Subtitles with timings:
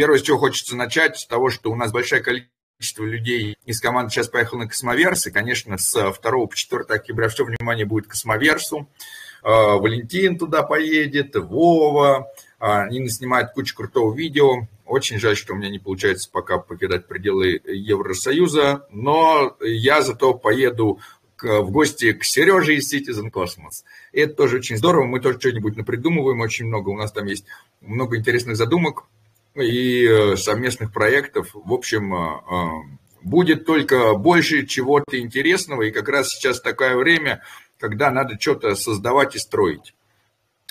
[0.00, 4.10] первое, с чего хочется начать, с того, что у нас большое количество людей из команды
[4.10, 8.74] сейчас поехало на Cosmoverse, и, конечно, с 2 по 4 октября все внимание будет Cosmoverse
[8.74, 8.88] у.
[9.42, 12.32] Валентин туда поедет, Вова,
[12.62, 14.62] Нина снимает кучу крутого видео.
[14.86, 20.98] Очень жаль, что у меня не получается пока покидать пределы Евросоюза, но я зато поеду
[21.42, 23.84] в гости к Сереже из Citizen Cosmos.
[24.12, 27.44] И это тоже очень здорово, мы тоже что-нибудь напридумываем очень много, у нас там есть
[27.82, 29.04] много интересных задумок
[29.54, 31.50] и э, совместных проектов.
[31.54, 37.42] В общем, э, э, будет только больше чего-то интересного, и как раз сейчас такое время,
[37.78, 39.94] когда надо что-то создавать и строить.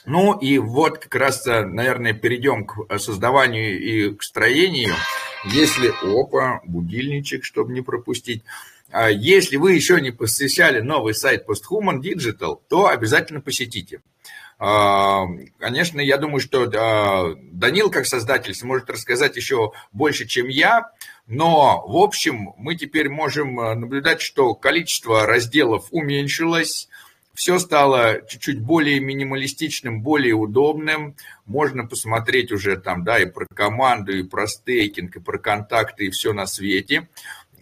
[0.06, 4.96] Ну и вот как раз, наверное, перейдем к создаванию и к строению.
[5.46, 8.44] Если, опа, будильничек, чтобы не пропустить.
[8.92, 14.02] А если вы еще не посещали новый сайт Posthuman Digital, то обязательно посетите.
[14.62, 15.26] А,
[15.58, 16.66] конечно, я думаю, что
[17.52, 20.92] Данил, как создатель, сможет рассказать еще больше, чем я,
[21.28, 26.90] но, в общем, мы теперь можем наблюдать, что количество разделов уменьшилось,
[27.34, 31.16] все стало чуть-чуть более минималистичным, более удобным.
[31.46, 36.10] Можно посмотреть уже там, да, и про команду, и про стейкинг, и про контакты, и
[36.10, 37.08] все на свете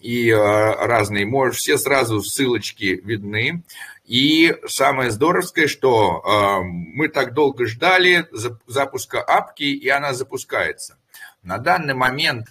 [0.02, 3.64] и э, разные, все сразу ссылочки видны.
[4.08, 8.26] И самое здоровское, что э, мы так долго ждали
[8.66, 10.98] запуска апки, и она запускается.
[11.44, 12.48] На данный момент,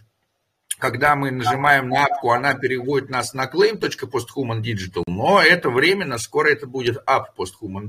[0.78, 6.66] когда мы нажимаем на апку, она переводит нас на claim.posthumandigital, но это временно, скоро это
[6.66, 7.88] будет app posthuman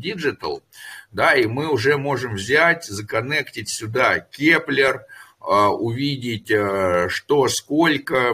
[1.11, 5.01] да, и мы уже можем взять, законнектить сюда Kepler,
[5.41, 8.33] а, увидеть, э, что, сколько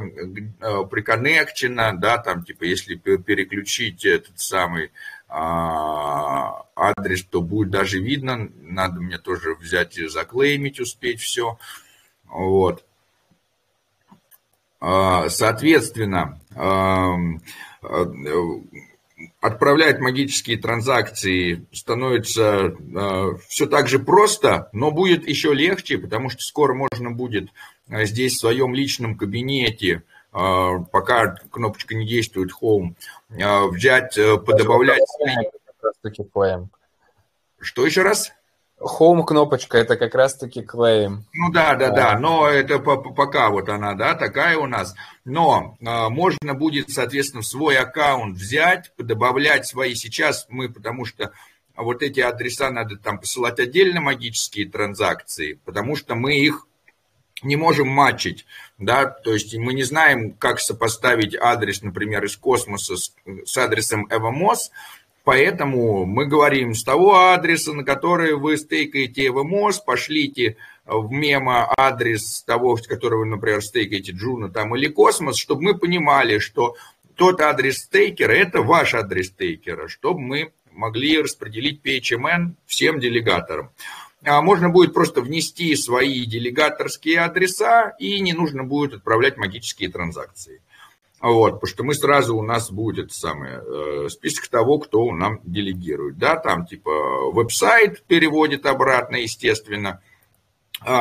[0.92, 4.92] приконнекчено, да, там, типа, если переключить этот самый
[5.36, 11.58] а, адрес, то будет даже видно, надо мне тоже взять и заклеймить, успеть все,
[12.26, 12.86] вот.
[14.80, 16.39] А, соответственно,
[19.39, 22.76] отправлять магические транзакции становится
[23.48, 27.50] все так же просто, но будет еще легче, потому что скоро можно будет
[27.88, 32.95] здесь в своем личном кабинете, пока кнопочка не действует Home,
[33.30, 35.02] э, взять, э, подобавлять...
[37.60, 38.33] Что еще раз?
[38.80, 41.20] Home кнопочка это как раз-таки claim.
[41.33, 44.94] Ну да, да, да, но это пока вот она, да, такая у нас.
[45.23, 49.95] Но а, можно будет, соответственно, в свой аккаунт взять, добавлять свои.
[49.95, 51.32] Сейчас мы, потому что
[51.77, 56.67] вот эти адреса надо там посылать отдельно магические транзакции, потому что мы их
[57.42, 58.45] не можем матчить,
[58.86, 63.14] да, то есть мы не знаем, как сопоставить адрес, например, из космоса с,
[63.45, 64.71] с адресом EVMOS,
[65.23, 72.44] Поэтому мы говорим, с того адреса, на который вы стейкаете EVMOS, пошлите в memo адрес
[72.44, 76.76] того, с которого вы, например, стейкаете Juno там, или Космос, чтобы мы понимали, что
[77.15, 83.71] тот адрес стейкера– это ваш адрес стейкера, чтобы мы могли распределить PHMN всем делегаторам.
[84.26, 90.61] А можно будет просто внести свои делегаторские адреса, и не нужно будет отправлять магические транзакции.
[91.20, 96.17] Вот, потому что мы сразу, у нас будет самое, э, список того, кто нам делегирует.
[96.17, 96.92] Да, там типа
[97.32, 100.02] веб-сайт переводит обратно, естественно.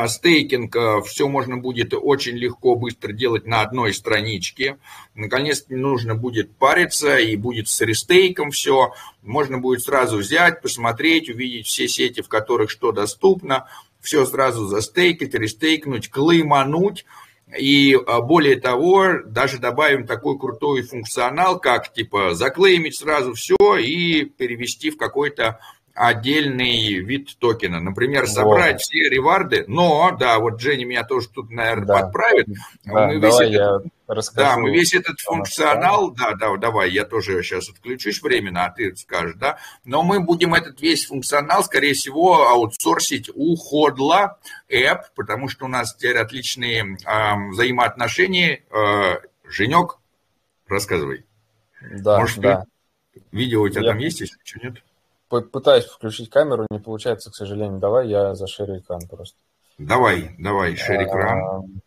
[0.07, 4.77] Стейкинг, э, все можно будет очень легко, быстро делать на одной страничке.
[5.15, 8.93] Наконец, не нужно будет париться, и будет с рестейком все.
[9.21, 13.67] Можно будет сразу взять, посмотреть, увидеть все сети, в которых что доступно.
[14.01, 17.05] Все сразу застейкать, рестейкнуть, клеймануть–
[17.57, 24.25] и а, более того, даже добавим такой крутой функционал, как типа заклеймить сразу все и
[24.25, 25.59] перевести в какой-то
[25.93, 27.79] отдельный вид токена.
[27.79, 28.81] Например, собрать вот.
[28.81, 32.01] все реварды, но, да, вот Женя меня тоже тут, наверное, да.
[32.01, 32.47] подправит.
[32.83, 34.49] Да, мы давай весь я этот, расскажу.
[34.49, 38.95] Да, мы весь этот функционал, да, да, давай, я тоже сейчас отключусь временно, а ты
[38.95, 44.37] скажешь, да, но мы будем этот весь функционал, скорее всего, аутсорсить у Ходла
[44.71, 48.63] App, потому что у нас теперь отличные э, взаимоотношения.
[48.71, 49.99] Э, Женек,
[50.67, 51.25] рассказывай.
[51.81, 52.63] Да, Может, да.
[53.31, 53.87] Видео у тебя я...
[53.89, 54.77] там есть, если что, нет?
[55.41, 57.79] Пытаюсь включить камеру, не получается, к сожалению.
[57.79, 59.37] Давай я зашерю экран просто.
[59.77, 61.81] Давай, давай, шери экран.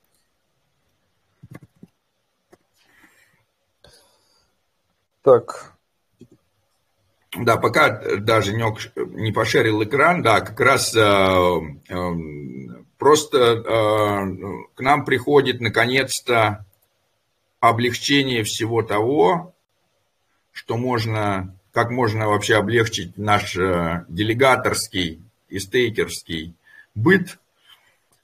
[5.23, 5.73] Так.
[7.37, 12.13] Да, пока даже Женек не пошерил экран, да, как раз э, э,
[12.97, 13.65] просто э,
[14.75, 16.65] к нам приходит наконец-то
[17.61, 19.55] облегчение всего того,
[20.53, 25.21] что можно как можно вообще облегчить наш э, делегаторский
[25.51, 26.55] и стейкерский
[26.95, 27.39] быт.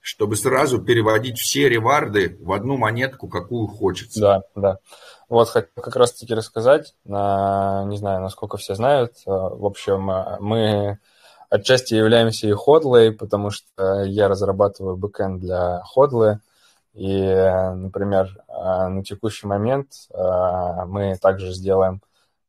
[0.00, 4.20] чтобы сразу переводить все реварды в одну монетку, какую хочется.
[4.20, 4.78] Да, да.
[5.28, 9.12] Вот хотел как раз-таки рассказать, не знаю, насколько все знают.
[9.26, 10.10] В общем,
[10.40, 10.98] мы
[11.50, 16.38] отчасти являемся и Hodley, потому что я разрабатываю бэкэнд для Hodley.
[16.94, 17.22] И,
[17.76, 22.00] например, на текущий момент мы также сделаем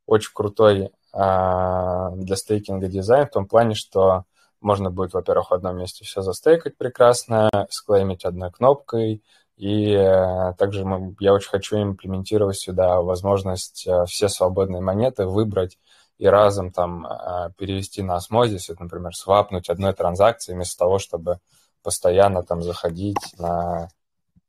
[0.06, 4.26] очень крутой для стейкинга дизайн в том плане, что
[4.64, 9.22] можно будет, во-первых, в одном месте все застейкать прекрасно, склеймить одной кнопкой,
[9.58, 15.78] и э, также мы, я очень хочу имплементировать сюда возможность э, все свободные монеты выбрать
[16.18, 21.40] и разом там э, перевести на осмозис, например, свапнуть одной транзакции вместо того, чтобы
[21.84, 23.90] постоянно там заходить на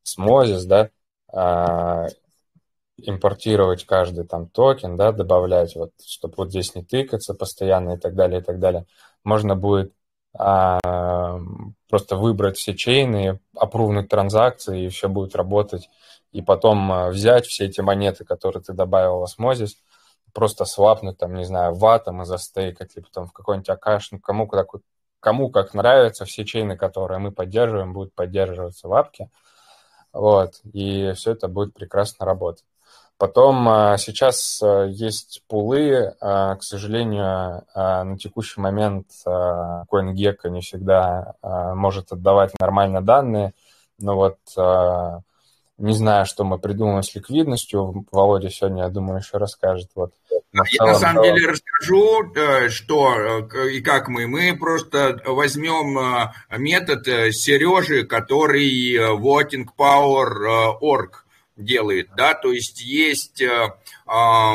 [0.04, 0.88] осмозис, да,
[2.96, 8.14] импортировать каждый там токен, да, добавлять, вот, чтобы вот здесь не тыкаться постоянно и так
[8.14, 8.86] далее, и так далее.
[9.24, 9.92] Можно будет
[10.36, 11.40] а,
[11.88, 15.88] просто выбрать все чейны, опрувнуть транзакции, и все будет работать.
[16.32, 19.74] И потом а, взять все эти монеты, которые ты добавил в Osmosis,
[20.32, 24.18] просто свапнуть, там, не знаю, в атом и застейкать, либо там в какой-нибудь акаш, ну,
[24.20, 24.68] кому, как,
[25.20, 29.30] кому как нравится, все чейны, которые мы поддерживаем, будут поддерживаться в апке.
[30.12, 32.64] Вот, и все это будет прекрасно работать.
[33.16, 41.34] Потом а, сейчас а, есть пулы, а, к сожалению, на текущий момент CoinGecko не всегда
[41.42, 43.54] может отдавать нормально данные,
[43.98, 44.38] но вот
[45.76, 48.06] не знаю, что мы придумаем с ликвидностью.
[48.12, 49.90] Володя сегодня, я думаю, еще расскажет.
[49.96, 50.12] Вот.
[50.70, 54.28] Я на самом деле расскажу, э, что э, и как мы.
[54.28, 61.23] Мы просто возьмем э, метод Сережи, который Voting Power Org
[61.56, 64.54] делает, да, то есть есть, э, э,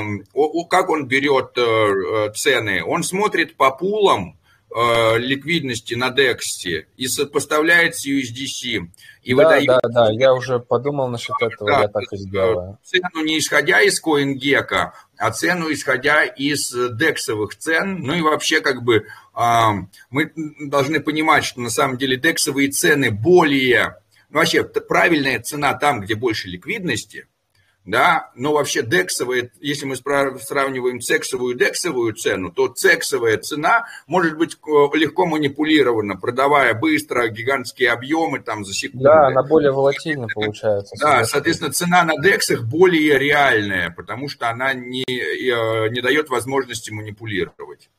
[0.70, 4.38] как он берет э, цены, он смотрит по пулам
[4.76, 8.90] э, ликвидности на DEX и сопоставляет с USDC.
[9.24, 9.68] И да, выдает...
[9.68, 12.78] да, да, я уже подумал насчет этого, да, я так и сделаю.
[12.84, 18.84] Цену не исходя из CoinGecko, а цену исходя из дексовых цен, ну и вообще как
[18.84, 19.06] бы
[19.36, 19.66] э,
[20.10, 23.96] мы должны понимать, что на самом деле дексовые цены более
[24.30, 27.28] ну, вообще, правильная цена там, где больше ликвидности,
[27.86, 34.38] да, но вообще дексовая, если мы сравниваем цексовую и дексовую цену, то цексовая цена может
[34.38, 39.06] быть э, легко манипулирована, продавая быстро гигантские объемы там за секунду.
[39.06, 40.96] Да, она более волатильна получается.
[41.00, 46.92] Да, соответственно, цена на дексах более реальная, потому что она не, э, не дает возможности
[46.92, 47.90] манипулировать.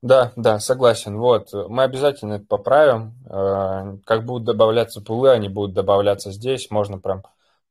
[0.00, 1.16] Да, да, согласен.
[1.18, 3.14] Вот, мы обязательно это поправим.
[3.28, 6.70] Э, как будут добавляться пулы, они будут добавляться здесь.
[6.70, 7.22] Можно прям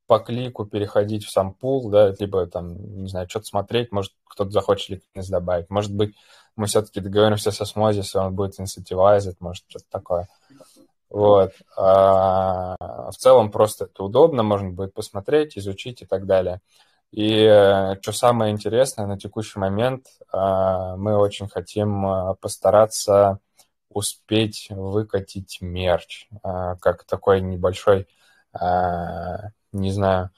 [0.07, 4.51] по клику переходить в сам пул, да, либо там, не знаю, что-то смотреть, может, кто-то
[4.51, 5.69] захочет ликвидность добавить.
[5.69, 6.15] Может быть,
[6.55, 10.27] мы все-таки договоримся со Смозис, и он будет инсентивайзить, может, что-то такое.
[11.09, 11.51] Вот.
[11.77, 12.75] А
[13.11, 16.61] в целом просто это удобно, можно будет посмотреть, изучить и так далее.
[17.11, 23.39] И э, что самое интересное, на текущий момент э, мы очень хотим э, постараться
[23.89, 28.07] успеть выкатить мерч, как такой небольшой,
[28.53, 30.29] не знаю,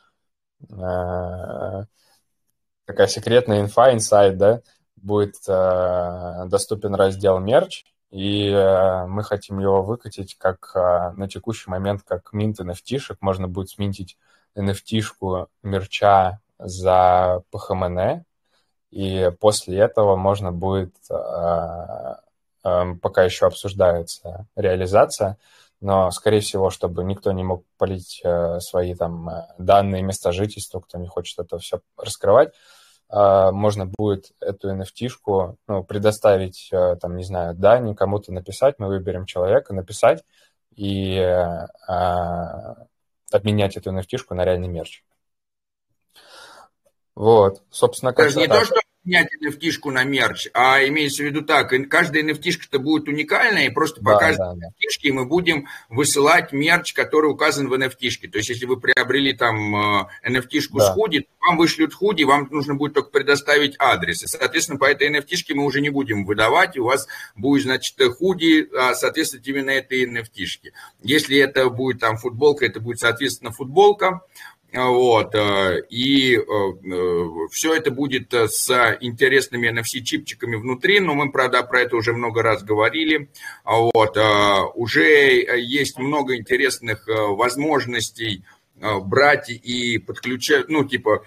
[2.86, 4.62] такая секретная инфа, инсайд, да,
[4.96, 8.50] будет доступен раздел мерч, и
[9.10, 13.18] мы хотим его выкатить как на текущий момент как минт NFT-шек.
[13.20, 14.18] Можно будет сминтить
[14.56, 18.24] NFT-шку мерча за ПХМН,
[18.92, 22.16] и после этого можно будет, э,
[22.64, 25.38] э, пока еще обсуждается реализация,
[25.82, 30.98] но, скорее всего, чтобы никто не мог полить э, свои там данные, места жительства, кто
[30.98, 32.54] не хочет это все раскрывать,
[33.12, 36.70] можно будет эту NFT-шку ну, предоставить,
[37.02, 40.24] там, не знаю, Дани, кому-то написать, мы выберем человека, написать
[40.76, 41.18] и
[43.32, 45.02] обменять эту NFT-шку на реальный мерч.
[47.20, 48.60] Вот, собственно, как не так.
[48.60, 53.66] то, что менять nft на мерч, а имеется в виду так, каждая nft будет уникальная,
[53.66, 58.30] и просто по да, каждой да, nft мы будем высылать мерч, который указан в nft
[58.30, 60.86] То есть, если вы приобрели там nft э, да.
[60.86, 64.24] с худи, вам вышлют худи, вам нужно будет только предоставить адрес.
[64.24, 68.70] И, соответственно, по этой nft мы уже не будем выдавать, у вас будет, значит, худи
[68.74, 70.72] а, соответствовать именно этой nft
[71.04, 74.22] Если это будет там футболка, это будет, соответственно, футболка.
[74.72, 78.70] Вот, э, и э, э, все это будет с
[79.02, 83.30] интересными NFC-чипчиками внутри, но мы, правда, про это уже много раз говорили.
[83.66, 84.16] Вот,
[84.76, 85.04] уже
[85.58, 88.44] есть много интересных возможностей
[88.76, 91.24] брать и подключать, ну, типа,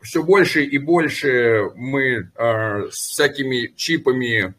[0.00, 4.54] все больше и больше мы с всякими чипами а,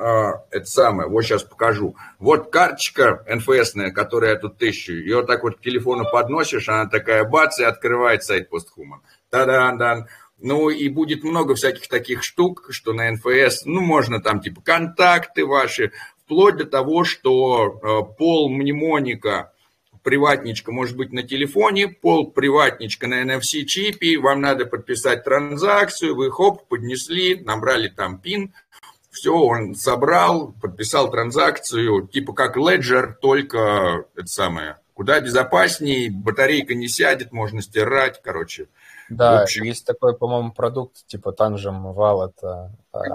[0.00, 1.94] это самое, вот сейчас покажу.
[2.18, 7.58] Вот карточка НФСная, которая тут тысячу, ее так вот к телефону подносишь, она такая бац,
[7.58, 9.02] и открывает сайт Постхуман.
[9.30, 10.06] Та-дан-дан.
[10.38, 15.44] Ну и будет много всяких таких штук, что на НФС, ну можно там типа контакты
[15.44, 15.92] ваши,
[16.24, 19.52] вплоть до того, что э, пол мнемоника,
[20.02, 26.66] приватничка может быть на телефоне, пол приватничка на NFC-чипе, вам надо подписать транзакцию, вы хоп,
[26.68, 28.54] поднесли, набрали там пин,
[29.20, 36.88] все, он собрал, подписал транзакцию, типа как Ledger, только это самое, куда безопаснее, батарейка не
[36.88, 38.68] сядет, можно стирать, короче.
[39.10, 42.70] Да, общем, есть такой, по-моему, продукт типа Tangem Wallet.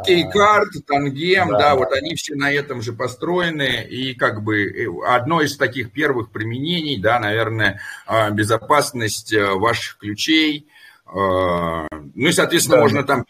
[0.05, 4.87] Кейкарт, Tangem, да, да, вот они все на этом же построены, и как бы э,
[5.07, 10.74] одно из таких первых применений, да, наверное, а, безопасность э, ваших ключей, а,
[11.13, 12.81] ну и, соответственно, да.
[12.81, 13.25] можно там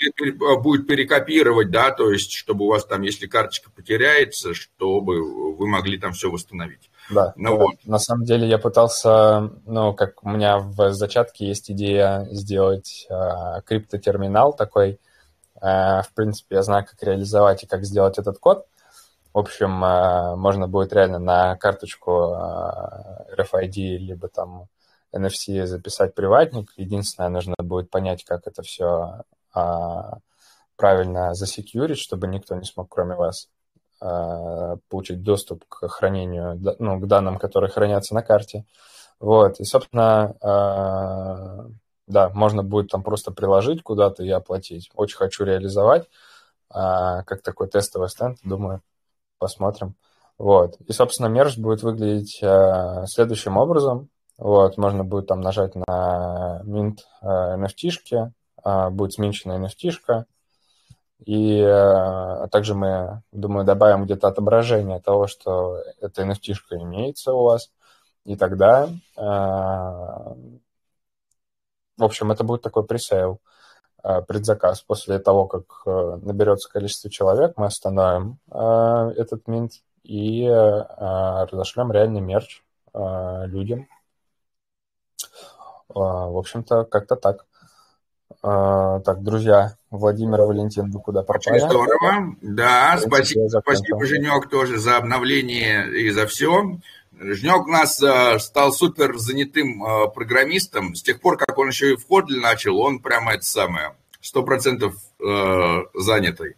[0.61, 5.97] будет перекопировать, да, то есть, чтобы у вас там, если карточка потеряется, чтобы вы могли
[5.97, 6.89] там все восстановить.
[7.09, 7.75] Да, ну, вот.
[7.85, 13.61] на самом деле я пытался, ну, как у меня в зачатке есть идея сделать э,
[13.65, 14.99] криптотерминал такой.
[15.61, 18.65] Э, в принципе, я знаю, как реализовать и как сделать этот код.
[19.33, 24.67] В общем, э, можно будет реально на карточку э, RFID либо там
[25.15, 26.71] NFC записать приватник.
[26.77, 30.17] Единственное, нужно будет понять, как это все а,
[30.75, 33.47] правильно засекьюрить, чтобы никто не смог, кроме вас,
[34.01, 38.65] а, получить доступ к хранению, ну, к данным, которые хранятся на карте.
[39.19, 41.67] Вот, и, собственно, а,
[42.07, 44.89] да, можно будет там просто приложить куда-то и оплатить.
[44.95, 46.09] Очень хочу реализовать,
[46.69, 48.81] а, как такой тестовый стенд, думаю,
[49.39, 49.95] посмотрим.
[50.37, 54.09] Вот, и, собственно, мерж будет выглядеть а, следующим образом.
[54.37, 58.31] Вот, можно будет там нажать на Mint NFT-шки,
[58.63, 60.25] э, будет сменчена NFT-шка,
[61.25, 67.71] и э, также мы, думаю, добавим где-то отображение того, что эта NFT-шка имеется у вас,
[68.25, 69.21] и тогда, э,
[71.97, 73.39] в общем, это будет такой пресейл,
[74.27, 74.81] предзаказ.
[74.81, 75.83] После того, как
[76.21, 79.71] наберется количество человек, мы остановим этот минт
[80.03, 82.61] и разошлем реальный мерч
[82.93, 83.94] людям, а,
[85.89, 87.45] в общем-то, как-то так.
[88.41, 91.55] А, так, друзья, Владимир и Валентин, вы куда попали?
[91.55, 92.35] Очень здорово.
[92.41, 96.77] Да, спасибо, спасибо, Женек, тоже за обновление и за все.
[97.17, 99.81] Женек у нас а, стал супер занятым
[100.13, 100.95] программистом.
[100.95, 104.43] С тех пор, как он еще и в Kotlin начал, он прямо это самое, сто
[104.43, 104.95] процентов
[105.95, 106.55] занятый.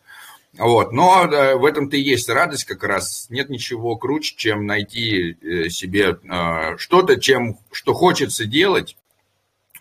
[0.58, 0.92] Вот.
[0.92, 3.28] Но в этом-то и есть радость как раз.
[3.30, 8.98] Нет ничего круче, чем найти э, себе э, что-то, чем, что хочется делать.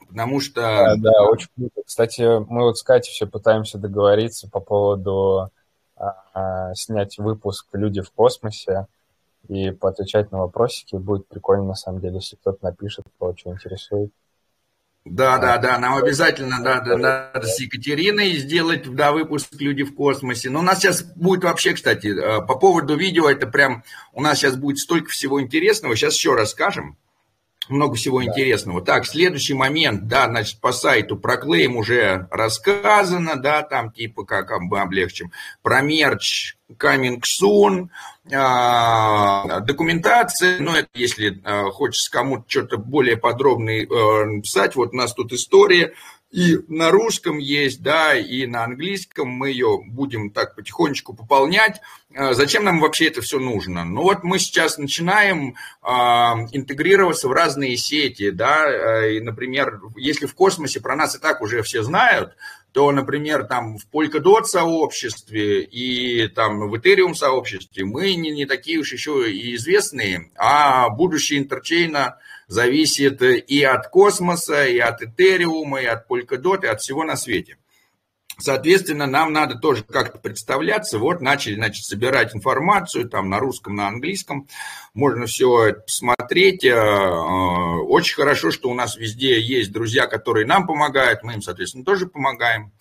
[0.08, 0.60] Потому что...
[0.60, 1.82] Да, да, очень круто.
[1.84, 5.50] Кстати, мы вот с Катей все пытаемся договориться по поводу
[5.96, 8.86] а, снять выпуск «Люди в космосе»
[9.48, 10.96] и поотвечать на вопросики.
[10.96, 14.12] Будет прикольно, на самом деле, если кто-то напишет, кто что интересует.
[15.08, 20.50] Да, да, да, нам обязательно надо, надо с Екатериной сделать да, выпуск «Люди в космосе».
[20.50, 24.38] Но у нас сейчас будет вообще, кстати, э, по поводу видео, это прям, у нас
[24.38, 26.96] сейчас будет столько всего интересного, сейчас еще расскажем
[27.68, 28.26] много всего да.
[28.26, 28.82] интересного.
[28.82, 34.50] Так, следующий момент, да, значит, по сайту про клейм уже рассказано, да, там типа как
[34.60, 35.32] мы облегчим.
[35.62, 37.88] Про мерч coming soon,
[38.32, 44.96] а, документация, ну, это если а, хочется кому-то что-то более подробное э, писать, вот у
[44.96, 45.92] нас тут история,
[46.30, 51.80] и на русском есть, да, и на английском мы ее будем так потихонечку пополнять.
[52.14, 53.84] А, зачем нам вообще это все нужно?
[53.84, 60.34] Ну вот мы сейчас начинаем э, интегрироваться в разные сети, да, и, например, если в
[60.34, 62.36] космосе про нас и так уже все знают,
[62.72, 68.78] то, например, там в Polkadot сообществе и там в Ethereum сообществе мы не, не такие
[68.78, 75.86] уж еще и известные, а будущее интерчейна зависит и от космоса, и от Ethereum, и
[75.86, 77.58] от Polkadot, и от всего на свете.
[78.38, 80.98] Соответственно, нам надо тоже как-то представляться.
[80.98, 84.46] Вот начали, значит, собирать информацию там на русском, на английском.
[84.92, 86.62] Можно все посмотреть.
[86.64, 91.22] Э, э, очень хорошо, что у нас везде есть друзья, которые нам помогают.
[91.22, 92.72] Мы им, соответственно, тоже помогаем.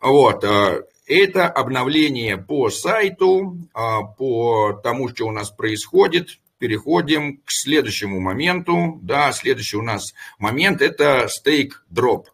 [0.00, 0.42] Вот.
[0.42, 8.98] Э, это обновление по сайту, по тому, что у нас происходит переходим к следующему моменту.
[9.02, 12.28] Да, следующий у нас момент– это стейк дроп.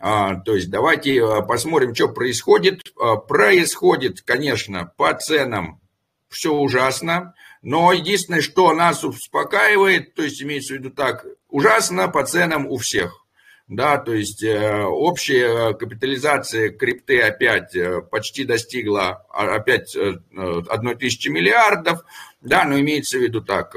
[0.00, 2.92] А, то есть давайте а, посмотрим, что происходит.
[3.00, 5.80] А, происходит, конечно, по ценам
[6.28, 12.24] все ужасно, но единственное, что нас успокаивает, то есть имеется в виду так, ужасно по
[12.24, 13.24] ценам у всех.
[13.68, 20.14] Да, то есть э, общая капитализация крипты опять э, почти достигла а, опять э,
[20.70, 22.02] одной тысячи миллиардов,
[22.40, 23.74] да, но имеется в виду так,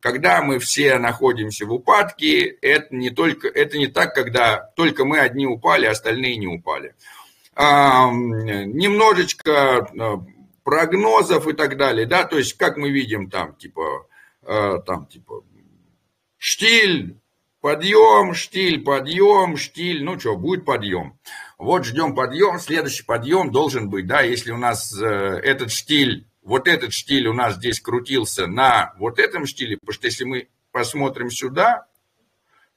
[0.00, 5.20] когда мы все находимся в упадке, это не только, это не так, когда только мы
[5.20, 6.96] одни упали, а остальные не упали.
[8.74, 9.88] Немножечко
[10.64, 14.08] прогнозов и так далее, да, то есть как мы видим там, типа,
[14.44, 15.44] там, типа,
[16.36, 17.16] штиль,
[17.64, 20.04] Подъем, штиль, подъем, штиль.
[20.04, 21.18] Ну что, будет подъем.
[21.56, 22.58] Вот ждем подъем.
[22.58, 27.32] Следующий подъем должен быть, да, если у нас э, этот штиль, вот этот штиль у
[27.32, 31.86] нас здесь крутился на вот этом штиле, потому что если мы посмотрим сюда,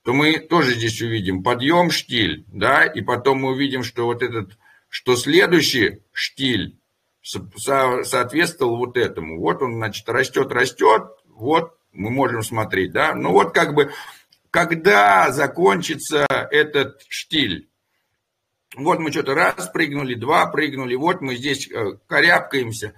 [0.03, 4.57] то мы тоже здесь увидим подъем, штиль, да, и потом мы увидим, что вот этот,
[4.87, 6.79] что следующий штиль
[7.21, 9.41] соответствовал вот этому.
[9.41, 13.13] Вот он, значит, растет, растет, вот мы можем смотреть, да.
[13.15, 13.91] Ну вот как бы
[14.65, 17.69] когда закончится этот штиль.
[18.75, 22.93] Вот мы что-то раз прыгнули, два прыгнули, вот мы здесь э, корябкаемся.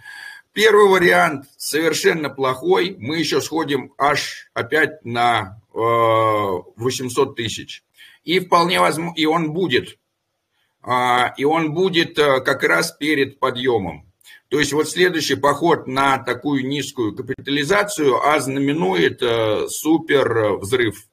[0.53, 7.83] Первый вариант совершенно плохой, мы еще сходим аж опять на 800 э, тысяч.
[8.23, 9.99] И вполне возможно, и он будет.
[10.81, 14.11] А, и он будет э, как раз перед подъемом.
[14.47, 19.21] То есть вот следующий поход на такую низкую капитализацию ознаменует
[19.69, 21.09] супер взрыв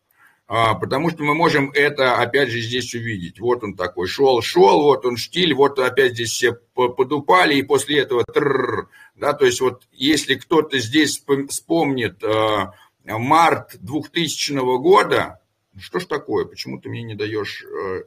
[0.47, 3.41] потому что мы можем это, опять же, здесь увидеть.
[3.41, 8.01] Вот он такой, шел, шел, вот он штиль, вот опять здесь все подупали, и после
[8.01, 12.67] этого трррр, да, то есть вот если кто-то здесь вспомнит э,
[13.05, 15.41] март 2000 года,
[15.75, 17.65] ну, что ж такое, почему ты мне не даешь...
[17.65, 18.05] Э,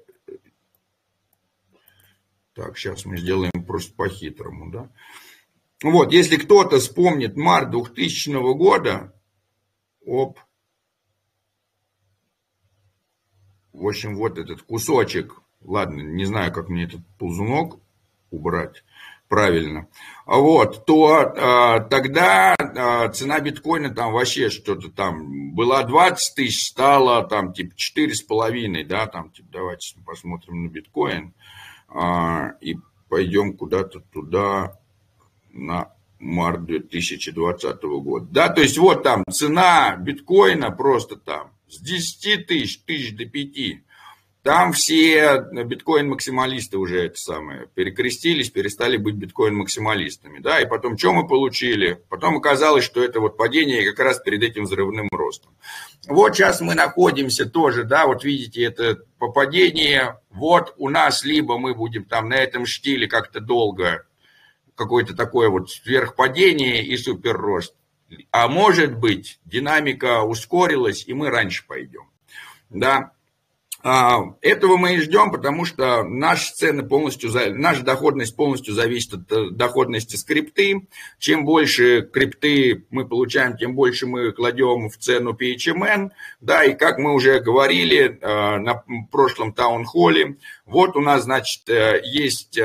[2.53, 4.89] так, сейчас мы сделаем просто по-хитрому, да.
[5.81, 9.13] Вот, если кто-то вспомнит март 2000 года,
[10.05, 10.39] оп,
[13.79, 17.79] В общем, вот этот кусочек, ладно, не знаю, как мне этот ползунок
[18.29, 18.83] убрать
[19.29, 19.87] правильно,
[20.25, 27.23] вот, то а, тогда а, цена биткоина там вообще что-то там была 20 тысяч, стала
[27.25, 31.33] там типа 4,5, да, там типа давайте посмотрим на биткоин
[31.87, 32.75] а, и
[33.07, 34.77] пойдем куда-то туда
[35.53, 38.27] на март 2020 года.
[38.29, 43.83] Да, то есть вот там цена биткоина просто там с 10 тысяч, тысяч до 5.
[44.41, 50.39] Там все биткоин-максималисты уже это самое перекрестились, перестали быть биткоин-максималистами.
[50.39, 50.61] Да?
[50.61, 52.01] И потом, что мы получили?
[52.09, 55.53] Потом оказалось, что это вот падение как раз перед этим взрывным ростом.
[56.07, 60.19] Вот сейчас мы находимся тоже, да, вот видите, это попадение.
[60.29, 64.05] Вот у нас либо мы будем там на этом штиле как-то долго,
[64.75, 67.75] какое-то такое вот сверхпадение и суперрост.
[68.31, 72.09] А может быть, динамика ускорилась, и мы раньше пойдем.
[72.69, 73.11] Да,
[73.81, 79.31] а, этого мы и ждем, потому что наши цены полностью, наша доходность полностью зависит от
[79.31, 80.87] э, доходности скрипты.
[81.17, 86.09] Чем больше крипты мы получаем, тем больше мы кладем в цену PHMN.
[86.41, 92.01] Да, и как мы уже говорили э, на прошлом таунхолле, вот у нас, значит, э,
[92.03, 92.59] есть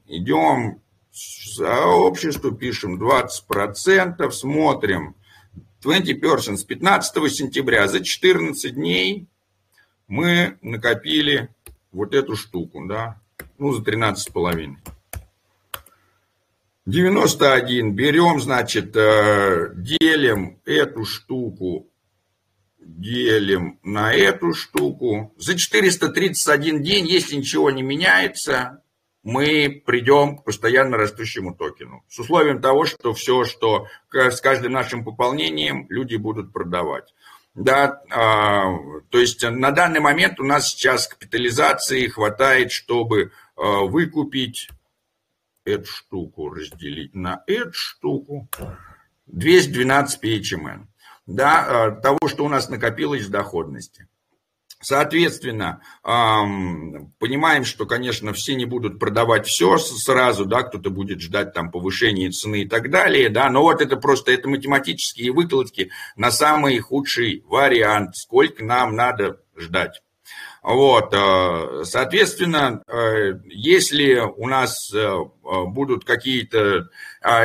[0.08, 5.16] Идем сообществу, пишем 20%, смотрим.
[5.82, 9.28] 20 persons с 15 сентября за 14 дней
[10.08, 11.50] мы накопили
[11.92, 13.22] вот эту штуку, да,
[13.58, 14.78] ну, за 13 с половиной.
[16.86, 21.88] 91 берем, значит, э, делим эту штуку,
[22.86, 25.34] делим на эту штуку.
[25.38, 28.82] За 431 день, если ничего не меняется,
[29.24, 32.06] мы придем к постоянно растущему токену.
[32.08, 37.14] С условием того, что все, что с каждым нашим пополнением люди будут продавать.
[37.56, 38.66] Да, а,
[39.10, 44.70] то есть на данный момент у нас сейчас капитализации хватает, чтобы а, выкупить
[45.64, 48.48] эту штуку, разделить на эту штуку,
[49.28, 50.88] 212 PHMN.
[51.26, 54.08] Да, а, того, что у нас накопилось в доходности.
[54.82, 61.72] Соответственно, понимаем, что, конечно, все не будут продавать все сразу, да, кто-то будет ждать там
[61.72, 66.78] повышения цены и так далее, да, но вот это просто, это математические выкладки на самый
[66.80, 70.04] худший вариант, сколько нам надо ждать.
[70.66, 76.90] Вот, э, соответственно, э, если у нас э, будут какие-то...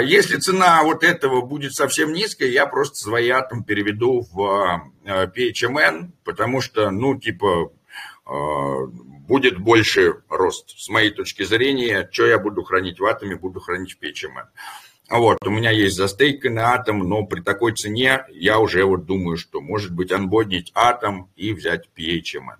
[0.02, 6.62] Если цена вот этого будет совсем низкая, я просто свои атом переведу в PHMN, потому
[6.62, 7.72] что, ну, типа,
[8.24, 10.78] будет больше рост.
[10.78, 14.48] С моей точки зрения, что я буду хранить в атоме, буду хранить в PHMN.
[15.10, 19.60] Вот, у меня есть застейканный атом, но при такой цене я уже вот думаю, что
[19.60, 22.58] может быть анбоднить атом и взять PHMN.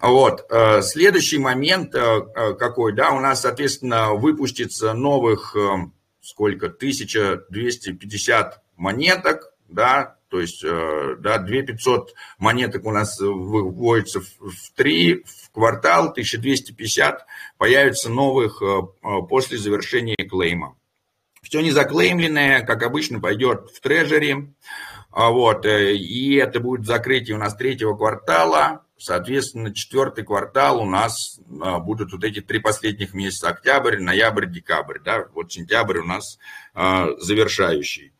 [0.00, 5.56] Вот, э, следующий момент э, э, какой, да, у нас, соответственно, выпустится новых,
[6.20, 15.50] сколько, 1250 монеток, да, то есть, да, 2500 монеток у нас выводится в 3 в
[15.50, 17.26] квартал, 1250
[17.58, 18.62] появится новых
[19.28, 20.76] после завершения клейма.
[21.52, 24.54] Все незаклеймленное, как обычно, пойдет в трежери.
[25.10, 28.86] А вот, э, и это будет закрытие у нас третьего квартала.
[28.96, 33.50] Соответственно, четвертый квартал у нас а, будут вот эти три последних месяца.
[33.50, 34.98] Октябрь, ноябрь, декабрь.
[35.04, 35.26] Да?
[35.34, 36.38] Вот сентябрь у нас
[36.72, 38.14] а, завершающий.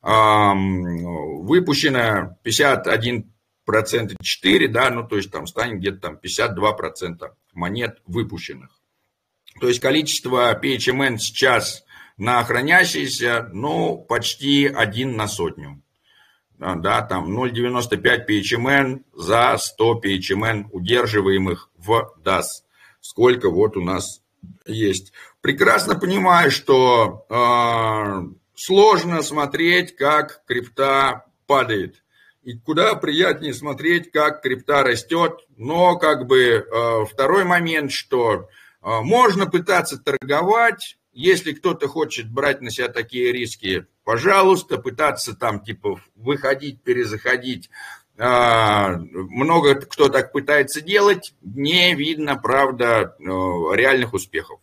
[0.00, 3.30] Выпущено 51
[3.66, 8.70] процента 4, да, ну то есть там станет где-то там 52 процента монет выпущенных.
[9.60, 11.84] То есть количество PHMN сейчас
[12.18, 15.80] на хранящиеся, ну, почти один на сотню.
[16.60, 22.42] А, да, там 0,95 PHMN за 100 PHMN удерживаемых в DAS.
[23.00, 24.20] Сколько вот у нас
[24.66, 25.12] есть.
[25.40, 32.02] Прекрасно понимаю, что э, сложно смотреть, как крипта падает.
[32.42, 35.46] И куда приятнее смотреть, как крипта растет.
[35.56, 38.48] Но как бы э, второй момент, что
[38.82, 45.58] э, можно пытаться торговать, если кто-то хочет брать на себя такие риски, пожалуйста, пытаться там
[45.58, 47.70] типа выходить, перезаходить.
[48.16, 54.60] А, много кто так пытается делать, не видно, правда, э, реальных успехов.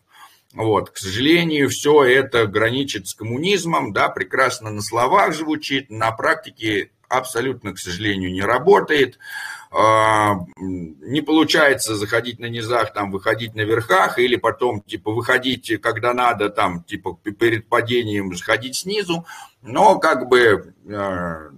[0.53, 6.91] Вот, к сожалению, все это граничит с коммунизмом, да, прекрасно на словах звучит, на практике
[7.09, 9.19] абсолютно, к сожалению, не работает.
[9.77, 16.13] А, не получается заходить на низах, там, выходить на верхах, или потом, типа, выходить, когда
[16.13, 19.25] надо, там, типа, перед падением заходить снизу,
[19.61, 21.49] но, как бы, а,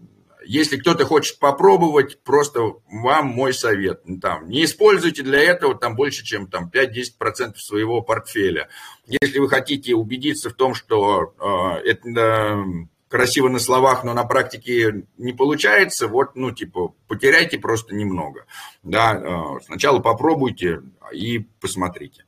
[0.48, 4.02] если кто-то хочет попробовать, просто вам мой совет.
[4.20, 8.70] Там, не используйте для этого там, больше, чем там, 5-10% своего портфеля.
[9.06, 11.36] Если вы хотите убедиться в том, что
[11.84, 12.64] э, это
[13.08, 18.46] красиво на словах, но на практике не получается, вот, ну, типа, потеряйте просто немного.
[18.84, 20.82] Да, э, сначала попробуйте
[21.14, 22.26] и посмотрите.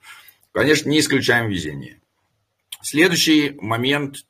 [0.51, 1.99] Конечно, не исключаем везение.
[2.81, 4.25] Следующий момент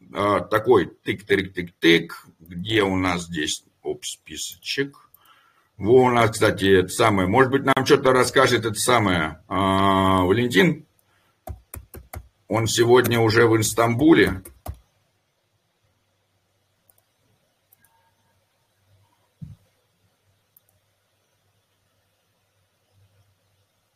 [0.00, 4.96] э, такой тык-тык-тык-тык, где у нас здесь, оп, списочек.
[5.76, 10.86] Во у нас, кстати, это самое, может быть, нам что-то расскажет это самое э, Валентин.
[12.46, 14.42] Он сегодня уже в Инстамбуле.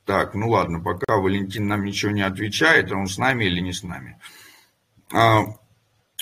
[0.08, 3.82] Так, ну ладно, пока Валентин нам ничего не отвечает, он с нами или не с
[3.82, 4.18] нами.
[5.12, 5.40] А,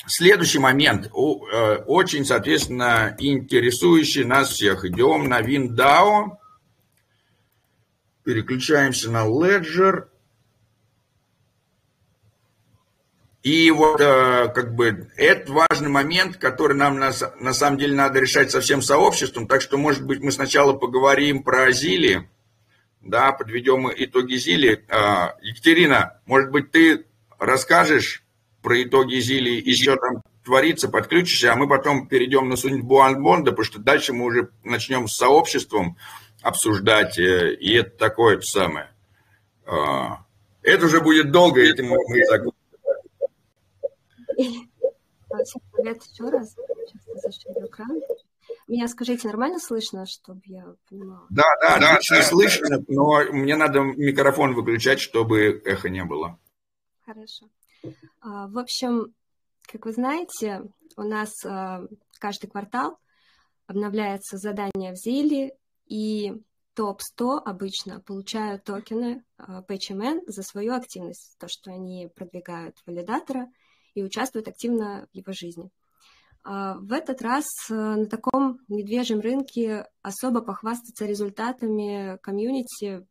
[0.09, 1.09] следующий момент, э,
[1.87, 4.85] очень, соответственно, интересующий нас всех.
[4.85, 6.37] Идем на WinDAO,
[8.25, 10.09] переключаемся на Ledger.
[13.45, 18.51] И вот как бы это важный момент, который нам на, на самом деле надо решать
[18.51, 19.47] со всем сообществом.
[19.47, 22.29] Так что, может быть, мы сначала поговорим про Зили,
[23.09, 24.85] да, подведем итоги Зили.
[25.43, 27.07] Екатерина, может быть, ты
[27.39, 28.25] расскажешь
[28.63, 33.51] про итоги Зили и что там творится, подключишься, а мы потом перейдем на судьбу Анбонда,
[33.51, 35.97] потому что дальше мы уже начнем с сообществом
[36.41, 38.89] обсуждать, э, и это такое самое.
[39.67, 40.25] А,
[40.63, 42.43] это уже будет долго, этим мы так...
[45.45, 46.55] Всем привет еще раз.
[47.31, 48.01] Сейчас экран.
[48.69, 51.27] Меня скажите, нормально слышно, чтобы я понимала?
[51.31, 56.39] Да, да, да, отлично слышно, но мне надо микрофон выключать, чтобы эхо не было.
[57.05, 57.49] Хорошо.
[58.21, 59.15] А, в общем,
[59.63, 60.63] как вы знаете,
[60.97, 61.87] у нас а,
[62.19, 62.99] каждый квартал
[63.67, 66.35] обновляется задание в Зиле, и
[66.75, 73.49] топ-100 обычно получают токены PHMN за свою активность, то, что они продвигают валидатора
[73.95, 75.71] и участвуют активно в его жизни.
[76.49, 83.05] А, в этот раз э, на таком медвежьем рынке особо похвастаться результатами комьюнити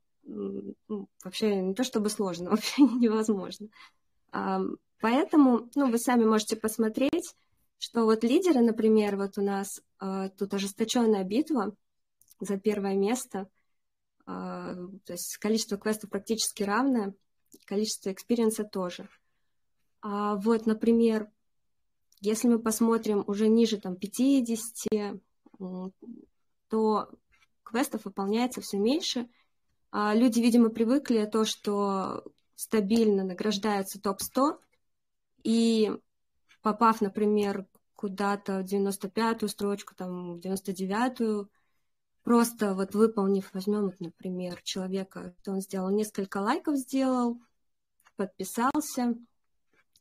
[1.23, 3.67] вообще не то чтобы сложно, вообще невозможно.
[5.01, 7.35] Поэтому, ну, вы сами можете посмотреть,
[7.77, 9.67] что вот лидеры, например, вот у нас
[9.99, 11.75] э, тут ожесточенная битва
[12.39, 13.49] за первое место,
[14.25, 17.13] э, то есть количество квестов практически равное,
[17.65, 19.09] количество experience а тоже.
[20.01, 21.29] А вот, например,
[22.25, 25.21] если мы посмотрим уже ниже там 50,
[26.69, 27.09] то
[27.63, 29.29] квестов выполняется все меньше.
[29.91, 32.23] А люди, видимо, привыкли то, что
[32.55, 34.59] стабильно награждается топ-100,
[35.43, 35.93] и
[36.61, 41.49] попав, например, куда-то в 95-ю строчку, там, в 99-ю,
[42.23, 47.39] просто вот выполнив, возьмем, например, человека, то он сделал несколько лайков, сделал,
[48.15, 49.15] подписался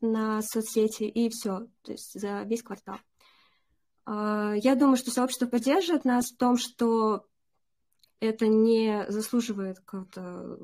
[0.05, 2.99] на соцсети, и все, то есть за весь квартал.
[4.07, 7.27] А, я думаю, что сообщество поддержит нас в том, что
[8.21, 10.59] это не заслуживает какой-то,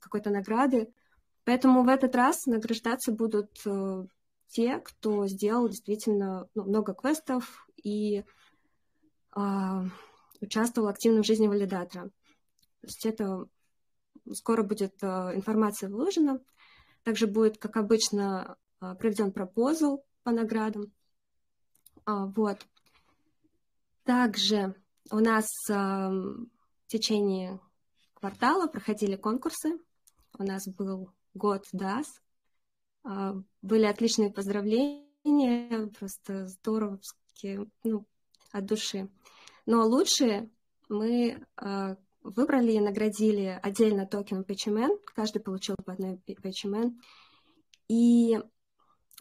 [0.00, 0.92] какой-то награды,
[1.44, 4.06] поэтому в этот раз награждаться будут э,
[4.48, 8.24] те, кто сделал действительно ну, много квестов и
[9.36, 9.82] э,
[10.40, 12.10] участвовал активно в жизни валидатора.
[12.80, 13.46] То есть это
[14.32, 16.40] скоро будет э, информация выложена.
[17.02, 18.56] Также будет, как обычно,
[18.98, 20.92] проведен пропозал по наградам.
[22.04, 22.58] А, вот.
[24.04, 24.74] Также
[25.10, 26.46] у нас в
[26.88, 27.60] течение
[28.14, 29.78] квартала проходили конкурсы.
[30.38, 32.06] У нас был год DAS,
[33.04, 38.06] а, были отличные поздравления, просто здоровские, ну,
[38.52, 39.08] от души.
[39.66, 40.50] Но лучшие
[40.88, 46.92] мы а, выбрали и наградили отдельно токен PHMN, каждый получил по одной PHMN,
[47.88, 48.40] и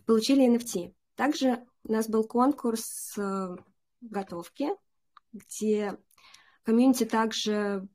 [0.05, 0.93] получили NFT.
[1.15, 3.55] Также у нас был конкурс а,
[4.01, 4.69] готовки,
[5.33, 5.97] где
[6.63, 7.87] комьюнити также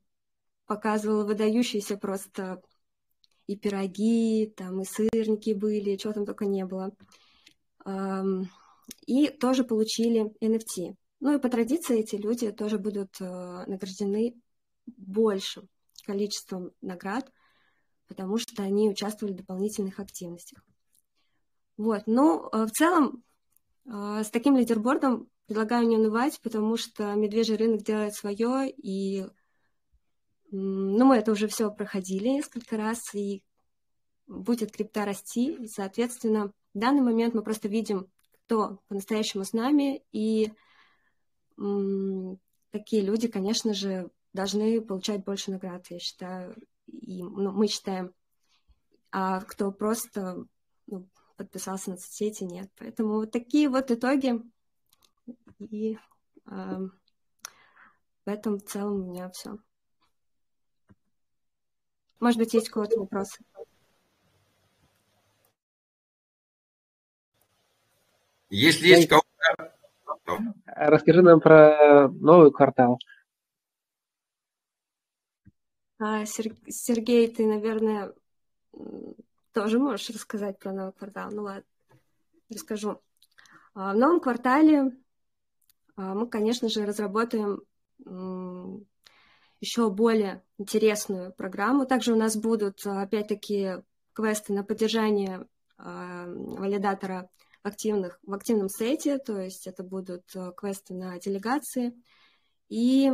[0.65, 2.61] показывала выдающиеся просто
[3.47, 6.91] и пироги, там и сырники были, чего там только не было.
[9.05, 10.95] И тоже получили NFT.
[11.19, 14.35] Ну и по традиции эти люди тоже будут э, награждены
[14.85, 15.67] большим
[16.05, 17.31] количеством наград,
[18.07, 20.63] потому что они участвовали в дополнительных активностях.
[21.77, 23.23] Вот, ну, э, в целом,
[23.85, 29.25] э, с таким лидербордом предлагаю не унывать, потому что медвежий рынок делает свое, и
[30.49, 33.43] ну, мы это уже все проходили несколько раз, и
[34.27, 38.09] будет крипта расти, и, соответственно, в данный момент мы просто видим,
[38.45, 40.51] кто по-настоящему с нами, и
[41.57, 42.39] м-
[42.71, 46.55] такие люди, конечно же, должны получать больше наград, я считаю,
[46.87, 48.13] и ну, мы считаем,
[49.11, 50.45] а кто просто
[50.87, 51.07] ну,
[51.37, 52.69] подписался на соцсети, нет.
[52.77, 54.41] Поэтому вот такие вот итоги,
[55.59, 55.97] и
[56.45, 56.87] э,
[58.25, 59.57] в этом в целом у меня все.
[62.19, 63.37] Может быть, есть какой-то вопрос?
[68.49, 69.73] Если есть кого-то...
[70.65, 72.99] Расскажи нам про новый квартал.
[75.99, 78.13] А, Сергей, ты, наверное,
[79.57, 81.31] тоже можешь рассказать про новый квартал.
[81.31, 81.63] Ну ладно,
[82.47, 83.01] расскажу.
[83.73, 84.95] А, в новом квартале
[85.95, 87.63] а, мы, конечно же, разработаем
[89.59, 91.87] еще более интересную программу.
[91.87, 93.81] Также у нас будут, опять-таки,
[94.13, 95.47] квесты на поддержание
[95.79, 97.31] валидатора
[97.63, 101.99] активных, в активном сете, то есть это будут квесты на делегации
[102.69, 103.11] и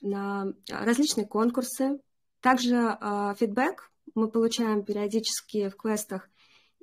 [0.00, 2.00] на различные конкурсы.
[2.40, 2.96] Также
[3.40, 6.28] фидбэк мы получаем периодически в квестах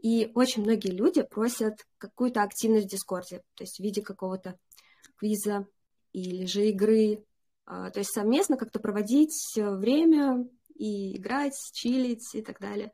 [0.02, 4.58] И очень многие люди просят какую-то активность в Дискорде, то есть в виде какого-то
[5.18, 5.68] квиза
[6.14, 7.24] или же игры,
[7.66, 12.92] а, то есть совместно как-то проводить время и играть, чилить и так далее.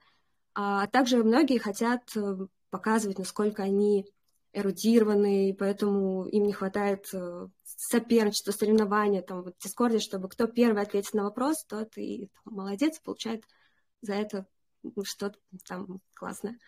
[0.54, 4.06] А также многие хотят э, показывать, насколько они
[4.54, 10.82] эрудированы, и поэтому им не хватает э, соперничества, соревнования там в Дискорде, чтобы кто первый
[10.82, 13.44] ответит на вопрос, тот и там, молодец, получает
[14.02, 14.48] за это
[15.04, 16.60] что-то там классное.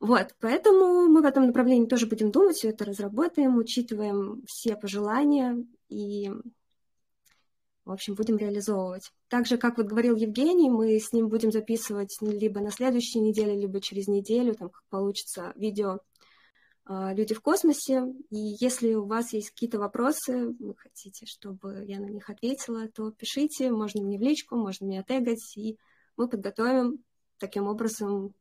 [0.00, 5.64] Вот, поэтому мы в этом направлении тоже будем думать, все это разработаем, учитываем все пожелания
[5.88, 6.30] и,
[7.84, 9.12] в общем, будем реализовывать.
[9.28, 13.80] Также, как вот говорил Евгений, мы с ним будем записывать либо на следующей неделе, либо
[13.80, 16.00] через неделю, там, как получится, видео
[16.84, 18.04] а, «Люди в космосе».
[18.28, 23.10] И если у вас есть какие-то вопросы, вы хотите, чтобы я на них ответила, то
[23.10, 25.78] пишите, можно мне в личку, можно меня тегать, и
[26.16, 27.04] мы подготовим
[27.38, 28.34] таким образом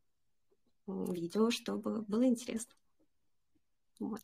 [0.88, 2.74] видео, чтобы было интересно.
[4.00, 4.22] Вот.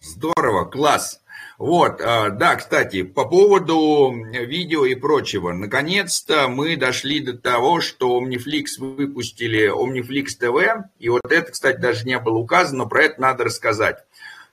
[0.00, 1.22] Здорово, класс.
[1.58, 5.52] Вот, а, да, кстати, по поводу видео и прочего.
[5.52, 10.84] Наконец-то мы дошли до того, что Omniflix выпустили Omniflix TV.
[10.98, 13.98] И вот это, кстати, даже не было указано, но про это надо рассказать.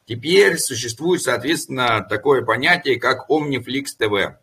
[0.08, 4.36] Теперь существует, соответственно, такое понятие, как Omniflix TV.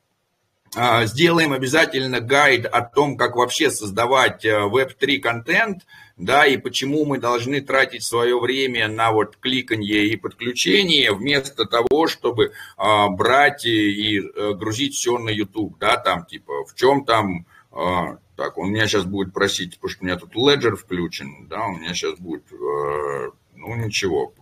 [0.77, 5.87] А, сделаем обязательно гайд о том, как вообще создавать Web3 э, контент,
[6.19, 12.09] да, и почему мы должны тратить свое время на вот кликанье и подключение, вместо того,
[12.09, 17.47] чтобы а, брать и, э, грузить все на YouTube, да, там, типа, в чем там,
[17.73, 21.65] а, так, он меня сейчас будет просить, потому что у меня тут Ledger включен, да,
[21.67, 24.35] у меня сейчас будет, а, ну, ничего,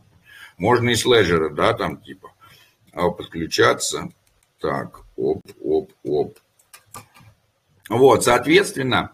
[0.63, 2.31] можно и с Ledger, да, там, типа,
[2.93, 4.13] подключаться,
[4.61, 6.39] так, оп, оп, оп.
[7.89, 9.11] Вот, соответственно,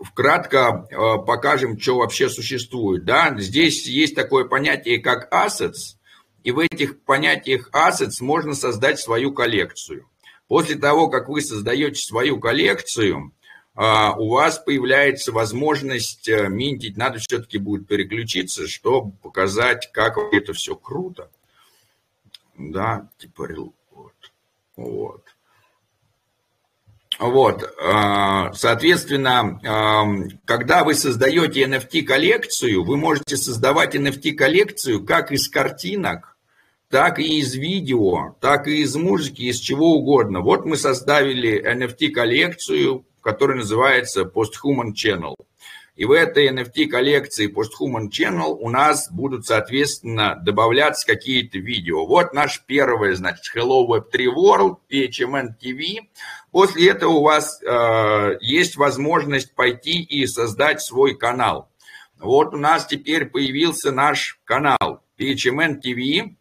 [0.00, 3.04] вкратко а, покажем, что вообще существует.
[3.04, 3.34] Да?
[3.38, 5.96] Здесь есть такое понятие, как assets,
[6.42, 10.08] и в этих понятиях assets можно создать свою коллекцию.
[10.48, 13.35] После того, как вы создаете свою коллекцию, а,
[13.76, 16.96] у вас появляется возможность э, минтить.
[16.96, 21.30] Надо все-таки будет переключиться, чтобы показать, как это все круто.
[22.56, 23.48] Да, типа
[24.76, 25.22] вот.
[27.18, 36.36] Вот, а, соответственно, когда вы создаете NFT-коллекцию, вы можете создавать NFT-коллекцию как из картинок,
[36.90, 40.40] так и из видео, так и из музыки, из чего угодно.
[40.40, 45.34] Вот мы создали NFT-коллекцию, которая называется Posthuman Channel.
[45.96, 52.06] И в этой NFT-коллекции Posthuman Channel у нас будут, соответственно, добавляться какие-то видео.
[52.06, 56.06] Вот наш первый, значит, Hello Web 3 World, PHMN TV.
[56.52, 61.68] После этого у вас э, есть возможность пойти и создать свой канал.
[62.20, 66.36] Вот у нас теперь появился наш канал PHMN TV.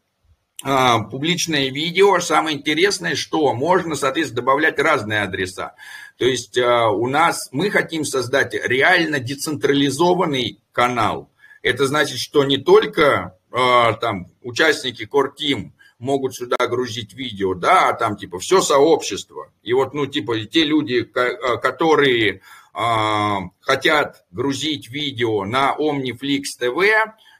[0.64, 2.20] А, публичное видео.
[2.20, 5.76] Самое интересное, что можно, соответственно, добавлять разные адреса.
[6.18, 11.30] То есть а, у нас мы хотим создать реально децентрализованный канал.
[11.62, 17.94] Это значит, что не только а, там участники Team могут сюда грузить видео, да, а
[17.94, 19.52] там типа все сообщество.
[19.64, 22.42] И вот, ну, типа те люди, которые
[23.62, 26.92] хотят грузить видео на OmniFlix TV,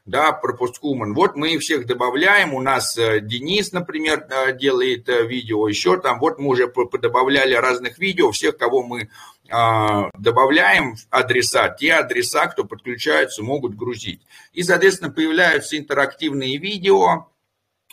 [0.06, 1.14] да, про постхуман.
[1.14, 6.38] Вот мы всех добавляем, у нас э, Денис, например, делает э, видео, еще там, вот
[6.38, 9.10] мы уже подобавляли разных видео, всех, кого мы
[9.50, 14.22] а, добавляем адреса, те адреса, кто подключаются, могут грузить.
[14.54, 17.28] И, соответственно, появляются интерактивные видео,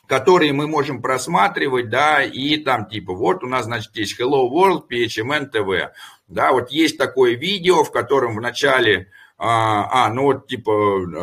[0.06, 4.84] которые мы можем просматривать, да, и там типа, вот у нас, значит, есть Hello World,
[4.90, 5.90] PHMN TV,
[6.28, 9.10] да, вот есть такое видео, в котором в начале
[9.44, 10.70] а, а, ну вот типа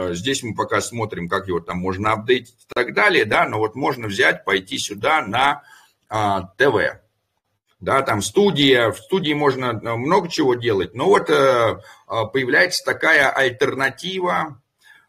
[0.09, 3.59] э, здесь мы пока смотрим, как его там можно апдейтить и так далее, да, но
[3.59, 5.63] вот можно взять, пойти сюда на
[6.09, 6.99] а, ТВ.
[7.79, 11.79] Да, там студия, в студии можно э, много чего делать, но вот а,
[12.25, 14.61] появляется такая альтернатива,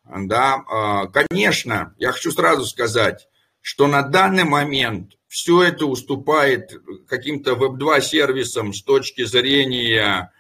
[0.05, 3.27] да, а, конечно, я хочу сразу сказать,
[3.61, 10.31] что на данный момент все это уступает каким-то веб-2 сервисам с точки зрения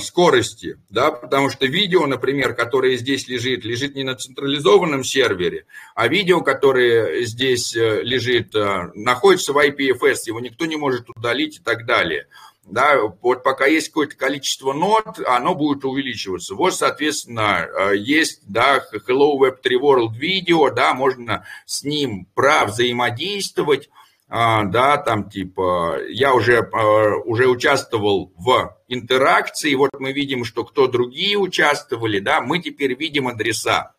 [0.00, 6.08] скорости, да, потому что видео, например, которое здесь лежит, лежит не на централизованном сервере, а
[6.08, 11.62] видео, которое здесь э, лежит, э, находится в IPFS, его никто не может удалить и
[11.62, 12.26] так далее.
[12.64, 16.54] Да, вот пока есть какое-то количество нод, оно будет увеличиваться.
[16.54, 23.88] Вот, соответственно, э, есть, да, Hello Web 3 World видео, да, можно с ним взаимодействовать,
[24.30, 30.64] а, да, там типа, я уже, а, уже участвовал в интеракции, вот мы видим, что
[30.64, 33.94] кто другие участвовали, да, мы теперь видим адреса.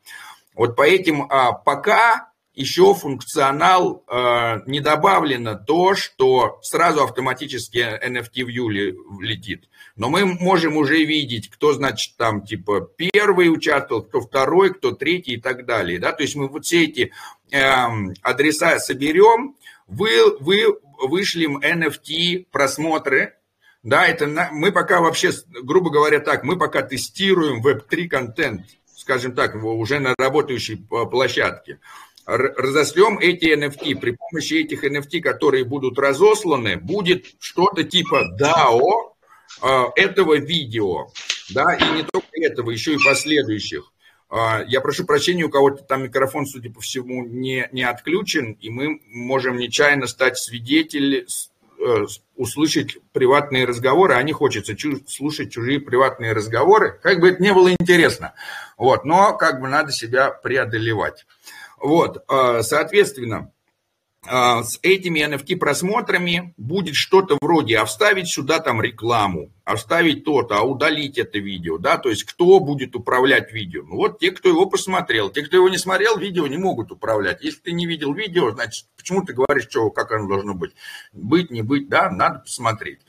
[0.53, 4.03] Вот по этим а, пока еще функционал
[4.65, 9.69] не добавлено то, что сразу автоматически NFT View летит.
[9.95, 15.34] Но мы можем уже видеть, кто, значит, там, типа, первый участвовал, кто второй, кто третий
[15.34, 15.99] и так далее.
[15.99, 16.11] Да?
[16.11, 17.11] То есть мы вот все эти
[17.51, 17.59] э,
[18.21, 19.55] адреса соберем,
[19.89, 23.35] вы, вы вышлем NFT просмотры,
[23.83, 25.31] да, это на, мы пока вообще,
[25.63, 28.61] грубо говоря, так, мы пока тестируем Web3 контент,
[28.95, 31.79] скажем так, уже на работающей площадке.
[32.25, 33.95] Разошлем эти NFT.
[33.95, 39.13] При помощи этих NFT, которые будут разосланы, будет что-то типа DAO
[39.63, 41.07] э, этого видео.
[41.49, 43.91] Да, и не только этого, еще и последующих.
[44.30, 48.69] А, я прошу прощения, у кого-то там микрофон, судя по всему, не, не отключен, и
[48.69, 51.25] мы можем нечаянно стать свидетелем,
[51.80, 52.05] э,
[52.36, 57.53] услышать приватные разговоры, а не хочется чу- слушать чужие приватные разговоры, как бы это не
[57.53, 58.34] было интересно.
[58.77, 61.25] Вот, но как бы надо себя преодолевать.
[61.80, 63.51] Вот, э, соответственно,
[64.26, 70.63] с этими NFT-просмотрами будет что-то вроде, а вставить сюда там рекламу, а вставить то-то, а
[70.63, 73.84] удалить это видео, да, то есть кто будет управлять видео?
[73.84, 75.30] Ну вот те, кто его посмотрел.
[75.30, 77.41] Те, кто его не смотрел, видео не могут управлять.
[77.41, 80.74] Если ты не видел видео, значит, почему ты говоришь, что, как оно должно быть?
[81.13, 82.99] Быть, не быть, да, надо посмотреть,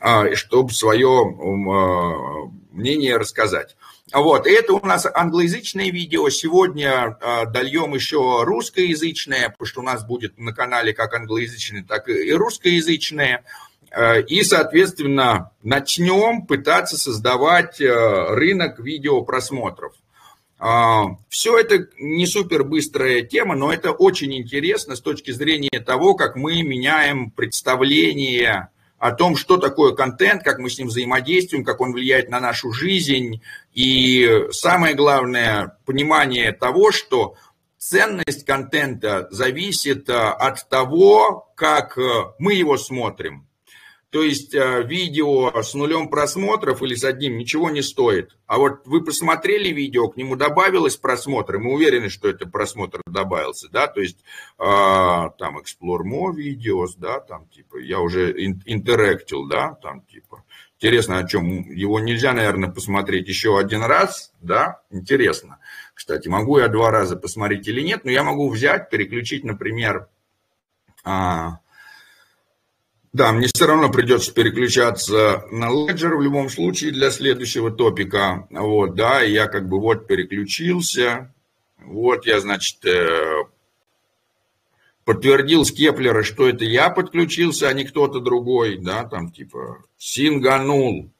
[0.00, 3.76] а, чтобы свое а, мнение рассказать.
[4.12, 6.28] Вот, и это у нас англоязычное видео.
[6.28, 12.08] Сегодня э, дольем еще русскоязычное, потому что у нас будет на канале как англоязычное, так
[12.08, 13.44] и русскоязычное.
[13.90, 19.92] Э, и, соответственно, начнем пытаться создавать э, рынок видеопросмотров.
[21.28, 26.34] Все это не супер быстрая тема, но это очень интересно с точки зрения того, как
[26.34, 31.92] мы меняем представление о том, что такое контент, как мы с ним взаимодействуем, как он
[31.92, 33.42] влияет на нашу жизнь.
[33.72, 37.34] И самое главное, понимание того, что
[37.78, 43.46] ценность контента зависит э, от того, как э, мы его смотрим.
[44.16, 48.34] То есть э, видео с нулем просмотров или с одним ничего не стоит.
[48.46, 53.68] А вот вы посмотрели видео, к нему добавилось просмотры, мы уверены, что это просмотр добавился,
[53.68, 54.16] да, то есть
[54.58, 58.32] э, там Explore More видеос, да, там типа, я уже
[58.64, 60.44] интерактил, да, там типа,
[60.80, 65.58] интересно, о чем, его нельзя, наверное, посмотреть еще один раз, да, интересно.
[65.92, 70.08] Кстати, могу я два раза посмотреть или нет, но я могу взять, переключить, например,
[71.04, 71.58] а,
[73.16, 78.46] да, мне все равно придется переключаться на Ledger в любом случае для следующего топика.
[78.50, 81.32] Вот, да, я как бы вот переключился.
[81.82, 83.44] Вот я, значит, э,
[85.06, 91.10] подтвердил с Кеплера, что это я подключился, а не кто-то другой, да, там типа синганул.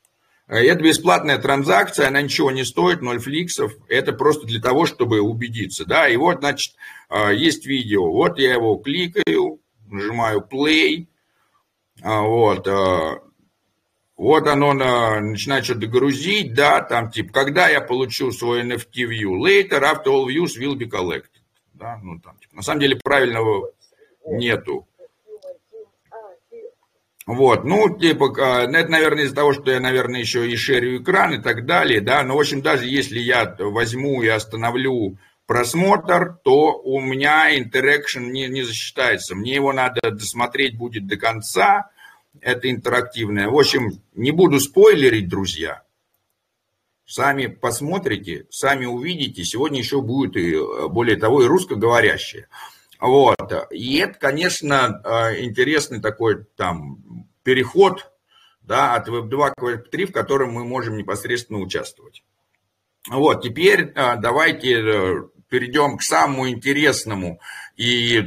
[0.49, 3.73] Э, это бесплатная транзакция, она ничего не стоит, ноль фликсов.
[3.89, 6.09] Это просто для того, чтобы убедиться, да.
[6.09, 6.75] И вот, значит,
[7.09, 8.13] э, есть видео.
[8.13, 11.16] Вот я его кликаю, нажимаю play, а,
[12.03, 13.21] вот, а,
[14.17, 19.83] вот оно начинает что-то грузить, да, там типа, когда я получу свой NFT view, later,
[19.83, 21.43] after all views will be collected.
[21.75, 23.71] Да, ну, там, типа, на самом деле правильного
[24.27, 24.87] нету.
[27.27, 31.03] Вот, ну, типа, а, ну, это, наверное, из-за того, что я, наверное, еще и шерю
[31.03, 36.39] экран и так далее, да, но, в общем, даже если я возьму и остановлю просмотр,
[36.45, 39.35] то у меня интеракшн не, не засчитается.
[39.35, 41.91] Мне его надо досмотреть будет до конца,
[42.41, 43.49] это интерактивное.
[43.49, 45.83] В общем, не буду спойлерить, друзья.
[47.07, 49.45] Сами посмотрите, сами увидите.
[49.45, 52.49] Сегодня еще будет и, более того, и русскоговорящие.
[52.99, 53.53] Вот.
[53.71, 58.11] И это, конечно, э, интересный такой там переход
[58.63, 62.25] да, от Web2 к Web3, в котором мы можем непосредственно участвовать.
[63.09, 67.41] Вот, теперь э, давайте э, перейдем к самому интересному.
[67.77, 68.23] И,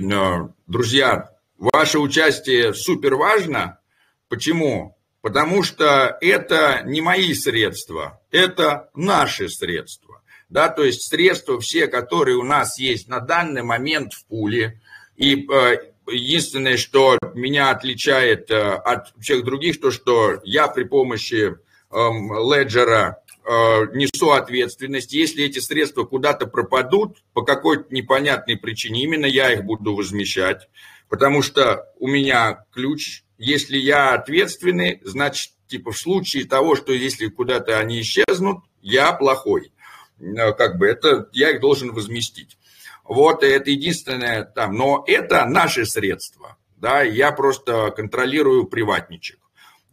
[0.68, 3.80] друзья, ваше участие супер важно.
[4.28, 4.98] Почему?
[5.22, 10.22] Потому что это не мои средства, это наши средства.
[10.50, 14.82] Да, то есть средства все, которые у нас есть на данный момент в пуле.
[15.16, 15.78] И э,
[16.10, 21.56] единственное, что меня отличает э, от всех других, то, что я при помощи э,
[21.92, 25.14] леджера Э, несу ответственность.
[25.14, 30.70] Если эти средства куда-то пропадут по какой-то непонятной причине, именно я их буду возмещать,
[31.10, 33.24] потому что у меня ключ.
[33.38, 39.72] Если я ответственный, значит, типа в случае того, что если куда-то они исчезнут, я плохой.
[40.20, 42.58] Э, как бы это я их должен возместить.
[43.04, 44.76] Вот это единственное там.
[44.76, 46.58] Но это наши средства.
[46.78, 49.40] да, я просто контролирую приватничек.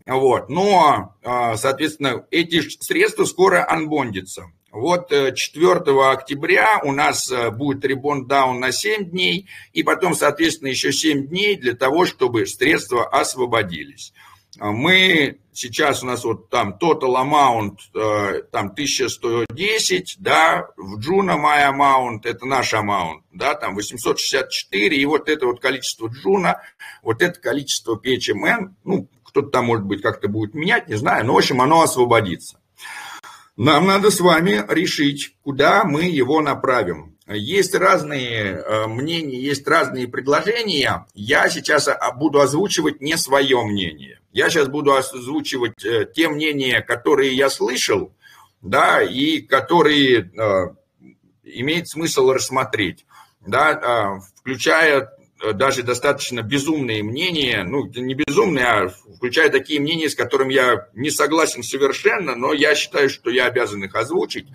[0.07, 0.49] Вот.
[0.49, 4.53] Но, а, соответственно, эти средства скоро анбондятся.
[4.77, 5.35] Вот 4
[5.87, 10.93] э, октября у нас э, будет rebond down на 7 дней, и потом, соответственно, еще
[10.93, 14.13] 7 дней для того, чтобы средства освободились.
[14.59, 21.33] А мы сейчас у нас вот там total amount э, там 1110, да, в Juno
[21.33, 26.61] my amount, это наш amount, да, там 864, и вот это вот количество Juno,
[27.03, 31.35] вот это количество PHMN, ну, кто-то там, может быть, как-то будет менять, не знаю, но,
[31.35, 32.59] в общем, оно освободится.
[33.59, 37.19] Нам надо с вами решить, куда мы его направим.
[37.29, 41.07] Есть разные э, мнения, есть разные предложения.
[41.13, 44.21] Я сейчас буду озвучивать не свое мнение.
[44.33, 48.15] Я сейчас буду озвучивать э, те мнения, которые я слышал,
[48.63, 50.75] да, и которые э,
[51.45, 53.05] имеет смысл рассмотреть,
[53.41, 55.11] да, включая
[55.55, 61.11] даже достаточно безумные мнения, ну, не безумные, а включая такие мнения, с которыми я не
[61.11, 64.47] согласен совершенно, но я считаю, что я обязан их озвучить,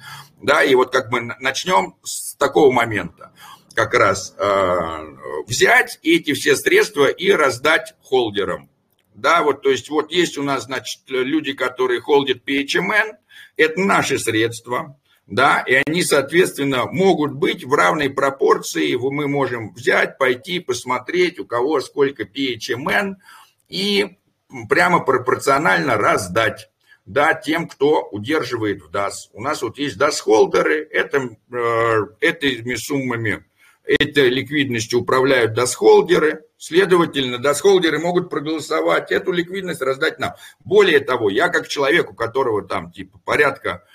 [0.42, 3.32] да, и вот как бы начнем с такого момента,
[3.76, 8.70] как раз э, взять эти все средства и раздать холдерам,
[9.14, 13.18] да, вот, то есть вот есть у нас, значит, люди, которые холдят PHMN,
[13.56, 14.98] это наши средства,
[15.32, 21.46] да, и они, соответственно, могут быть в равной пропорции, мы можем взять, пойти, посмотреть, у
[21.46, 23.16] кого сколько PHMN,
[23.70, 24.18] и
[24.70, 26.70] прямо пропорционально раздать
[27.06, 29.30] да, тем, кто удерживает в DAS.
[29.32, 33.46] У нас вот есть DAS-холдеры, это, э, этими суммами,
[33.86, 40.34] этой ликвидностью управляют DAS-холдеры, следовательно, DAS-холдеры могут проголосовать, эту ликвидность раздать нам.
[40.60, 43.86] Более того, я как человек, у которого там типа порядка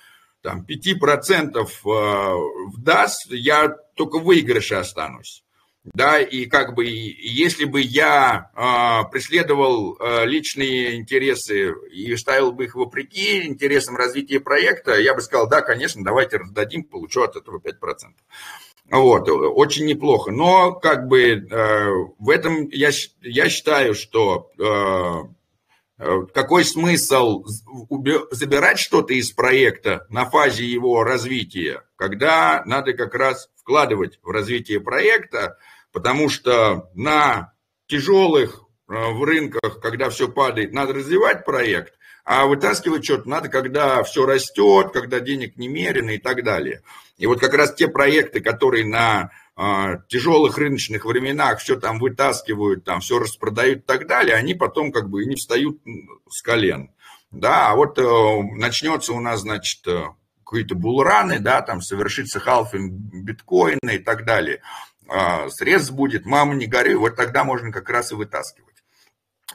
[0.46, 5.42] там, 5% э, в даст, я только в выигрыше останусь.
[5.82, 12.66] Да, и как бы, если бы я э, преследовал э, личные интересы и ставил бы
[12.66, 17.58] их вопреки интересам развития проекта, я бы сказал, да, конечно, давайте раздадим, получу от этого
[17.58, 17.72] 5%.
[18.92, 20.30] Вот, очень неплохо.
[20.30, 21.90] Но как бы э,
[22.20, 22.90] в этом я,
[23.22, 25.24] я считаю, что Э,
[25.98, 27.44] какой смысл
[28.30, 34.80] забирать что-то из проекта на фазе его развития, когда надо как раз вкладывать в развитие
[34.80, 35.58] проекта,
[35.92, 37.54] потому что на
[37.86, 41.94] тяжелых э, в рынках, когда все падает, надо развивать проект,
[42.24, 46.82] а вытаскивать что-то надо, когда все растет, когда денег немерено и так далее.
[47.16, 49.30] И вот как раз те проекты, которые на
[50.08, 55.08] тяжелых рыночных временах все там вытаскивают, там все распродают и так далее, они потом как
[55.08, 55.78] бы не встают
[56.28, 56.90] с колен.
[57.30, 58.02] Да, а вот э,
[58.54, 60.04] начнется у нас, значит, э,
[60.44, 64.62] какие-то булраны, да, там совершится халфинг биткоина и так далее.
[65.08, 68.75] Э, срез будет, мама не горюй, вот тогда можно как раз и вытаскивать.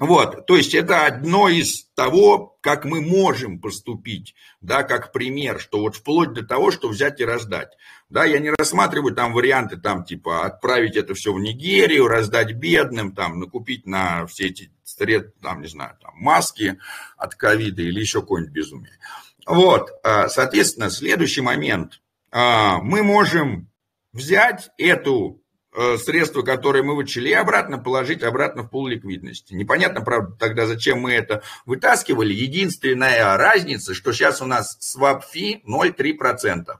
[0.01, 5.79] Вот, то есть это одно из того, как мы можем поступить, да, как пример, что
[5.79, 7.77] вот вплоть до того, что взять и раздать.
[8.09, 13.13] Да, я не рассматриваю там варианты, там, типа, отправить это все в Нигерию, раздать бедным,
[13.13, 16.79] там, накупить на все эти сред, там, не знаю, там, маски
[17.15, 18.97] от ковида или еще какое-нибудь безумие.
[19.45, 22.01] Вот, а, соответственно, следующий момент.
[22.31, 23.69] А, мы можем
[24.13, 25.40] взять эту Э,
[25.73, 29.53] средства, которые мы вычли, и обратно положить обратно в пул ликвидности.
[29.53, 32.33] Непонятно, правда, тогда зачем мы это вытаскивали.
[32.33, 36.75] Единственная разница, что сейчас у нас fee 0,3%.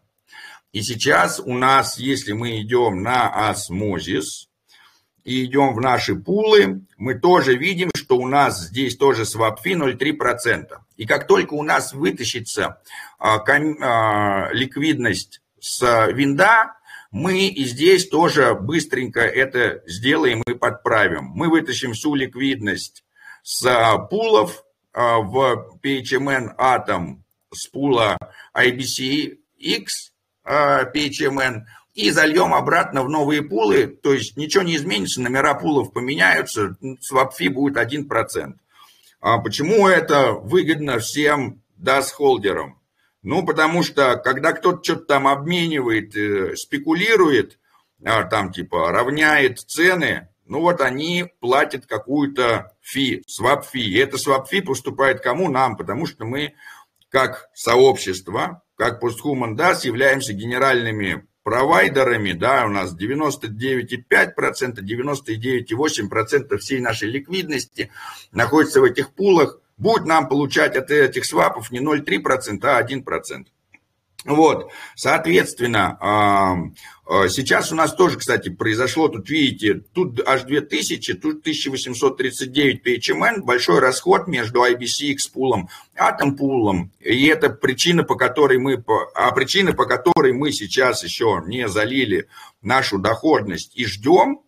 [0.74, 4.50] И сейчас у нас, если мы идем на осмозис
[5.24, 10.68] и идем в наши пулы, мы тоже видим, что у нас здесь тоже fee 0,3%.
[10.98, 12.82] И как только у нас вытащится
[13.20, 16.74] а, а, ликвидность с винда,
[17.12, 21.26] мы и здесь тоже быстренько это сделаем и подправим.
[21.26, 23.04] Мы вытащим всю ликвидность
[23.44, 27.18] с а, пулов а, в PHMN Atom
[27.54, 28.18] с пула
[28.56, 29.86] IBCX
[30.46, 35.92] а, PHMN и зальем обратно в новые пулы, то есть ничего не изменится, номера пулов
[35.92, 38.54] поменяются, swap fee будет 1%.
[39.20, 42.81] А почему это выгодно всем DAS- holder ам?
[43.24, 47.60] Ну, потому что, когда кто-то что-то там обменивает, э, спекулирует,
[48.04, 53.80] а, там типа равняет цены, ну вот они платят какую-то fee, swap fee.
[53.80, 55.50] И это swap fee поступает кому?
[55.50, 56.56] Нам, потому что мы
[57.10, 67.10] как сообщество, как Posthuman DAS являемся генеральными провайдерами, да, у нас 99,5%, 99,8% всей нашей
[67.10, 67.92] ликвидности
[68.32, 73.46] находится в этих пулах, будет нам получать от этих свапов не 0,3%, а 1%.
[74.24, 76.56] Вот, соответственно, а,
[77.28, 83.80] сейчас у нас тоже, кстати, произошло, тут видите, тут аж 2000, тут 1839 PHMN, большой
[83.80, 88.84] расход между IBCX пулом, атом пулом, и это причина, по которой мы,
[89.16, 92.28] а причина, по которой мы сейчас еще не залили
[92.62, 94.42] нашу доходность и ждем,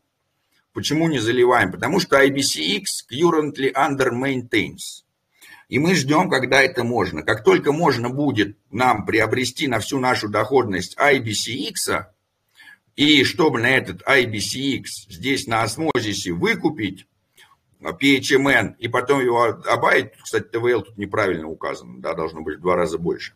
[0.74, 5.03] почему не заливаем, потому что IBCX currently under maintains.
[5.74, 7.24] И мы ждем, когда это можно.
[7.24, 12.06] Как только можно будет нам приобрести на всю нашу доходность IBCX,
[12.96, 17.08] и чтобы на этот IBCX здесь на осмозисе выкупить
[17.82, 22.76] PHMN и потом его добавить, кстати, ТВЛ тут неправильно указано, да, должно быть в два
[22.76, 23.34] раза больше,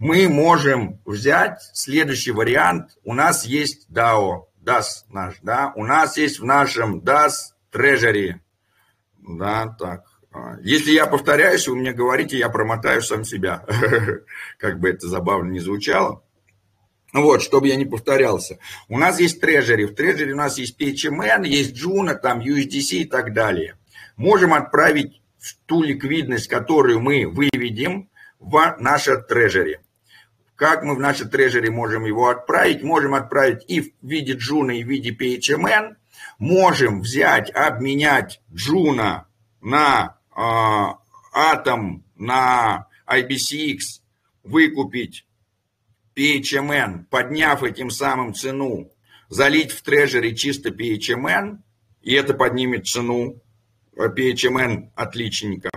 [0.00, 2.98] мы можем взять следующий вариант.
[3.04, 8.40] У нас есть DAO, DAS наш, да, у нас есть в нашем DAS Treasury,
[9.16, 10.09] да, так,
[10.62, 13.64] если я повторяюсь, вы мне говорите, я промотаю сам себя.
[14.58, 16.22] Как бы это забавно не звучало.
[17.12, 18.58] Вот, чтобы я не повторялся.
[18.88, 19.84] У нас есть трежери.
[19.84, 23.76] В трежере у нас есть PHMN, есть Juno, там USDC и так далее.
[24.16, 25.20] Можем отправить
[25.66, 28.08] ту ликвидность, которую мы выведем
[28.38, 29.80] в наше трежери.
[30.54, 32.82] Как мы в наше трежери можем его отправить?
[32.82, 35.96] Можем отправить и в виде Juno, и в виде PHMN.
[36.38, 39.22] Можем взять, обменять Juno
[39.62, 40.19] на а,
[41.32, 43.78] атом на IBCX
[44.44, 45.26] выкупить
[46.16, 48.90] PHMN, подняв этим самым цену,
[49.28, 51.58] залить в трежере чисто PHMN,
[52.02, 53.40] и это поднимет цену
[53.96, 55.70] PHMN отличника.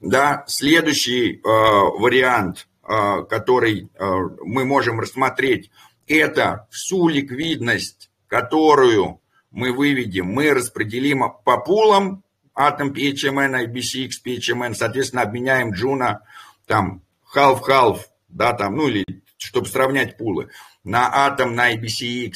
[0.00, 5.70] Да, следующий э, вариант, э, который э, мы можем рассмотреть,
[6.06, 12.24] это всю ликвидность, которую мы выведем, мы распределим по пулам
[12.54, 16.22] атом PHMN, IBCX, PHMN, соответственно, обменяем Джуна
[16.66, 17.02] там
[17.34, 19.04] half-half, да, там, ну или
[19.36, 20.50] чтобы сравнять пулы,
[20.84, 22.32] на атом, на IBCX,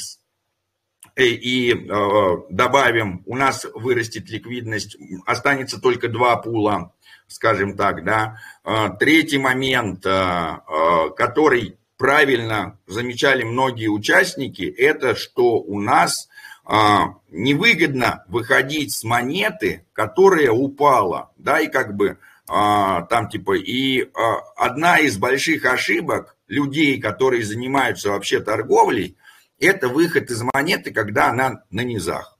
[1.15, 6.93] и, и э, добавим, у нас вырастет ликвидность, останется только два пула,
[7.27, 8.37] скажем так, да.
[8.65, 16.27] Э, третий момент, э, э, который правильно замечали многие участники, это что у нас
[16.67, 24.39] невыгодно выходить с монеты, которая упала, да, и как бы а, там типа, и а,
[24.55, 29.17] одна из больших ошибок людей, которые занимаются вообще торговлей,
[29.59, 32.37] это выход из монеты, когда она на низах.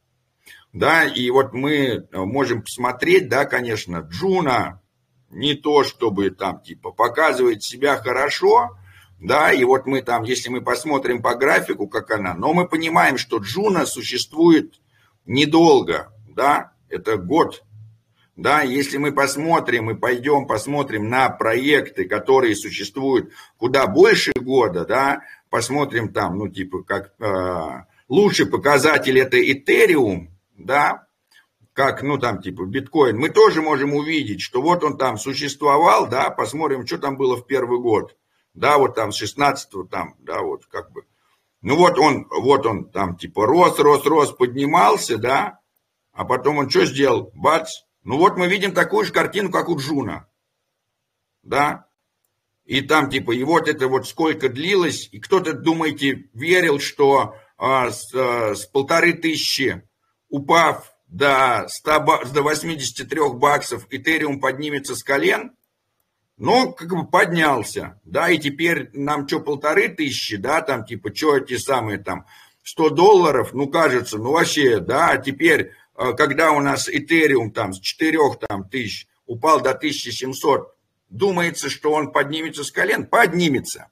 [0.74, 4.82] Да, и вот мы можем посмотреть, да, конечно, Juno
[5.30, 8.78] не то, чтобы там типа показывает себя хорошо,
[9.20, 13.18] да, и вот мы там, если мы посмотрим по графику, как она, но мы понимаем,
[13.18, 14.80] что Juno существует
[15.26, 17.64] недолго, да, это год,
[18.36, 25.22] да, если мы посмотрим и пойдем посмотрим на проекты, которые существуют куда больше года, да,
[25.50, 31.08] посмотрим там, ну, типа, как э, лучший показатель это Ethereum, да,
[31.72, 36.30] как, ну, там, типа, биткоин, мы тоже можем увидеть, что вот он там существовал, да,
[36.30, 38.16] посмотрим, что там было в первый год
[38.56, 41.06] да, вот там с 16 там, да, вот как бы.
[41.62, 45.60] Ну вот он, вот он там типа рос, рос, рос, поднимался, да,
[46.14, 47.32] а потом он что сделал?
[47.34, 47.82] Бац.
[48.04, 50.30] Ну вот мы видим такую же картину, как у Juno,
[51.44, 51.88] да,
[52.66, 57.92] и там типа, и вот это вот сколько длилось, и кто-то, думаете, верил, что а,
[57.92, 59.88] с, а, с полторы тысячи,
[60.30, 65.52] упав до, 100, до 83 баксов, Ethereum поднимется с колен–
[66.38, 71.38] ну, как бы поднялся, да, и теперь нам что, полторы тысячи, да, там, типа, что
[71.38, 72.26] эти самые там
[72.64, 77.74] 100 долларов, ну, кажется, ну, вообще, да, а теперь, э, когда у нас Этериум там
[77.74, 78.18] с 4
[78.48, 80.76] там, тысяч упал до 1700,
[81.10, 83.90] думается, что он поднимется с колен, поднимется,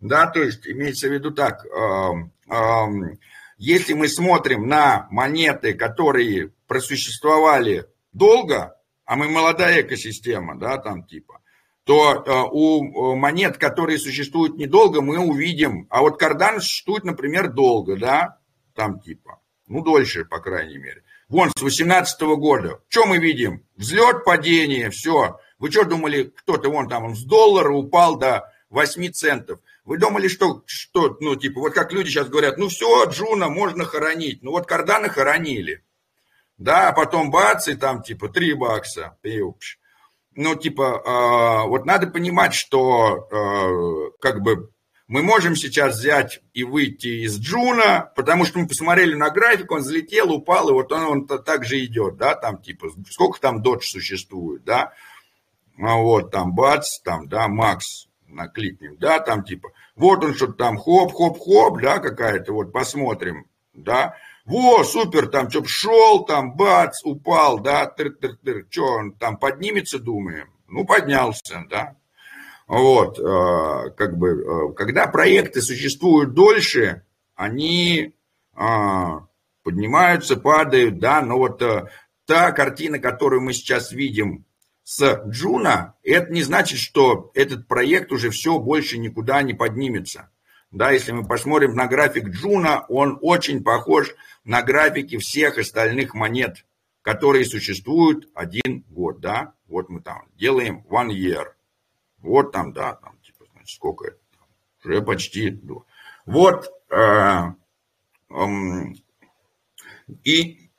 [0.00, 3.18] да, то есть имеется в виду так, эм, эм,
[3.58, 11.41] если мы смотрим на монеты, которые просуществовали долго, а мы молодая экосистема, да, там типа,
[11.84, 15.86] то э, у монет, которые существуют недолго, мы увидим.
[15.90, 18.38] А вот кардан существует, например, долго, да,
[18.74, 21.02] там типа, ну, дольше, по крайней мере.
[21.28, 22.80] Вон, с 18 года.
[22.88, 23.64] Что мы видим?
[23.76, 25.40] Взлет, падение, все.
[25.58, 29.60] Вы что думали, кто-то вон там он с доллара упал до 8 центов.
[29.84, 33.84] Вы думали, что, что, ну, типа, вот как люди сейчас говорят, ну, все, Джуна можно
[33.84, 34.42] хоронить.
[34.42, 35.82] Ну, вот карданы хоронили.
[36.58, 39.16] Да, а потом бац, и там, типа, 3 бакса.
[39.22, 39.80] Пиупш
[40.34, 44.70] ну, типа, э, вот надо понимать, что э, как бы
[45.08, 49.80] мы можем сейчас взять и выйти из Juno, потому что мы посмотрели на график, он
[49.80, 53.84] взлетел, упал, и вот он, он так же идет, да, там типа, сколько там Doge
[53.84, 54.94] существует, да,
[55.78, 60.78] а вот там бац, там, да, макс, накликнем, да, там типа, вот он что-то там,
[60.78, 67.86] хоп-хоп-хоп, да, какая-то, вот посмотрим, да, во, супер, там что шел, там бац, упал, да,
[67.86, 71.96] тыр-тыр-тыр, что он там поднимется, думаем, ну, поднялся, да,
[72.66, 78.14] вот, э, как бы, э, когда проекты существуют дольше, они
[78.56, 79.20] э,
[79.62, 81.88] поднимаются, падают, да, но вот э,
[82.26, 84.44] та картина, которую мы сейчас видим
[84.84, 90.30] с Juno, это не значит, что этот проект уже все больше никуда не поднимется.
[90.70, 94.14] Да, если мы посмотрим на график Juno, он очень похож
[94.44, 96.64] на графики всех остальных монет,
[97.02, 99.54] которые существуют один год, да.
[99.68, 101.52] Вот мы там делаем one year.
[102.18, 104.18] Вот там, да, там, типа, значит, сколько это?
[104.84, 105.60] Уже почти.
[106.26, 107.42] Вот, э,
[108.30, 108.36] э,
[110.24, 110.70] и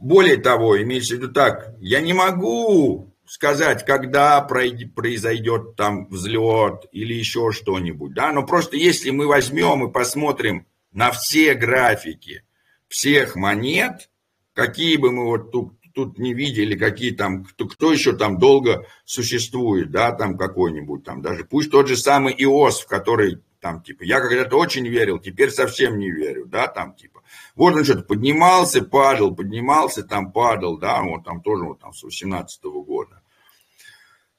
[0.00, 7.14] более того, имеется в виду так, я не могу сказать, когда произойдет там взлет или
[7.14, 12.44] еще что-нибудь, да, но просто если мы возьмем и посмотрим на все графики
[12.88, 14.08] всех монет,
[14.54, 18.86] какие бы мы вот тут, тут не видели, какие там, кто, кто еще там долго
[19.04, 24.04] существует, да, там какой-нибудь там, даже пусть тот же самый ИОС, в который там, типа,
[24.04, 27.22] я когда-то очень верил, теперь совсем не верю, да, там, типа,
[27.56, 32.02] вот он что-то поднимался, падал, поднимался, там падал, да, вот там тоже вот там с
[32.02, 33.22] 18 -го года.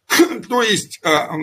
[0.48, 1.36] То есть а,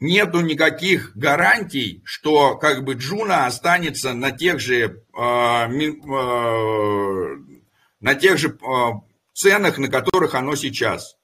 [0.00, 5.68] нету никаких гарантий, что как бы Джуна останется на тех же, а, а,
[8.00, 8.58] на тех же
[9.34, 11.16] ценах, на которых оно сейчас.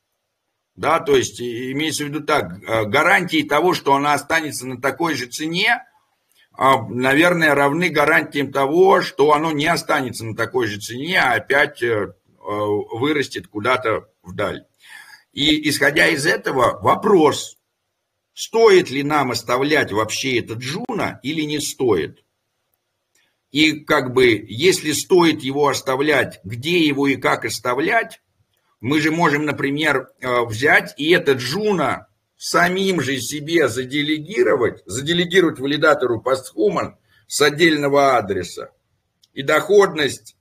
[0.74, 5.24] Да, то есть имеется в виду так, гарантии того, что она останется на такой же
[5.24, 5.82] цене,
[6.58, 11.86] наверное, равны гарантиям того, что оно не останется на такой же цене, а опять э,
[11.86, 14.64] э, вырастет куда-то вдаль.
[15.32, 17.55] И исходя из этого, вопрос,
[18.36, 22.22] стоит ли нам оставлять вообще этот Juno или не стоит.
[23.50, 28.20] И как бы, если стоит его оставлять, где его и как оставлять,
[28.80, 36.20] мы же можем, например, э, взять и этот Juno самим же себе заделегировать, заделегировать валидатору
[36.20, 38.70] постхуман с отдельного адреса.
[39.32, 40.36] И доходность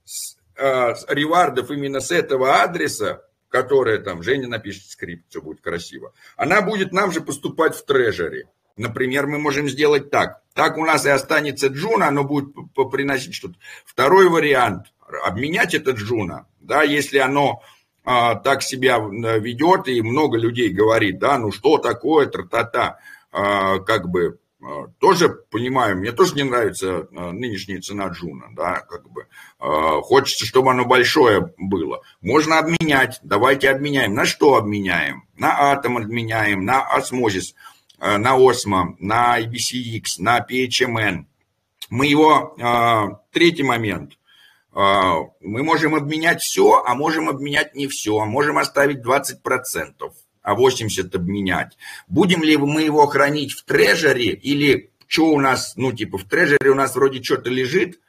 [0.58, 3.25] э, ревардов именно с этого адреса,
[3.56, 8.50] которая там, Женя напишет скрипт, все будет красиво, она будет нам же поступать в трежери.
[8.76, 10.42] Например, мы можем сделать так.
[10.54, 12.54] Так у нас и останется джуна, оно будет
[12.92, 13.56] приносить что-то.
[13.86, 14.88] Второй вариант.
[15.24, 17.62] Обменять это джуна, да, если оно
[18.04, 23.00] а, так себя э, ведет, и много людей говорит, да, ну что такое, тра-та-та,
[23.32, 24.38] а, как бы,
[25.00, 29.28] тоже понимаю, мне тоже не нравится а, нынешняя цена Juno, да, как бы,
[29.60, 32.02] а, хочется, чтобы оно большое было.
[32.22, 34.14] Можно обменять, давайте обменяем.
[34.14, 35.28] На что обменяем?
[35.38, 37.56] На атом обменяем, на Osmosis,
[38.00, 41.26] а, на OSMO, на IBCX, на PHMN.
[41.90, 44.14] Мы его, а, третий момент–
[44.76, 50.12] а, мы можем обменять все, а можем обменять не все, а можем оставить 20%,
[50.46, 51.76] а 80% обменять.
[52.08, 56.70] Будем ли мы его хранить в трежере или что у нас, ну типа в трежере
[56.70, 58.00] у нас вроде что-то лежит,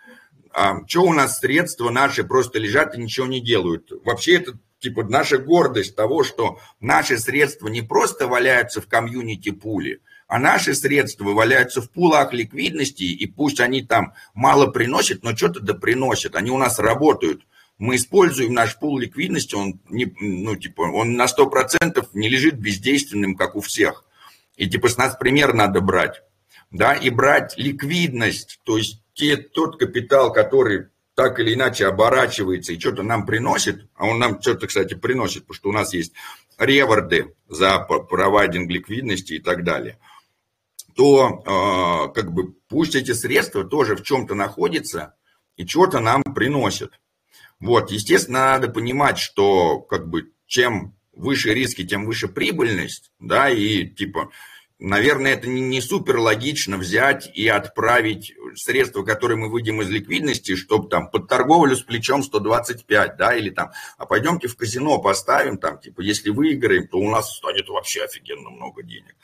[0.52, 3.90] а что у нас средства наши просто лежат и ничего не делают.
[4.04, 10.00] Вообще это типа наша гордость того, что наши средства не просто валяются в комьюнити пуле,
[10.28, 15.60] а наши средства валяются в пулах ликвидности, и пусть они там мало приносят, но что-то
[15.60, 17.46] да приносят, они у нас работают.
[17.78, 23.36] Мы используем наш пул ликвидности, он, не, ну, типа, он на 100% не лежит бездейственным,
[23.36, 24.04] как у всех.
[24.56, 26.22] И типа с нас пример надо брать.
[26.70, 32.80] Да, и брать ликвидность, то есть те, тот капитал, который так или иначе оборачивается и
[32.80, 36.12] что-то нам приносит, а он нам что-то, кстати, приносит, потому что у нас есть
[36.58, 39.98] реворды за провайдинг ликвидности и так далее–
[40.96, 45.14] то а, как бы пусть эти средства тоже в чем-то находятся
[45.56, 46.98] и что-то нам приносят.
[47.60, 53.86] Вот, естественно, надо понимать, что как бы чем выше риски, тем выше прибыльность, да, и
[53.86, 54.30] типа
[54.78, 60.56] наверное, это не, не супер логично взять и отправить средства, которые мы выйдем из ликвидности,
[60.56, 65.58] чтобы там под торговлю с плечом 125, да, или там, а пойдемте в казино поставим,
[65.58, 69.16] там, типа, если выиграем, то у нас станет вообще офигенно много денег.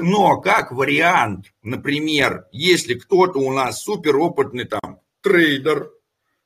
[0.00, 5.90] Но как вариант, например, если кто-то у нас суперопытный там трейдер,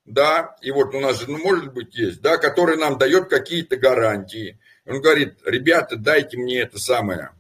[0.07, 3.77] да, и вот у нас же, ну, может быть, есть, да, который нам дает какие-то
[3.77, 4.59] гарантии.
[4.87, 7.33] Он говорит, ребята, дайте мне это самое,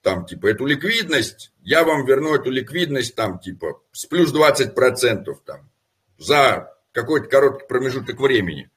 [0.00, 5.70] там, типа, эту ликвидность, я вам верну эту ликвидность, там, типа, с плюс 20% там,
[6.18, 8.70] за какой-то короткий промежуток времени.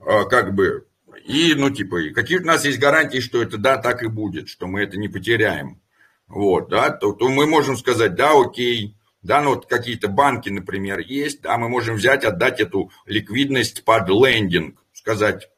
[0.00, 0.86] А, как бы,
[1.24, 4.66] И, ну, типа, какие у нас есть гарантии, что это, да, так и будет, что
[4.66, 5.80] мы это не потеряем.
[6.26, 10.98] Вот, да, то, то мы можем сказать, да, окей, да, ну вот какие-то банки, например,
[11.00, 15.50] есть, да, мы можем взять, отдать эту ликвидность под лендинг, сказать,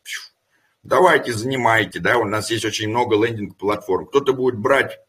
[0.85, 4.07] давайте, занимайте, да, у нас есть очень много лендинг-платформ.
[4.07, 5.01] Кто-то будет брать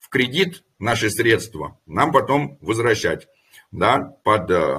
[0.00, 3.28] в кредит наши средства, нам потом возвращать,
[3.70, 4.78] да, под, э,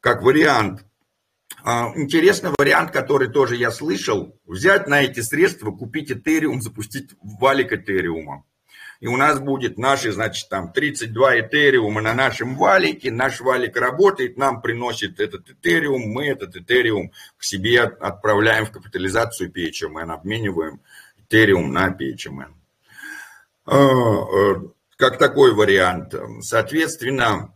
[0.00, 0.84] как вариант.
[1.62, 7.72] А, интересный вариант, который тоже я слышал, взять на эти средства, купить Этериум, запустить валик
[7.72, 8.44] Этериума
[9.04, 14.38] и у нас будет наши, значит, там 32 этериума на нашем валике, наш валик работает,
[14.38, 20.80] нам приносит этот этериум, мы этот этериум к себе отправляем в капитализацию PHMN, обмениваем
[21.18, 22.54] этериум на PHMN.
[23.66, 24.54] А, э,
[24.96, 26.14] как такой вариант.
[26.40, 27.54] Соответственно,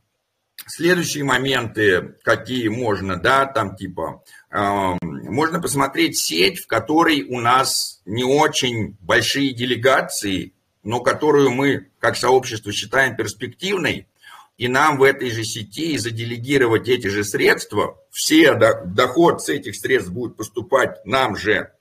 [0.66, 8.02] следующие моменты, какие можно, да, там типа, а, можно посмотреть сеть, в которой у нас
[8.04, 10.52] не очень большие делегации,
[10.82, 14.08] но которую мы как сообщество считаем перспективной,
[14.56, 20.10] и нам в этой же сети заделегировать эти же средства, все доход с этих средств
[20.10, 21.72] будет поступать нам же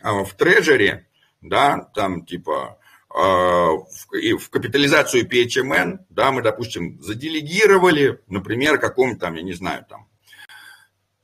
[0.00, 1.06] а, в трежере,
[1.40, 2.78] да, там типа
[3.08, 10.08] а, в капитализацию PHMN, да, мы, допустим, заделегировали, например, какому-то там, я не знаю, там,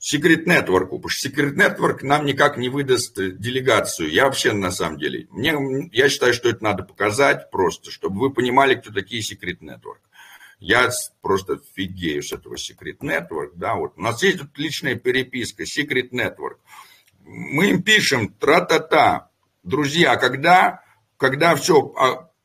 [0.01, 4.11] Secret Network, потому что Secret Network нам никак не выдаст э, делегацию.
[4.11, 8.33] Я вообще, на самом деле, мне, я считаю, что это надо показать просто, чтобы вы
[8.33, 10.01] понимали, кто такие Secret Network.
[10.59, 10.91] Я
[11.21, 13.93] просто фигею с этого Secret Network, да, вот.
[13.97, 16.57] У нас есть тут личная переписка, Secret Network.
[17.25, 19.31] Мы им пишем, тра-та-та,
[19.63, 20.83] друзья, когда,
[21.19, 21.95] когда все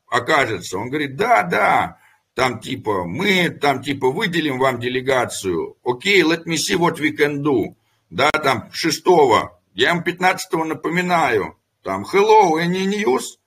[0.08, 0.78] окажется?
[0.78, 1.98] Он говорит, да, да,
[2.36, 7.16] там типа, мы там типа выделим вам делегацию, окей, okay, let me see what we
[7.16, 7.74] can do,
[8.10, 13.38] да, там шестого, я им 15 напоминаю, там, hello, any news,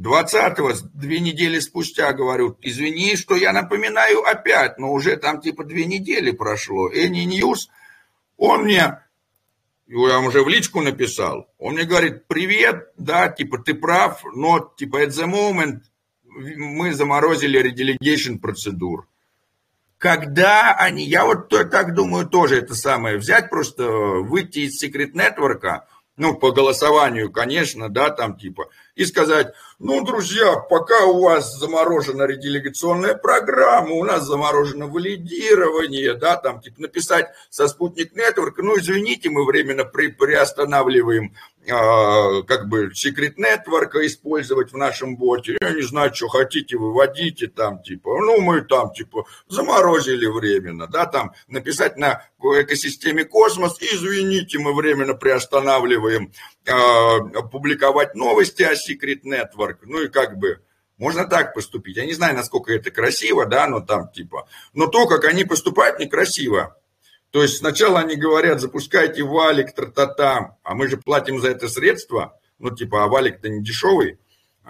[0.00, 5.84] 20-го, две недели спустя, говорю, извини, что я напоминаю опять, но уже там типа две
[5.84, 7.68] недели прошло, any news,
[8.36, 9.00] он мне,
[9.88, 15.02] я уже в личку написал, он мне говорит, привет, да, типа, ты прав, но, типа,
[15.02, 15.80] at the moment,
[16.36, 19.06] мы заморозили redelegation процедур.
[19.98, 25.86] Когда они, я вот так думаю тоже это самое, взять просто, выйти из секрет нетворка,
[26.16, 32.22] ну, по голосованию, конечно, да, там типа, и сказать, ну, друзья, пока у вас заморожена
[32.22, 39.28] ределегационная программа, у нас заморожено валидирование, да, там, типа, написать со спутник нетворк, ну, извините,
[39.28, 41.34] мы временно при, приостанавливаем
[41.66, 45.56] как бы секрет нетворка использовать в нашем боте.
[45.60, 51.06] Я не знаю, что хотите, выводите там, типа, ну, мы там, типа, заморозили временно, да,
[51.06, 56.32] там, написать на экосистеме космос, извините, мы временно приостанавливаем
[56.64, 60.60] э, публиковать новости о секрет нетворк, ну, и как бы,
[60.98, 61.96] можно так поступить.
[61.96, 65.98] Я не знаю, насколько это красиво, да, но там, типа, но то, как они поступают,
[65.98, 66.76] некрасиво.
[67.30, 72.38] То есть сначала они говорят, запускайте валик, тра-та-та, а мы же платим за это средства,
[72.58, 74.18] ну типа, а валик-то не дешевый,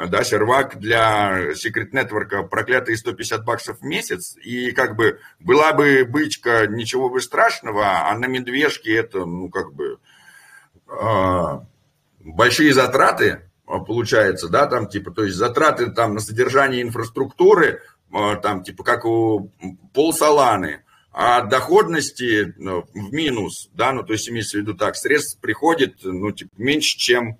[0.08, 6.04] да, сервак для Secret Network проклятые 150 баксов в месяц, и как бы была бы
[6.04, 9.98] бычка, ничего бы страшного, а на медвежке это, ну как бы,
[10.88, 11.60] э,
[12.20, 17.82] большие затраты, а, получается, да, там типа, то есть затраты там на содержание инфраструктуры,
[18.12, 19.50] э, там типа как у
[19.94, 20.84] пол Соланы,
[21.18, 26.00] а доходности ну, в минус, да, ну, то есть имеется в виду так, средств приходит,
[26.02, 27.38] ну, типа, меньше, чем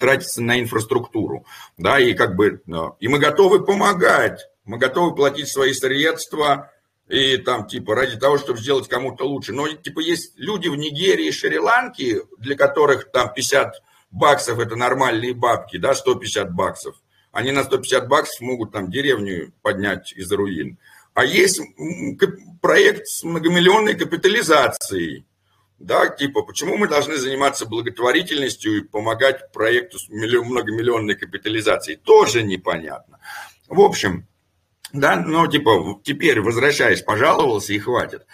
[0.00, 1.46] тратится на инфраструктуру,
[1.78, 6.72] да, и как бы, ну, и мы готовы помогать, мы готовы платить свои средства,
[7.08, 9.52] и там, типа, ради того, чтобы сделать кому-то лучше.
[9.52, 13.74] Но, типа, есть люди в Нигерии и Шри-Ланке, для которых там 50
[14.10, 16.96] баксов– это нормальные бабки, да, 150 баксов.
[17.30, 20.78] Они на 150 баксов могут там деревню поднять из руин.
[21.14, 21.60] А есть
[22.60, 25.26] проект с многомиллионной капитализацией.
[25.78, 31.98] Да, типа, почему мы должны заниматься благотворительностью и помогать проекту с многомиллионной капитализацией?
[31.98, 33.18] Тоже непонятно.
[33.68, 34.28] В общем,
[34.92, 38.26] да, ну, типа, теперь, возвращаясь, пожаловался и хватит.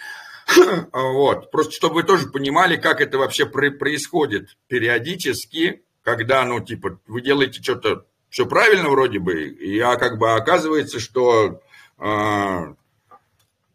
[0.93, 7.21] Вот, просто чтобы вы тоже понимали, как это вообще происходит периодически, когда, ну, типа, вы
[7.21, 11.61] делаете что-то все правильно вроде бы, и а как бы оказывается, что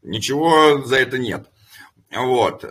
[0.03, 1.51] ничего за это нет.
[2.11, 2.65] Вот.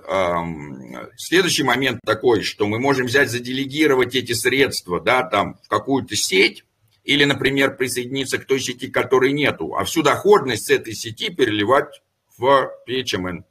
[1.18, 6.64] Следующий момент такой, что мы можем взять, заделегировать эти средства, да, там, в какую-то сеть,
[7.04, 12.02] или, например, присоединиться к той сети, которой нету, а всю доходность с этой сети переливать
[12.38, 13.44] в PHMN.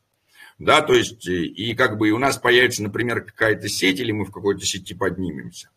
[0.58, 4.24] да, то есть и как бы и у нас появится, например, какая-то сеть, или мы
[4.24, 5.68] в какой-то сети поднимемся.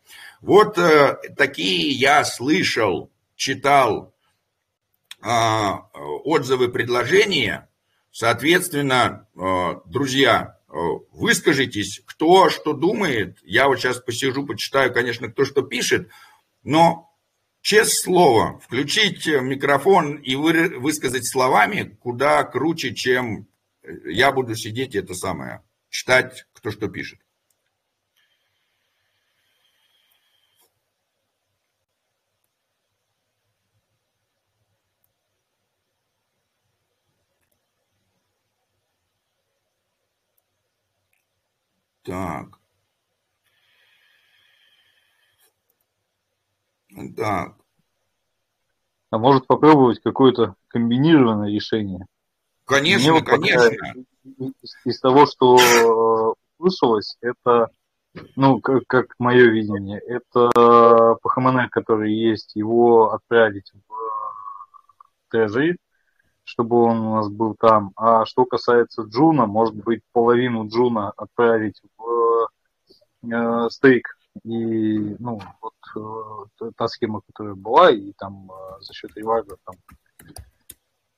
[0.41, 4.14] Вот э, такие я слышал, читал э,
[5.25, 7.69] отзывы, предложения.
[8.11, 10.73] Соответственно, э, друзья, э,
[11.11, 13.37] выскажитесь, кто что думает.
[13.43, 16.09] Я вот сейчас посижу, почитаю, конечно, кто что пишет,
[16.63, 17.11] но
[17.61, 23.47] честное слово, включить микрофон и вы, высказать словами куда круче, чем
[24.05, 27.19] я буду сидеть это самое, читать, кто что пишет.
[42.05, 42.59] Так.
[47.17, 47.55] Так.
[49.09, 52.05] А может попробовать какое-то комбинированное решение?
[52.65, 53.75] Конечно, вот конечно.
[54.23, 57.69] Из, из того, что э, услышалось, это,
[58.35, 63.95] ну, как, как мое видение, это PHMN, который есть, его отправить в
[65.29, 65.77] treasury,
[66.45, 67.91] чтобы он у нас был там.
[67.97, 72.47] А что касается Juno, может быть, половину Juno отправить в
[73.29, 74.07] э, стейк.
[74.43, 79.75] И, ну, вот э, та схема, которая была, и там э, за счет реварда там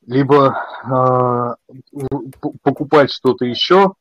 [0.07, 1.75] либо э,
[2.63, 3.93] покупать что-то еще,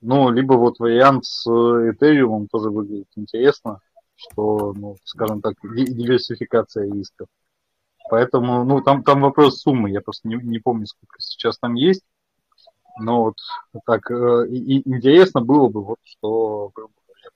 [0.00, 3.80] ну, либо вот вариант с Ethereum тоже выглядит интересно,
[4.14, 7.26] что, ну, скажем так, диверсификация рисков.
[8.10, 12.02] Поэтому, ну, там, там вопрос суммы, я просто не, не помню, сколько сейчас там есть.
[13.00, 13.36] Но вот
[13.86, 16.72] так э, и, интересно было бы, вот что,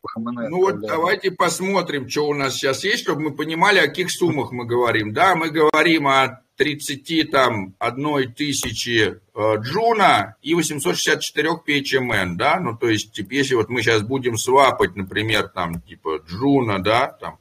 [0.04, 0.48] ХМН.
[0.50, 4.52] Ну вот давайте посмотрим, что у нас сейчас есть, чтобы мы понимали, о каких суммах
[4.52, 5.12] мы говорим.
[5.12, 12.76] Да, мы говорим о 30 там одной тысячи э, джуна и 864 PHMN, да, ну
[12.76, 17.38] то есть типа, если вот мы сейчас будем свапать, например, там типа джуна, да, там,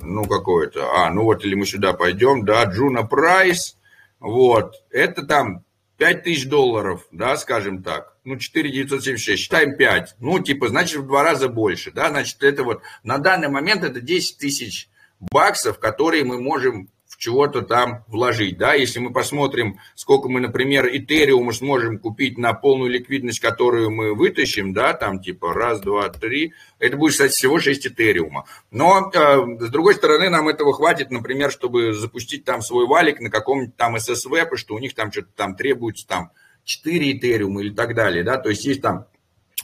[0.00, 3.76] ну какое-то, а, ну вот или мы сюда пойдем, да, джуна прайс,
[4.20, 5.64] вот, это там
[5.98, 11.06] 5 тысяч долларов, да, скажем так, ну 4 976, считаем 5, ну типа значит в
[11.06, 14.88] два раза больше, да, значит это вот на данный момент это 10 тысяч
[15.20, 18.58] баксов, которые мы можем чего-то там вложить.
[18.58, 18.74] Да?
[18.74, 24.72] Если мы посмотрим, сколько мы, например, Ethereum сможем купить на полную ликвидность, которую мы вытащим,
[24.72, 28.42] да, там типа раз, два, три, это будет, кстати, всего 6 Ethereum.
[28.70, 33.30] Но, э, с другой стороны, нам этого хватит, например, чтобы запустить там свой валик на
[33.30, 36.30] каком-нибудь там SSV, что у них там что-то там требуется там
[36.64, 39.06] 4 Ethereum или так далее, да, то есть есть там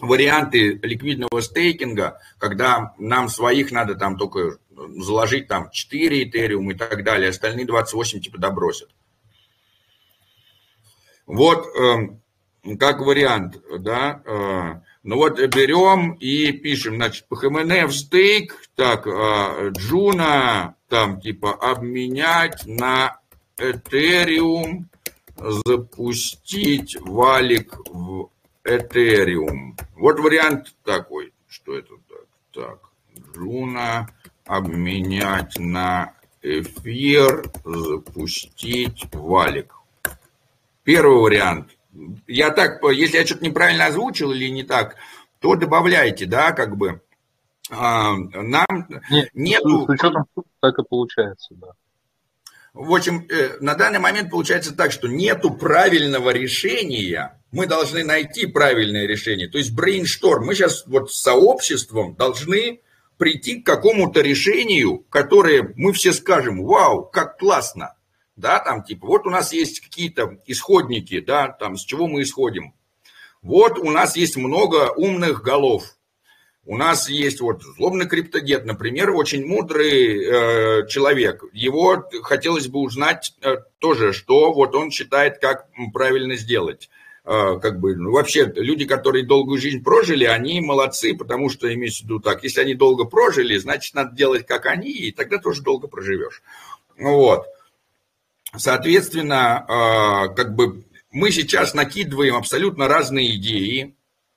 [0.01, 4.59] варианты ликвидного стейкинга, когда нам своих надо там только
[4.99, 8.91] заложить там 4 Ethereum и так далее, остальные 28 типа добросят.
[11.26, 18.62] Вот э, как вариант, да, э, ну вот берем и пишем, значит, PHMN в стейк,
[18.74, 23.20] так, э, Джуна там типа обменять на
[23.59, 24.85] Ethereum,
[25.37, 28.31] запустить валик в
[28.64, 29.79] Ethereum.
[29.97, 32.79] Вот вариант такой, что это так, так,
[33.35, 34.09] Джуна
[34.49, 39.74] обменять на эфир, запустить валик.
[40.84, 41.70] Первый вариант.
[42.26, 44.96] Я так, если я что-то неправильно озвучил или не так,
[45.40, 47.01] то добавляйте, да, как бы.
[47.70, 48.66] А, нам
[49.11, 49.84] Нет, нету...
[49.86, 50.24] С учетом
[50.61, 51.68] так и получается, да.
[52.72, 57.38] В общем, э, на данный момент получается так, что нету правильного решения.
[57.51, 59.49] Мы должны найти правильное решение.
[59.49, 60.46] То есть брейншторм.
[60.46, 62.80] Мы сейчас вот с сообществом должны
[63.19, 67.95] прийти к какому-то решению, которое мы все скажем, вау, как классно,
[68.37, 72.73] да, там типа, вот у нас есть какие-то исходники, да, там с чего мы исходим.
[73.43, 75.85] Вот у нас есть много умных голов.
[76.64, 81.43] У нас есть вот злобный криптодед, например, очень мудрый э, человек.
[81.55, 86.91] Его хотелось бы узнать э, тоже, что вот он считает, как правильно сделать.
[87.31, 92.01] А, как бы, ну, вообще, люди, которые долгую жизнь прожили, они молодцы, потому что, имеется
[92.01, 95.61] в виду так, если они долго прожили, значит, надо делать, как они, и тогда тоже
[95.61, 96.43] долго проживешь.
[96.97, 97.45] Вот.
[98.57, 103.95] Соответственно, а, как бы мы сейчас накидываем абсолютно разные идеи,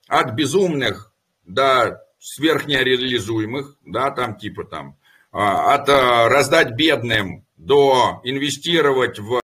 [0.09, 1.13] от безумных
[1.45, 4.97] до сверхнереализуемых, да, там типа там,
[5.31, 9.39] а, от раздать бедным до инвестировать в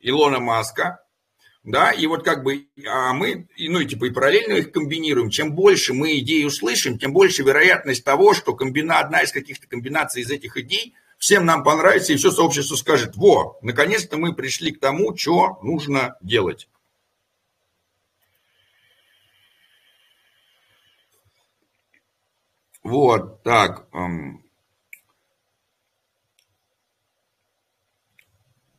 [0.00, 1.00] Илона Маска,
[1.66, 5.30] да, и вот как бы а мы, ну и типа и параллельно их комбинируем.
[5.30, 10.22] Чем больше мы идей услышим, тем больше вероятность того, что комбина, одна из каких-то комбинаций
[10.22, 14.78] из этих идей всем нам понравится, и все сообщество скажет, во, наконец-то мы пришли к
[14.78, 16.68] тому, что нужно делать.
[22.84, 23.88] Вот, так,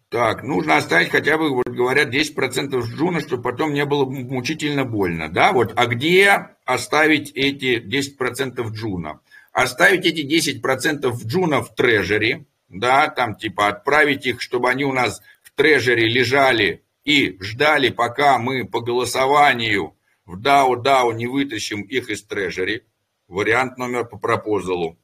[0.09, 5.27] Так, нужно оставить хотя бы, вот говорят, 10% джуна, чтобы потом не было мучительно больно.
[5.27, 9.19] Да, вот, а где оставить эти 10% джуна?
[9.51, 10.25] Оставить эти
[10.61, 16.07] 10% джуна в трежере, да, там типа отправить их, чтобы они у нас в трежере
[16.07, 19.93] лежали и ждали, пока мы по голосованию
[20.25, 22.85] в DAO-DAO не вытащим их из treasury.
[23.27, 24.97] Вариант номер по proposal у.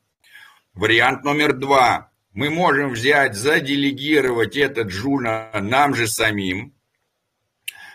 [0.73, 6.73] Вариант номер два мы можем взять, заделегировать этот Juno нам же самим.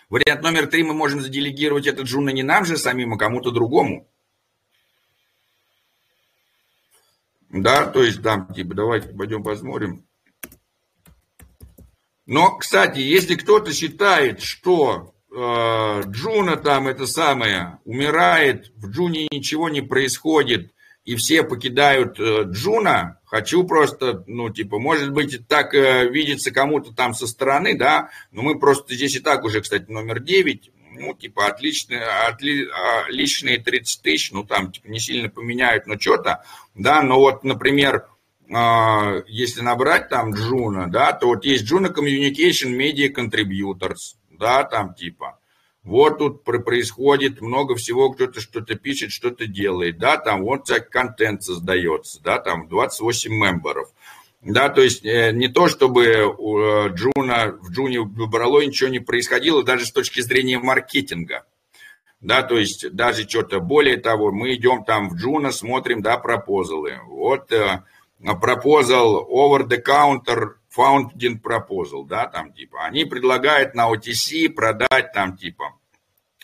[0.08, 4.08] Вариант номер три, мы можем заделегировать этот Juno не нам же самим, а кому-то другому.
[7.50, 10.06] Да, то есть там, типа, давайте пойдем посмотрим.
[12.26, 19.70] Но, кстати, если кто-то считает, что э, Juno там это самое умирает, в Джуне ничего
[19.70, 20.74] не происходит,
[21.08, 26.92] и все покидают э, Juno, хочу просто, ну, типа, может быть, так э, видится кому-то
[26.92, 31.14] там со стороны, да, но мы просто здесь и так уже, кстати, номер 9, ну,
[31.14, 36.44] типа, отличные, отли, а, личные 30 тысяч, ну, там, типа, не сильно поменяют, но что-то,
[36.74, 38.04] да, но вот, например,
[38.50, 44.92] э, если набрать там Juno, да, то вот есть Juno Communication Media Contributors, да, там,
[44.92, 45.37] типа,
[45.84, 51.42] вот тут происходит много всего, кто-то что-то пишет, что-то делает, да, там вот так контент
[51.42, 53.88] создается, да, там 28 member ов.
[54.40, 59.00] Да, то есть э, не то, чтобы у э, Juno, в Джуне выбрало ничего не
[59.00, 61.44] происходило, даже с точки зрения маркетинга.
[62.20, 66.82] Да, то есть даже что-то, более того, мы идем там в Juno, смотрим, да, proposal
[66.82, 66.98] ы.
[67.06, 67.52] Вот
[68.40, 75.12] proposal uh, over the counter funding proposal, да, там типа, они предлагают на OTC продать
[75.12, 75.74] там типа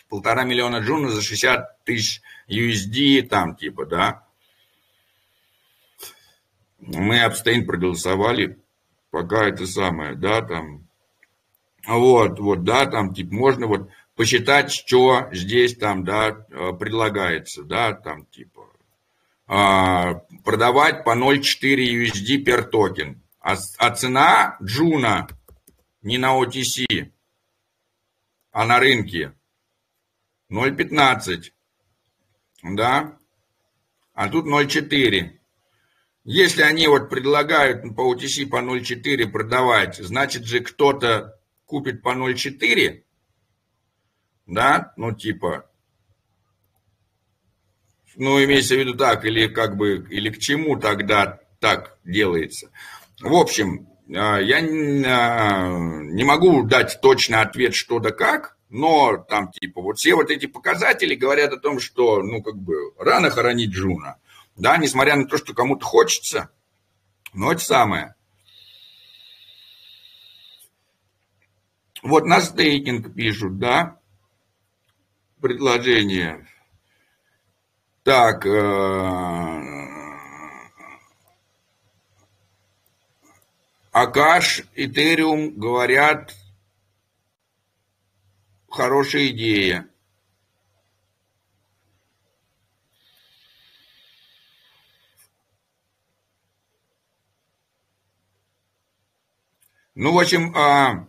[0.09, 4.23] полтора миллиона Juno за 60 тысяч USD, там типа, да.
[6.79, 8.59] Мы абстейн проголосовали,
[9.09, 10.87] пока это самое, да, там.
[11.87, 17.93] Вот, вот, да, там, типа, можно вот посчитать, что здесь там, да, э, предлагается, да,
[17.93, 18.67] там, типа,
[19.47, 23.21] а, продавать по 0,4 USD per токен.
[23.45, 25.27] А, а цена джуна
[26.01, 27.11] не на OTC,
[28.51, 29.35] а на рынке
[30.49, 31.51] 0,15.
[32.63, 33.19] Да?
[34.13, 35.37] А тут 0,4.
[36.23, 43.03] Если они вот предлагают по OTC по 0,4 продавать, значит же кто-то купит по 0,4,
[44.47, 45.69] да, ну типа,
[48.15, 52.71] ну имеется в виду так, или как бы, или к чему тогда так делается.
[53.21, 59.81] В общем, а, я не могу дать точный ответ, что да как, но там типа
[59.81, 64.17] вот все вот эти показатели говорят о том, что ну как бы рано хоронить Джуна,
[64.55, 66.49] да, несмотря на то, что кому-то хочется,
[67.33, 68.15] но это самое.
[72.03, 73.99] Вот на стейкинг пишут, да,
[75.41, 76.47] предложение.
[78.03, 79.84] Так, э,
[83.95, 86.35] Акаш, Этериум говорят
[88.69, 89.87] хорошая идея.
[99.93, 101.07] Ну, в общем, а,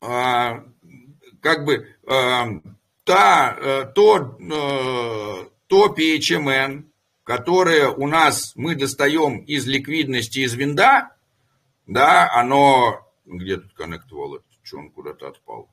[0.00, 0.64] а,
[1.42, 2.52] как бы а,
[3.04, 6.84] та, а, то, а, то PHMN,
[7.22, 11.15] которое у нас мы достаем из ликвидности из винда,
[11.86, 15.70] да, оно, где тут Connect Wallet, что он куда-то отпал?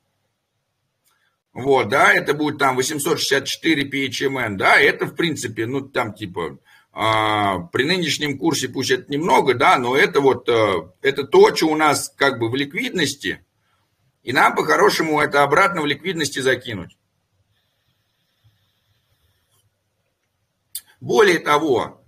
[1.52, 6.58] Вот, да, это будет там 864 PHMN, да, это в принципе, ну там типа
[6.92, 11.66] а, при нынешнем курсе пусть это немного, да, но это вот, а, это то, что
[11.66, 13.44] у нас как бы в ликвидности,
[14.22, 16.96] и нам по-хорошему это обратно в ликвидности закинуть.
[21.00, 22.04] Более того,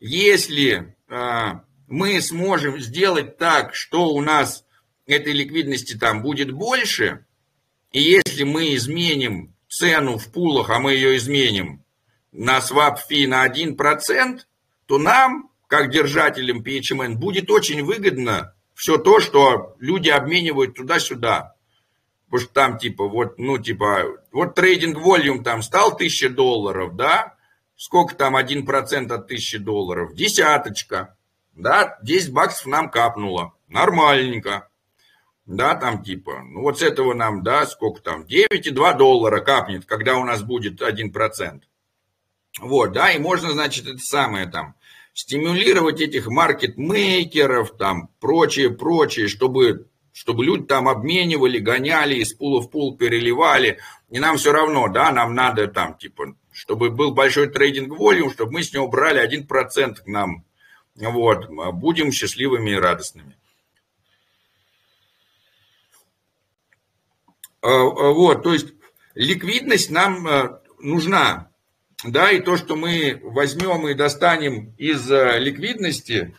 [0.00, 4.64] если а, мы сможем сделать так, что у нас
[5.06, 7.26] этой ликвидности там будет больше,
[7.92, 11.84] и если мы изменим цену в пулах, а мы ее изменим
[12.30, 14.40] на swap фи на 1%,
[14.86, 21.56] то нам, как держателям PHMN, будет очень выгодно все то, что люди обменивают туда-сюда.
[22.26, 27.34] Потому что там типа вот, ну типа, вот трейдинг волюм там стал 1000 долларов, да?
[27.74, 30.14] Сколько там 1% от 1000 долларов?
[30.14, 31.16] Десяточка,
[31.60, 31.98] да?
[32.02, 33.54] 10 баксов нам капнуло.
[33.68, 34.70] Нормальненько
[35.50, 40.16] да, там типа, ну вот с этого нам, да, сколько там, 9,2 доллара капнет, когда
[40.16, 41.60] у нас будет 1%.
[42.60, 44.76] Вот, да, и можно, значит, это самое там,
[45.12, 52.70] стимулировать этих маркетмейкеров, там, прочее, прочее, чтобы, чтобы люди там обменивали, гоняли, из пула в
[52.70, 53.78] пул переливали.
[54.08, 58.52] И нам все равно, да, нам надо там, типа, чтобы был большой трейдинг волюм, чтобы
[58.52, 60.44] мы с него брали 1% к нам.
[61.00, 63.36] Вот, будем счастливыми и радостными.
[67.62, 68.68] А, а, вот, то есть
[69.14, 71.50] ликвидность нам э, нужна,
[72.04, 76.34] да, и то, что мы возьмем и достанем из э, ликвидности,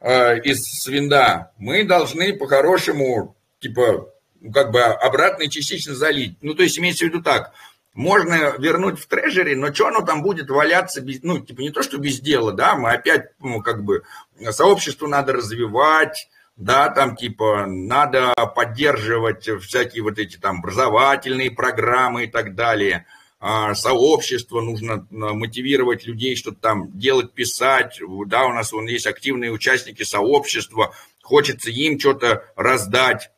[0.00, 4.12] э, из свинда, мы должны по-хорошему, типа,
[4.52, 6.36] как бы обратно и частично залить.
[6.42, 7.52] Ну, то есть имеется в виду так,
[7.94, 11.82] можно вернуть в трежере, но что оно там будет валяться, без, ну, типа не то,
[11.82, 14.02] что без дела, да, мы опять, ну, как бы,
[14.50, 22.26] сообщество надо развивать, да, там типа надо поддерживать всякие вот эти там образовательные программы и
[22.26, 23.06] так далее–
[23.40, 28.00] а, сообщество, нужно а, мотивировать людей что-то там делать, писать.
[28.26, 30.92] Да, у нас вон есть активные участники сообщества,
[31.22, 33.30] хочется им что-то раздать.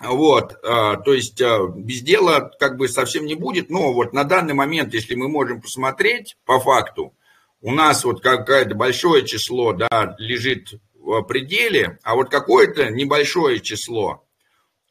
[0.00, 4.54] Вот, а, то есть без дела как бы совсем не будет, но вот на данный
[4.54, 7.14] момент, если мы можем посмотреть по факту,
[7.60, 14.24] у нас вот какое-то большое число, да, лежит в пределе, а вот какое-то небольшое число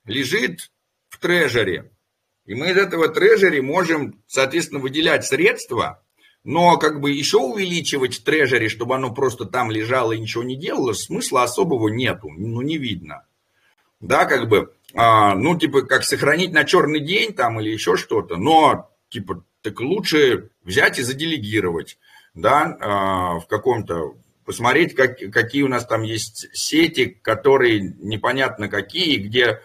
[0.06, 0.72] лежит
[1.10, 1.92] в трежере.
[2.46, 6.04] И мы из этого трежери можем, соответственно, выделять средства,
[6.44, 10.94] но как бы еще увеличивать трежери, чтобы оно просто там лежало и ничего не делало,
[10.94, 13.26] смысла особого нету, ну не видно.
[14.00, 18.38] Да, как бы, а, ну типа как сохранить на черный день там или еще что-то,
[18.38, 21.98] но типа так лучше взять и заделегировать,
[22.34, 29.18] да, а, в каком-то, посмотреть, как, какие у нас там есть сети, которые непонятно какие,
[29.18, 29.62] где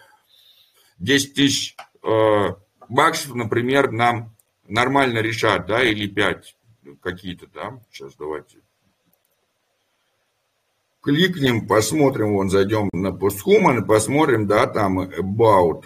[0.99, 2.57] 10 тысяч а,
[2.87, 4.35] Макс, например, нам
[4.67, 6.55] нормально решат, да, или 5
[7.01, 8.59] какие-то, да, сейчас давайте
[11.05, 15.83] кликнем, посмотрим, вон, зайдем на постхуман посмотрим, да, там about.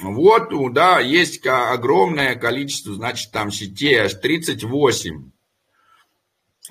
[0.00, 5.30] Вот, да, есть огромное количество, значит, там сетей, аж 38.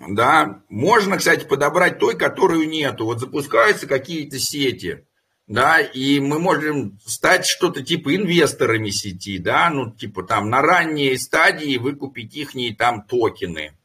[0.09, 3.05] Да, можно, кстати, подобрать той, которую нету.
[3.05, 5.05] Вот запускаются какие-то сети,
[5.47, 11.17] да, и мы можем стать что-то типа инвесторами сети, да, ну, типа там на ранней
[11.17, 13.78] стадии выкупить их там токены,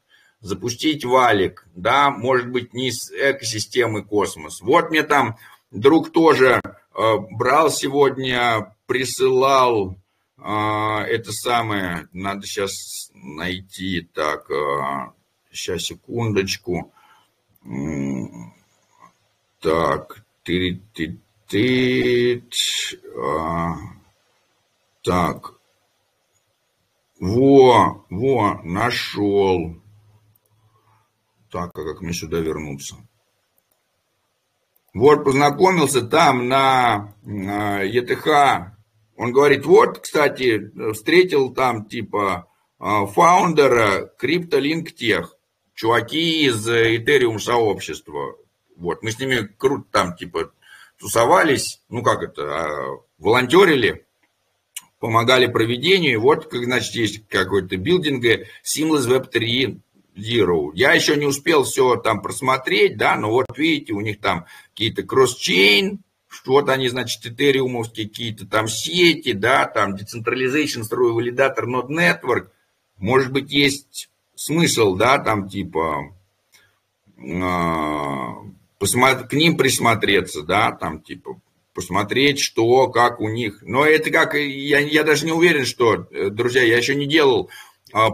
[0.45, 4.61] запустить валик, да, может быть, не с экосистемы космос.
[4.61, 5.37] Вот мне там
[5.71, 9.95] друг тоже э, брал сегодня, присылал
[10.37, 15.11] э, это самое, надо сейчас найти, так, э,
[15.51, 16.93] сейчас, секундочку,
[19.59, 21.17] так, ты, ты,
[21.47, 22.43] ты...
[23.17, 23.73] А,
[25.01, 25.55] так.
[27.19, 29.81] Во, во, нашел.
[31.55, 32.97] Так, как мне сюда вернуться?
[34.93, 38.73] Вот познакомился там на, ЕТХ.
[39.15, 45.27] Он говорит, вот, кстати, встретил там типа а, фаундера CryptoLink Tech.
[45.73, 48.35] Чуваки из Ethereum сообщества.
[48.75, 50.51] Вот, мы с ними круто там типа
[50.99, 54.05] тусовались, ну как это, а, волонтерили,
[54.99, 56.15] помогали проведению.
[56.15, 58.25] И вот, как, значит, есть какой-то билдинг
[58.65, 59.79] Seamless Web 3
[60.15, 60.71] Zero.
[60.73, 65.03] Я еще не успел все там просмотреть, да, но вот видите, у них там какие-то
[65.03, 65.99] кросс-чейн,
[66.45, 72.49] вот они, значит, этериумовские какие-то там сети, да, там Decentralization, строй валидатор, Node Network.
[72.97, 76.13] Может быть, есть смысл, да, там типа
[77.41, 78.35] а,
[78.79, 81.39] посмотри, к ним присмотреться, да, там типа
[81.73, 83.59] посмотреть, что, как у них.
[83.61, 87.49] Но это как, я, я даже не уверен, что, э, друзья, я еще не делал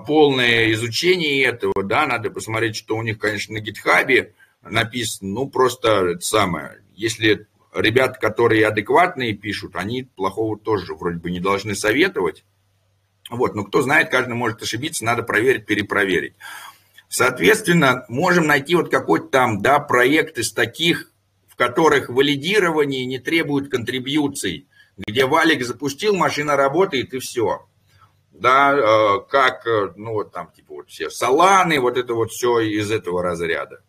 [0.06, 6.06] полное изучение этого, да, надо посмотреть, что у них, конечно, на гитхабе написано, ну, просто
[6.12, 12.44] это самое, если ребята, которые адекватные пишут, они плохого тоже вроде бы не должны советовать.
[13.30, 16.34] Вот, но кто знает, каждый может ошибиться, надо проверить, перепроверить.
[17.08, 21.12] Соответственно, можем найти вот какой-то там, да, проект из таких,
[21.48, 24.68] в которых валидирование не требует контрибьюций,
[24.98, 27.66] где валик запустил, машина работает и все.
[28.32, 32.60] Да, э, как, э, ну вот там, типа вот все саланы, вот это вот все
[32.60, 33.82] из этого разряда.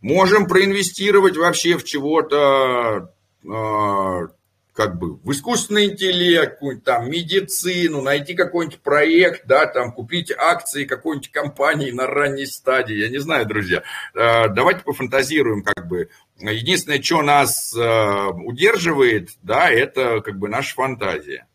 [0.00, 3.12] Можем проинвестировать вообще в чего-то
[3.44, 4.28] э,
[4.72, 10.84] как бы в искусственный интеллект, какую-нибудь там медицину, найти какой-нибудь проект, да, там купить акции
[10.84, 12.94] какой-нибудь компании на ранней стадии.
[12.94, 13.82] Я не знаю, друзья.
[14.14, 16.10] Давайте пофантазируем, как бы.
[16.38, 21.46] Единственное, что нас удерживает, да, это как бы наша фантазия.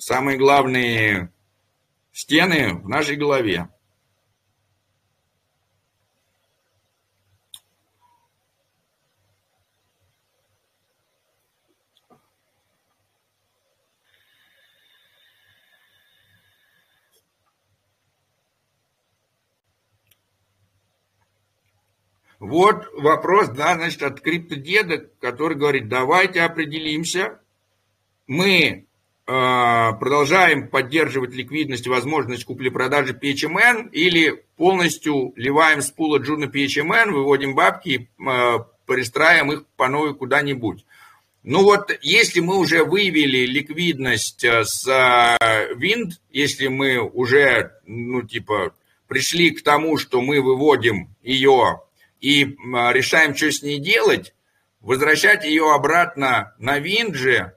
[0.00, 1.30] Самые главные
[2.10, 3.68] стены в нашей голове.
[22.38, 27.42] Вот вопрос, да, значит, от криптодеда, который говорит, давайте определимся,
[28.26, 28.86] мы
[29.30, 37.54] продолжаем поддерживать ликвидность и возможность купли-продажи PHMN или полностью ливаем с пула Джуна PHMN, выводим
[37.54, 40.84] бабки и э, пристраиваем их по новой куда-нибудь.
[41.44, 48.74] Ну вот, если мы уже выявили ликвидность с Wind, если мы уже, ну типа,
[49.06, 51.82] пришли к тому, что мы выводим ее
[52.20, 54.34] и решаем, что с ней делать,
[54.80, 57.52] возвращать ее обратно на Винджи,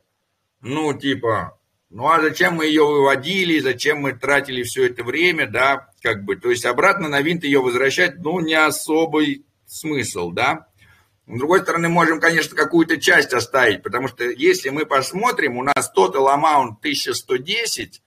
[0.62, 1.58] ну, типа,
[1.94, 6.36] ну а зачем мы ее выводили, зачем мы тратили все это время, да, как бы,
[6.36, 10.68] то есть обратно на винт ее возвращать, ну, не особый смысл, да.
[11.28, 15.92] С другой стороны, можем, конечно, какую-то часть оставить, потому что если мы посмотрим, у нас
[15.96, 18.02] total amount 1110,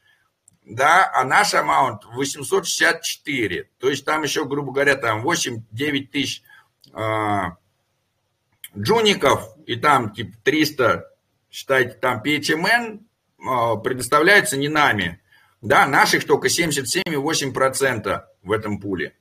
[0.64, 3.70] да, а наш амаунт 864.
[3.78, 6.42] То есть там еще, грубо говоря, там 8-9 тысяч
[6.92, 7.42] э,
[8.76, 11.08] джуников, и там типа 300,
[11.50, 13.06] считайте, там PHMN
[13.48, 15.20] э, предоставляются не нами.
[15.62, 19.16] Да, наших только 77,8% в этом пуле.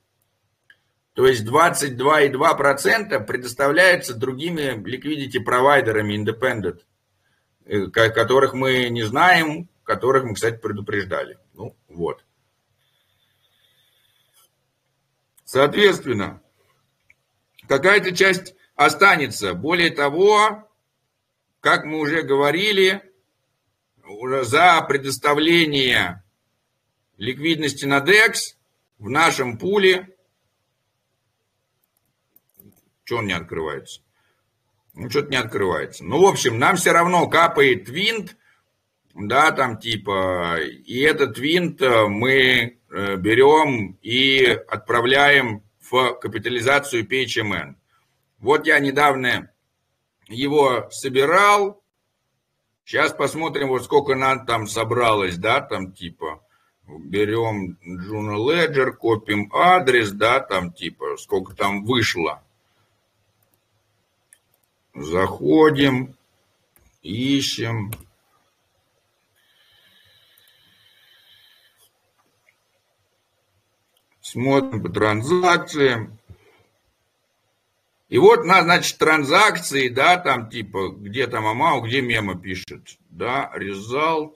[1.14, 6.80] То есть 22,2% предоставляется другими liquidity провайдерами independent,
[7.64, 11.38] э, которых мы не знаем, которых мы, кстати, предупреждали.
[11.54, 12.22] Ну, вот.
[15.44, 16.42] Соответственно,
[17.66, 19.54] какая-то часть останется.
[19.54, 20.68] Более того,
[21.60, 23.05] как мы уже говорили,
[24.42, 26.22] за предоставление
[27.16, 28.56] ликвидности на DEX
[28.98, 30.08] в нашем пуле,
[33.04, 34.02] что он не открывается?
[34.94, 36.04] Ну, что-то не открывается.
[36.04, 38.36] Ну, в общем, нам все равно капает винт,
[39.14, 47.74] да, там типа, и этот винт э, мы э, берем и отправляем в капитализацию PHMN.
[48.38, 49.50] Вот я недавно
[50.28, 51.82] его собирал,
[52.86, 56.40] сейчас посмотрим, вот сколько нам там собралось, да, там типа,
[56.86, 62.42] берем Juno Ledger, копим адрес, да, там типа, сколько там вышло.
[64.94, 66.16] Заходим,
[67.02, 67.90] ищем,
[74.22, 76.15] смотрим по транзакциям.
[78.08, 83.52] И вот, на, значит, транзакции, да, там типа, где там амау, где мема пишет, да,
[83.56, 84.34] result,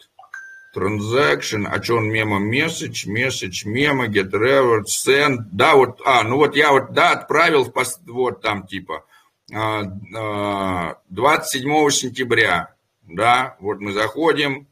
[0.77, 6.37] transaction, а что он мема, message, message, мема, get reward, send, да, вот, а, ну
[6.37, 9.05] вот я вот, да, отправил, в пост, вот там типа,
[9.49, 14.67] 27 а, а, сентября, да, вот мы заходим,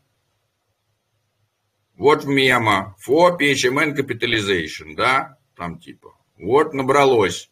[1.97, 7.49] вот в мема, for PHMN capitalization, да, там типа, вот набралось,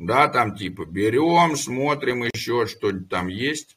[0.00, 3.76] да, там типа, берем, смотрим еще, что-нибудь там есть.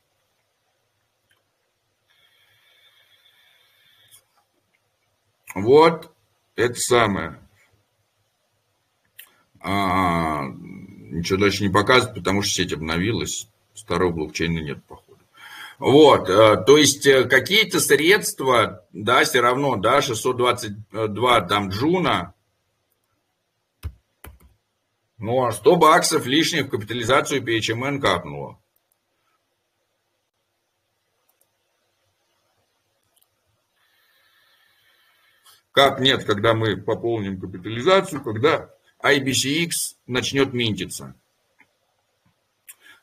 [5.54, 6.12] Вот,
[6.56, 7.40] это самое.
[9.60, 13.50] А, ничего дальше не показывает, потому что сеть обновилась.
[13.74, 15.20] Старого блокчейна нет, походу.
[15.78, 22.33] Вот, э, то есть э, какие-то средства, да, все равно, да, 622 там джуна,
[25.24, 28.60] ну, а 100 баксов лишних в капитализацию PHMN капнуло.
[35.72, 38.70] Как нет, когда мы пополним капитализацию, когда
[39.02, 41.16] IBCX начнет минтиться.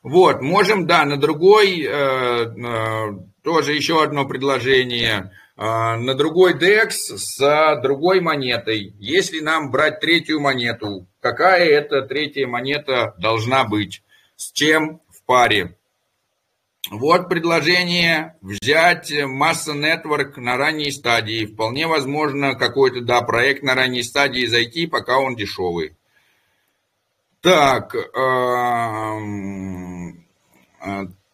[0.02, 7.80] Вот, можем, да, на другой, э, э, тоже еще одно предложение, на другой DEX с
[7.82, 8.94] другой монетой.
[8.98, 14.02] Если нам брать третью монету, какая эта третья монета должна быть?
[14.36, 15.76] С чем в паре?
[16.90, 21.44] Вот предложение взять масса нетворк на ранней стадии.
[21.44, 25.94] Вполне возможно какой-то, да, проект на ранней стадии зайти, пока он дешевый.
[27.42, 27.94] Так,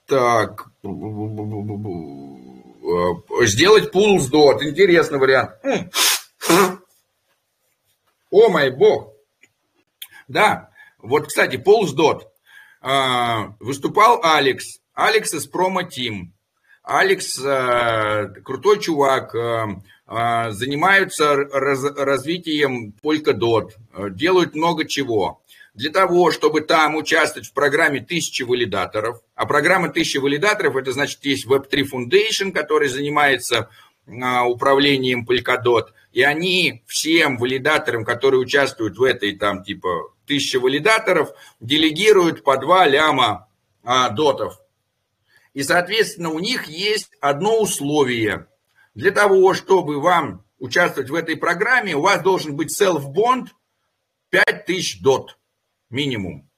[0.07, 0.66] так,
[3.42, 4.62] сделать пул сдот.
[4.62, 5.52] Интересный вариант.
[8.30, 9.12] О мой бог.
[10.28, 12.32] Да, вот, кстати, пол сдот.
[13.60, 14.80] Выступал Алекс.
[14.94, 16.32] Алекс из промо Тим.
[16.86, 19.66] Алекс, э, крутой чувак, э,
[20.06, 23.72] э, занимаются раз, развитием Polkadot,
[24.10, 25.42] делают много чего.
[25.77, 31.23] Для того, чтобы там участвовать в программе тысячи валидаторов, а программа тысячи валидаторов, это значит,
[31.27, 33.69] есть Web3 Foundation, который занимается
[34.07, 42.43] управлением Polkadot, и они всем валидаторам, которые участвуют в этой там типа тысячи валидаторов, делегируют
[42.43, 43.48] по 2 ляма
[43.85, 44.59] а, дотов.
[45.53, 48.47] И, соответственно, у них есть одно условие.
[48.94, 53.48] Для того, чтобы вам участвовать в этой программе, у вас должен быть self-bond
[54.31, 55.36] 5000 дот
[55.90, 56.50] минимум.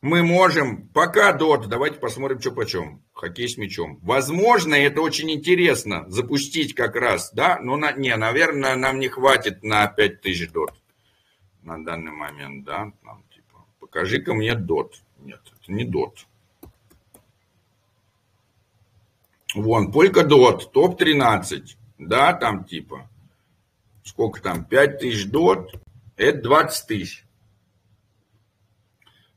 [0.00, 3.02] Мы можем, пока дот, давайте посмотрим, что почем.
[3.12, 3.98] Хоккей с мячом.
[4.02, 9.64] Возможно, это очень интересно, запустить как раз, да, но на, не, наверное, нам не хватит
[9.64, 10.72] на 5000 дот
[11.68, 15.02] на данный момент, да, нам типа, покажи-ка мне дот.
[15.18, 16.26] Нет, это не дот.
[19.54, 23.08] Вон, Polkadot, топ-13, да, там типа,
[24.04, 25.74] сколько там, 5 тысяч дот,
[26.16, 27.24] это 20 тысяч.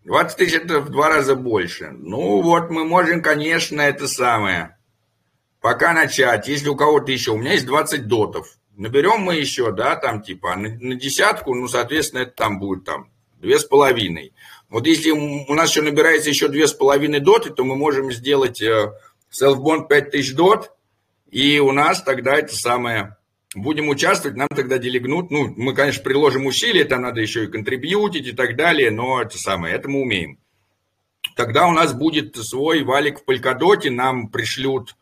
[0.03, 1.91] 20 тысяч это в два раза больше.
[1.91, 4.77] Ну вот мы можем, конечно, это самое,
[5.59, 9.95] пока начать, если у кого-то еще, у меня есть 20 дотов, наберем мы еще, да,
[9.95, 14.33] там типа, на, на десятку, ну, соответственно, это там будет там две с половиной.
[14.69, 18.61] Вот если у нас еще набирается еще две с половиной доты, то мы можем сделать
[18.61, 18.93] э,
[19.31, 20.71] Self-bond 5000 дот,
[21.29, 23.17] и у нас тогда это самое,
[23.55, 28.27] будем участвовать, нам тогда делегнут, ну, мы, конечно, приложим усилия, там надо еще и контрибьютить
[28.27, 30.39] и так далее, но это самое, это мы умеем.
[31.35, 34.95] Тогда у нас будет свой валик в Полькадоте, нам пришлют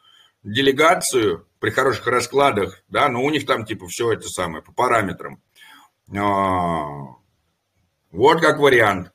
[0.44, 5.42] делегацию при хороших раскладах, да, но у них там типа все это самое по параметрам.
[6.18, 6.88] А,
[8.12, 9.12] вот как вариант.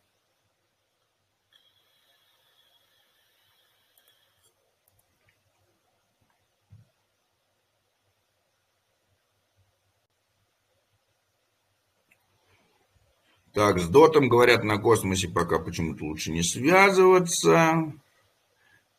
[13.55, 17.93] Так, с дотом, говорят, на космосе пока почему-то лучше не связываться.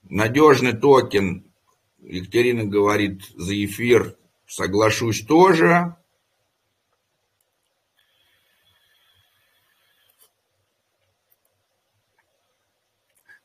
[0.03, 1.43] Надежный токен,
[1.99, 4.15] Екатерина говорит, за эфир
[4.47, 5.97] соглашусь тоже.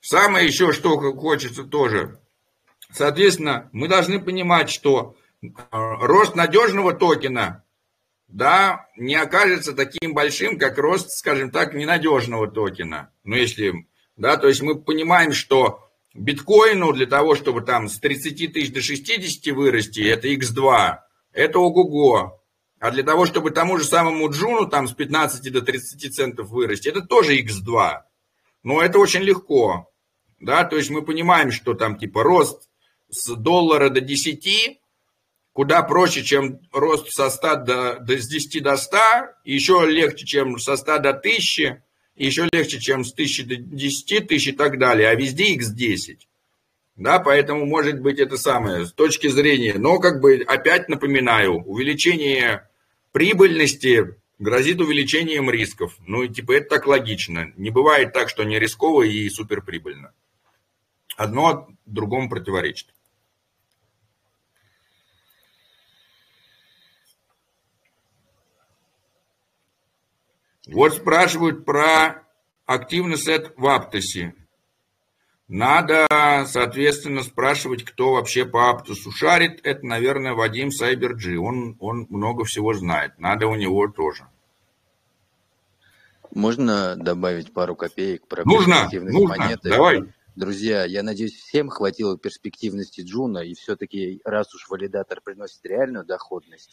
[0.01, 2.21] Самое еще, что хочется тоже.
[2.93, 7.65] Соответственно, мы должны понимать, что э, рост надежного токена
[8.33, 13.13] да, не окажется таким большим, как рост, скажем так, ненадежного токена.
[13.25, 13.87] Ну, если,
[14.17, 18.81] да, то есть мы понимаем, что биткоину для того, чтобы там с 30 тысяч до
[18.81, 20.99] 60 вырасти, это x2,
[21.33, 22.41] это ого-го.
[22.79, 26.89] А для того, чтобы тому же самому джуну там с 15 до 30 центов вырасти,
[26.89, 27.99] это тоже x2.
[28.63, 29.91] Но это очень легко.
[30.39, 32.71] Да, то есть мы понимаем, что там типа рост
[33.11, 34.81] с доллара до 10
[35.61, 38.97] куда проще, чем рост со 100 до, до, с 10 до 100,
[39.45, 41.83] еще легче, чем со 100 до 1000,
[42.17, 46.21] еще легче, чем с 1000 до 10 тысяч и так далее, а везде x10.
[46.97, 52.67] Да, поэтому может быть это самое с точки зрения, но как бы опять напоминаю, увеличение
[53.13, 55.95] прибыльности грозит увеличением рисков.
[56.07, 57.53] Ну и типа это так логично.
[57.59, 60.15] Не бывает так, что не рисково и суперприбыльно.
[61.19, 62.87] Одно другому противоречит.
[70.73, 72.23] Вот спрашивают про
[72.67, 74.35] активный сет в Аптосе.
[75.49, 76.07] Надо,
[76.47, 79.61] соответственно, спрашивать, кто вообще по Аптосу шарит.
[79.65, 81.39] Это, наверное, Вадим Сайберджи.
[81.39, 83.19] Он, он много всего знает.
[83.19, 84.29] Надо у него тоже.
[86.33, 89.37] Можно добавить пару копеек про нужно, нужно.
[89.37, 89.71] монеты?
[89.71, 90.05] Давай.
[90.37, 96.71] Друзья, я надеюсь, всем хватило перспективности Juno, и все-таки раз уж валидатор приносит реальную доходность,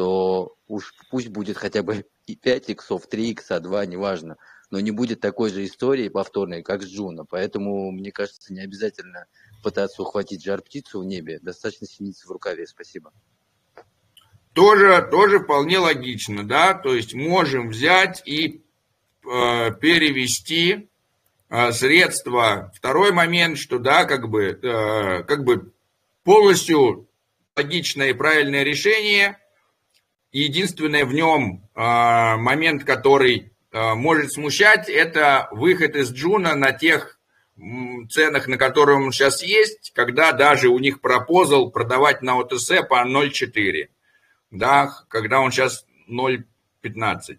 [0.00, 4.38] то уж пусть будет хотя бы и 5 иксов, 3 икса, 2, неважно,
[4.70, 7.26] но не будет такой же истории повторной, как с Juno.
[7.26, 9.26] Поэтому, мне кажется, не обязательно
[9.62, 12.66] пытаться ухватить жар-птицу в небе, достаточно синицы в рукаве.
[12.66, 13.12] Спасибо.
[14.54, 18.62] Тоже, тоже вполне логично, да, то есть можем взять и
[19.30, 20.88] э, перевести
[21.50, 22.72] э, средства.
[22.74, 25.74] Второй момент, что да, как бы, э, как бы
[26.24, 27.06] полностью
[27.54, 29.36] логичное и правильное решение–
[30.32, 37.18] единственное в нем а, момент, который а, может смущать, это выход из Джуна на тех
[38.08, 43.06] ценах, на которые он сейчас есть, когда даже у них пропозал продавать на ОТС по
[43.06, 43.88] 0,4,
[44.50, 47.36] да, когда он сейчас 0,15.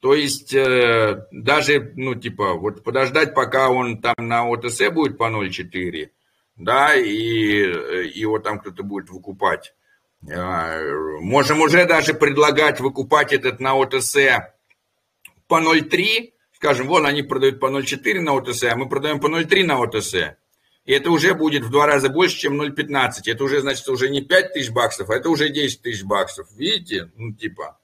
[0.00, 5.24] То есть э, даже, ну, типа, вот подождать, пока он там на ОТС будет по
[5.24, 6.08] 0,4,
[6.56, 7.10] да, и
[8.18, 9.74] его там кто-то будет выкупать.
[10.32, 10.80] А,
[11.20, 14.16] можем уже даже предлагать выкупать этот на ОТС
[15.46, 19.64] по 0,3, скажем, вон они продают по 0,4 на ОТС, а мы продаем по 0,3
[19.64, 20.14] на ОТС.
[20.14, 23.22] И это уже будет в два раза больше, чем 0,15.
[23.26, 26.48] Это уже, значит, уже не 5 тысяч баксов, а это уже 10 тысяч баксов.
[26.52, 27.10] Видите?
[27.16, 27.78] Ну, типа.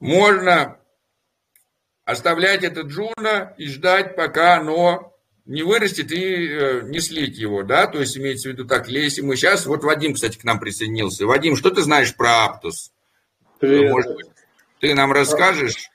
[0.00, 0.78] Можно
[2.04, 5.11] оставлять этот джуна и ждать, пока оно
[5.44, 9.22] не вырастет и э, не слить его, да, то есть имеется в виду так, если
[9.22, 11.26] мы сейчас, вот Вадим, кстати, к нам присоединился.
[11.26, 12.92] Вадим, что ты знаешь про Аптус?
[13.58, 13.90] Привет.
[13.92, 14.26] Может быть,
[14.80, 15.90] ты нам расскажешь?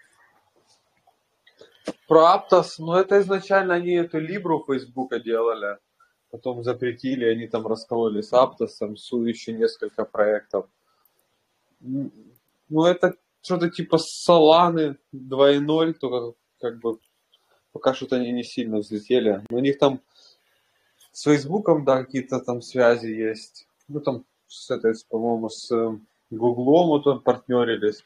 [2.08, 5.78] Про Аптос, ну это изначально они эту Либру Фейсбука делали,
[6.30, 10.68] потом запретили, они там раскололи с Аптосом, су еще несколько проектов.
[11.80, 16.98] Ну это что-то типа Соланы 2.0, только как бы
[17.78, 19.44] пока что-то они не сильно взлетели.
[19.52, 20.02] У них там
[21.12, 23.68] с Фейсбуком, да, какие-то там связи есть.
[23.88, 26.00] Ну там с этой, по-моему, с э,
[26.32, 28.04] Гуглом вот он партнерились.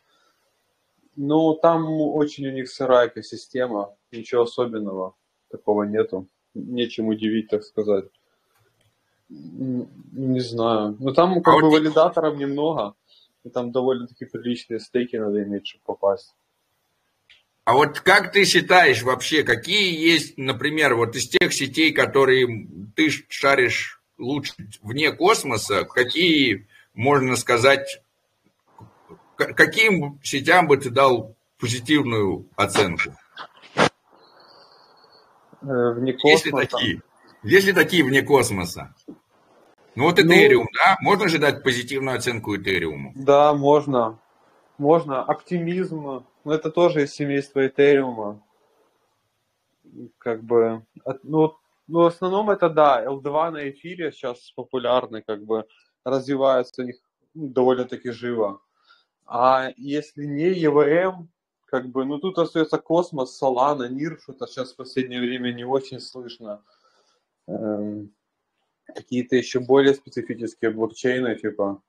[1.15, 5.15] Ну, там очень у них сырая экосистема, ничего особенного
[5.49, 6.27] такого нету.
[6.53, 8.06] Нечем удивить, так сказать.
[9.30, 10.98] Не знаю.
[10.99, 12.95] Ну, там как а бы валидаторов немного.
[13.45, 16.35] И там довольно-таки приличные стейки надо иметь, чтобы попасть.
[17.72, 22.68] А вот как ты считаешь вообще, какие есть, например, вот из тех сетей, которые
[22.98, 28.03] ты шаришь лучше вне космоса, какие, можно сказать,
[29.38, 33.15] каким сетям бы ты дал позитивную оценку?
[35.61, 36.27] Э, вне космоса.
[36.27, 37.02] Есть ли такие?
[37.41, 38.93] Есть ли такие вне космоса?
[39.95, 40.98] Ну вот Ethereum, ну, да?
[40.99, 43.11] Можно же дать позитивную оценку Ethereum?
[43.15, 44.19] Да, можно.
[44.77, 45.23] Можно.
[45.23, 46.26] Оптимизм.
[46.43, 48.39] Ну, это тоже из семейства Ethereum.
[50.18, 50.85] Как бы,
[51.23, 51.55] ну,
[51.88, 55.65] ну, в основном это да, L2 на эфире сейчас популярны, как бы
[56.05, 56.95] развиваются у них
[57.34, 58.61] довольно-таки живо.
[59.26, 61.27] А если не EVM,
[61.65, 65.99] как бы, ну тут остается космос, Solana, NIR, что-то сейчас в последнее время не очень
[65.99, 66.63] слышно.
[67.47, 68.13] Эм,
[68.85, 71.81] какие-то еще более специфические блокчейны, типа,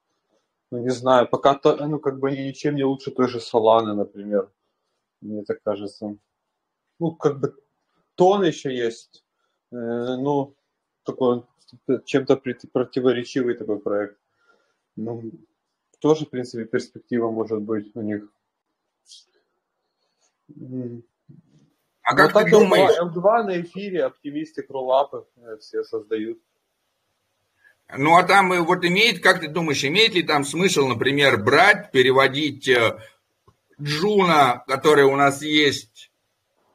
[0.73, 3.93] ну не знаю, пока то, ну как бы они ничем не лучше той же Solana,
[3.93, 4.51] например,
[5.21, 6.17] мне так кажется.
[6.99, 7.55] Ну, как бы
[8.15, 9.23] тон еще есть,
[9.71, 10.57] э, ну,
[11.05, 11.45] такой
[12.07, 12.37] чем-то
[12.73, 14.19] противоречивый такой проект.
[14.97, 15.33] Ну,
[16.01, 18.33] тоже, в принципе, перспектива может быть у них.
[22.03, 22.99] А как ты думаешь?
[22.99, 26.41] L2 на эфире, оптимисты, кроллапы э, все создают.
[27.97, 31.91] Ну, а там э, вот имеет, как ты думаешь, имеет ли там смысл, например, брать,
[31.91, 32.99] переводить э,
[33.81, 36.11] Джуна, который у нас есть,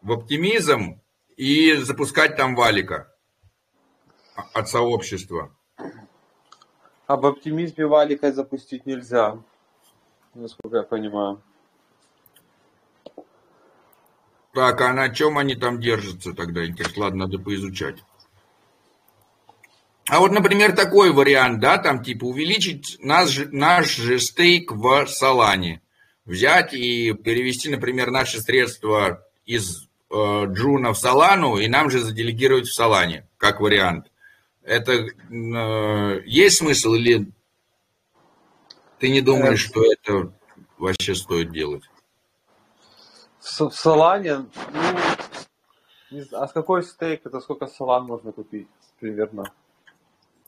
[0.02, 1.02] в оптимизм
[1.36, 3.14] и запускать там валика
[4.54, 5.56] от сообщества?
[7.08, 9.42] Об оптимизме валика запустить нельзя,
[10.36, 11.42] насколько я понимаю.
[14.54, 16.62] Так, а на чем они там держатся тогда?
[16.96, 18.04] Ладно, надо поизучать.
[20.10, 25.82] А вот, например, такой вариант, да, там типа увеличить наш, наш же стейк в Солане.
[26.26, 32.68] Взять и перевести, например, наши средства из э, Джуна в Солану и нам же заделегировать
[32.68, 34.08] в Солане, как вариант
[34.68, 37.32] это э, есть смысл или
[39.00, 40.34] ты не думаешь, что это
[40.78, 41.84] вообще стоит делать?
[43.40, 44.46] В, в Солане,
[46.12, 48.68] ну, а с какой стейк это сколько салан можно купить
[49.00, 49.46] примерно?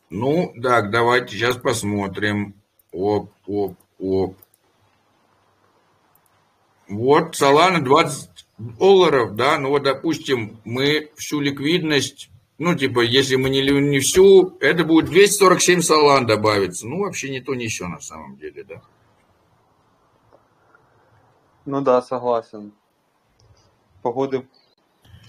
[0.09, 2.55] Ну, так, давайте сейчас посмотрим.
[2.91, 4.35] Оп, оп, оп.
[6.87, 12.29] Вот, Солана 20 долларов, да, ну вот, допустим, мы всю ликвидность
[12.59, 16.85] ну, типа, если мы не, не всю, это будет 247 салан добавится.
[16.87, 18.81] Ну, вообще не то, не еще на самом деле, да.
[21.65, 22.73] Ну да, согласен.
[24.01, 24.45] Погоды.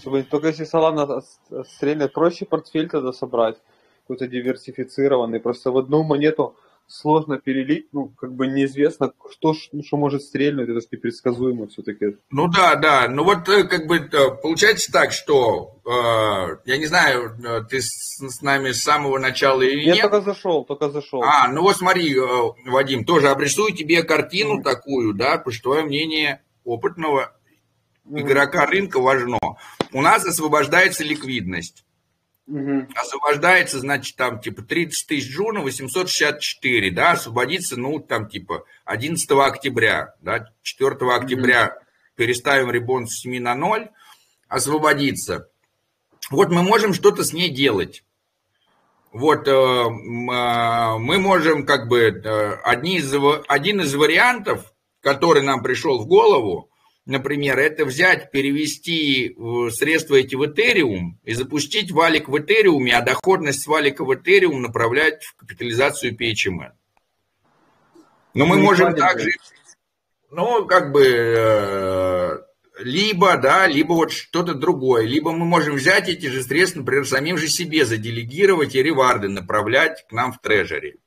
[0.03, 1.21] Только если салана
[1.63, 3.61] стрельнет, проще портфель тогда собрать.
[4.01, 5.39] Какой-то диверсифицированный.
[5.39, 6.55] Просто в одну монету
[6.91, 12.17] сложно перелить, ну, как бы неизвестно, кто ну, что может стрельнуть, это непредсказуемо все-таки.
[12.29, 16.85] Ну да, да, ну вот э, как бы э, получается так, что, э, я не
[16.87, 19.95] знаю, э, ты с, с нами с самого начала или я нет?
[19.97, 21.23] Я только зашел, только зашел.
[21.23, 22.15] А, ну вот смотри,
[22.65, 24.63] Вадим, тоже обрисую тебе картину mm.
[24.63, 27.33] такую, да, потому что твое мнение опытного
[28.05, 28.21] mm.
[28.21, 29.39] игрока рынка важно.
[29.93, 31.85] У нас освобождается ликвидность.
[32.51, 32.87] Угу.
[32.95, 40.15] Освобождается, значит, там, типа, 30 тысяч джуна, 864, да, освободится, ну, там, типа, 11 октября,
[40.19, 41.85] да, 4 октября угу.
[42.15, 43.87] переставим ребон с 7 на 0,
[44.49, 45.49] освободится.
[46.29, 48.03] вот мы можем что-то с ней делать.
[49.13, 52.21] Вот э, мы можем как бы
[52.65, 53.13] одни из,
[53.47, 56.69] один из вариантов, который нам пришел в голову,
[57.05, 59.35] например, это взять, перевести
[59.71, 65.23] средства эти в Ethereum и запустить валик в Ethereum, а доходность валика в Ethereum направлять
[65.23, 66.71] в капитализацию PHMN.
[68.33, 69.31] Но мы можем также,
[70.29, 72.37] ну, как бы, э,
[72.79, 77.37] либо, да, либо вот что-то другое, либо мы можем взять эти же средства, например, самим
[77.37, 80.97] же себе заделегировать и реварды направлять к нам в трежери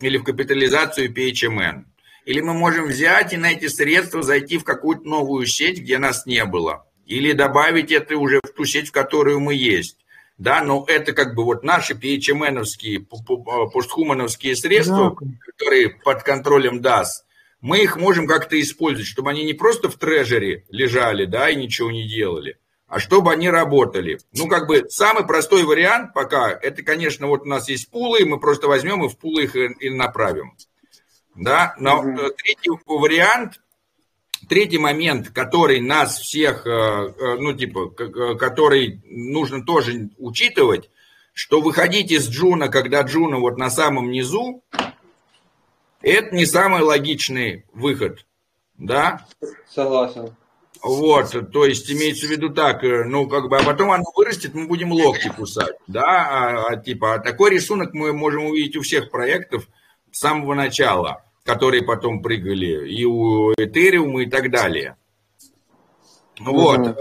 [0.00, 1.84] или в капитализацию PHMN.
[2.30, 6.26] Или мы можем взять и на эти средства зайти в какую-то новую сеть, где нас
[6.26, 6.86] не было.
[7.04, 9.96] Или добавить это уже в ту сеть, в которую мы есть.
[10.38, 13.04] Да, но это как бы вот наши PHMN-овские,
[13.72, 15.26] постхумановские средства, да.
[15.44, 17.06] которые под контролем DAS,
[17.60, 21.90] мы их можем как-то использовать, чтобы они не просто в трежере лежали, да, и ничего
[21.90, 24.20] не делали, а чтобы они работали.
[24.34, 28.38] Ну, как бы самый простой вариант пока, это, конечно, вот у нас есть пулы, мы
[28.38, 30.54] просто возьмем и в пулы их и направим.
[31.34, 32.30] Да, но угу.
[32.36, 33.60] третий вариант,
[34.48, 40.90] третий момент, который нас всех, э, э, ну, типа, который нужно тоже учитывать,
[41.32, 44.62] что выходить из джуна, когда джуна вот на самом низу,
[46.02, 48.26] это не самый логичный выход,
[48.76, 49.26] да?
[49.68, 50.34] Согласен.
[50.82, 54.66] Вот, то есть имеется в виду так, ну, как бы, а потом оно вырастет, мы
[54.66, 59.10] будем локти кусать, да, а, а типа, а такой рисунок мы можем увидеть у всех
[59.10, 59.68] проектов
[60.12, 64.96] с самого начала которые потом прыгали, и у Ethereum и так далее.
[66.38, 66.96] Вот.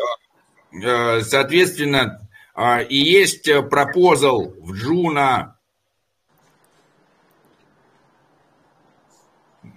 [0.71, 5.55] Э, соответственно, э, и есть proposal в Juno.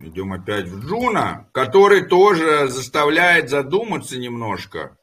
[0.00, 4.96] Идем опять в Juno, который тоже заставляет задуматься немножко.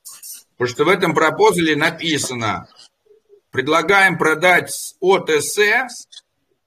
[0.58, 2.68] Потому что в этом proposal е написано,
[3.52, 5.60] предлагаем продать OTC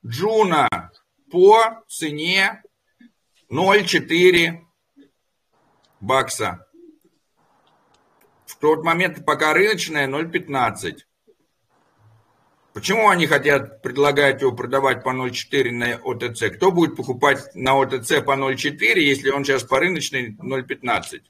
[0.07, 0.92] Juno
[1.33, 2.63] по цене
[3.51, 4.61] 0,4
[6.01, 6.69] бакса.
[8.45, 10.99] В тот момент, пока рыночная, 0,15.
[12.75, 16.55] Почему они хотят, предлагать его продавать по 0,4 на ОТЦ?
[16.57, 21.23] Кто будет покупать на ОТЦ по 0,4, если он сейчас по рыночной 0,15?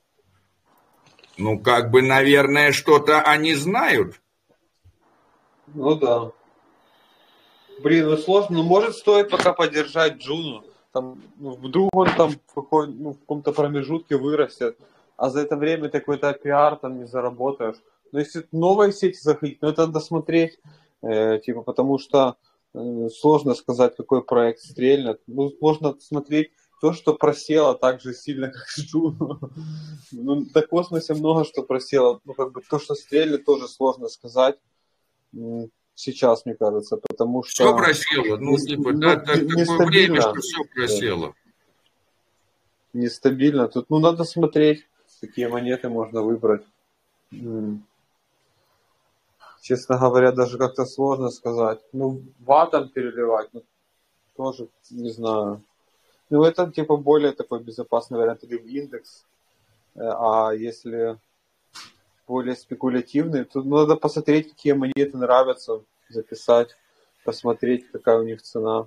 [1.39, 4.21] Ну, как бы, наверное, что-то они знают.
[5.69, 6.33] Ну да.
[7.81, 8.57] Блин, ну сложно.
[8.57, 13.19] Ну, может, стоит пока поддержать Джуну там, ну, вдруг он там в, какой, ну, в
[13.21, 14.77] каком-то промежутке вырастет,
[15.17, 17.77] а за это время ты какой-то пиар там не заработаешь.
[18.13, 20.59] Но если новая сеть заходить, ну это надо смотреть,
[21.03, 22.37] э, типа, потому что
[22.75, 25.21] э, сложно сказать, какой проект стрельнет.
[25.27, 29.41] Ну, можно смотреть то, что просело так же сильно, как Джуну.
[30.13, 32.21] Ну, до космосе много что просело.
[32.25, 34.59] Ну, как бы то, что стрельнет, тоже сложно сказать
[35.95, 37.65] сейчас, мне кажется, потому что...
[37.65, 41.35] Все просело, ну, типа, да, так, такое время, что все просело.
[42.93, 43.69] Нестабильно.
[43.69, 44.87] Тут, ну, надо смотреть,
[45.21, 46.63] какие монеты можно выбрать.
[49.63, 51.81] Честно говоря, даже как-то сложно сказать.
[51.93, 53.63] Ну, ватом переливать, ну,
[54.37, 55.63] тоже не знаю.
[56.31, 59.25] Ну, это, типа, более такой безопасный вариант, или в индекс.
[59.95, 61.19] Э, а если
[62.27, 63.45] более спекулятивные.
[63.45, 66.77] Тут надо посмотреть, какие монеты нравятся, записать,
[67.25, 68.87] посмотреть, какая у них цена.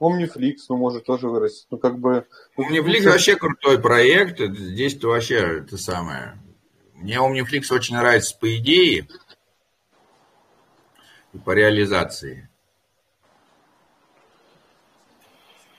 [0.00, 1.66] Omniflix, ну, может тоже вырасти.
[1.70, 2.26] Ну, как бы...
[2.56, 4.38] Omniflix ну, вообще крутой проект.
[4.38, 6.38] Здесь-то вообще это самое.
[6.94, 9.08] Мне Omniflix очень нравится по идее
[11.32, 12.49] и по реализации.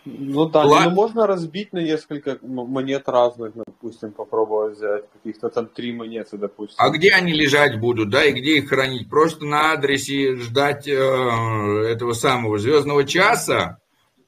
[0.03, 0.85] Ну да, Ла...
[0.85, 6.75] ну можно разбить на несколько монет разных, допустим, попробовать взять каких-то там три монеты, допустим.
[6.79, 9.09] А где они лежать будут, да, и где их хранить?
[9.09, 13.77] Просто на адресе ждать э, этого самого звездного часа,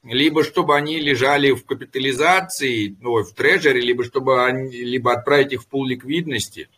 [0.03, 5.63] либо чтобы они лежали в капитализации, ну, в трежере, либо чтобы они, либо отправить их
[5.63, 6.69] в пул ликвидности.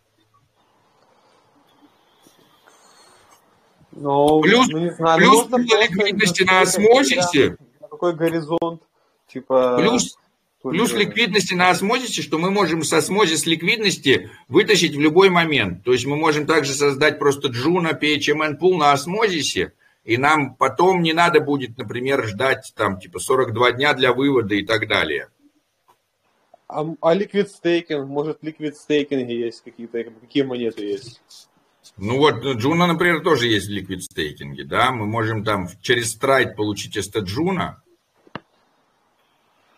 [3.92, 7.58] Ну, плюс, ну, не знаю, плюс пул ликвидности на осмосисе
[7.96, 8.84] какой горизонт,
[9.28, 9.78] типа...
[9.78, 10.18] Плюс,
[10.62, 15.84] плюс ликвидности на Osmosis е, что мы можем с Osmosis ликвидности вытащить в любой момент.
[15.84, 19.74] То есть мы можем также создать просто Juno, PHMN пул на Osmosis е,
[20.04, 24.64] и нам потом не надо будет, например, ждать там типа 42 дня для вывода и
[24.64, 25.30] так далее.
[26.68, 31.22] А, а liquid staking, может liquid staking есть какие-то, какие монеты есть?
[31.98, 36.12] Ну вот, Juno, например, тоже есть в liquid staking е, да, мы можем там через
[36.12, 37.84] Stride получить ST Juno,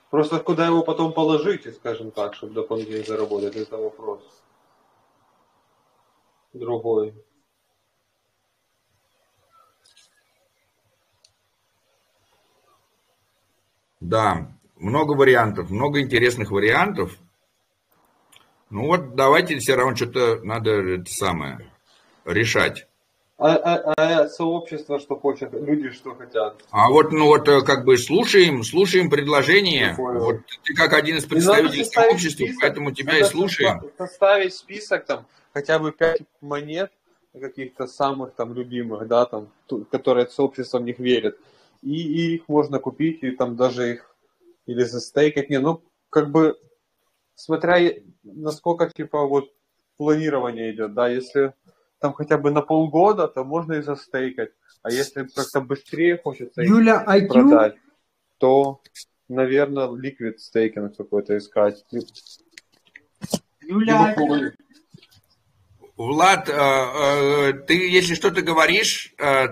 [0.09, 4.21] Просто куда его потом положить, скажем так, чтобы дополнительно заработать, это вопрос.
[6.53, 7.13] другой.
[13.99, 17.17] Да, много вариантов, много интересных вариантов.
[18.69, 21.71] Ну вот давайте все равно что-то надо это самое
[22.25, 22.87] решать.
[23.39, 26.63] А, а, а сообщество что хочет, люди что хотят?
[26.71, 29.95] А вот, ну вот, э, как бы слушаем, слушаем предложения.
[29.95, 33.81] Вот ты как один из представителей сообщества, список, поэтому тебя и слушаем.
[33.95, 36.91] Составить список там, хотя бы пять монет
[37.39, 39.49] каких-то самых там любимых, да, там,
[39.91, 41.37] которые сообщество в них верит.
[41.83, 44.15] И, и их можно купить, и там даже их
[44.65, 45.51] или застейкать.
[45.51, 46.57] Не, ну, как бы,
[47.35, 47.77] смотря
[48.23, 49.53] насколько, типа, вот
[49.97, 51.53] планирование идет, да, если
[51.99, 54.51] там хотя бы на полгода, то можно и застейкать.
[54.83, 57.75] А если как-то быстрее хочется Юля, их продать,
[58.37, 58.81] то,
[59.27, 61.85] наверное, ликвид стейкинг какой-то искать.
[63.61, 64.15] Юля,
[65.97, 69.47] Влад, э, э, ты, если что-то говоришь, э,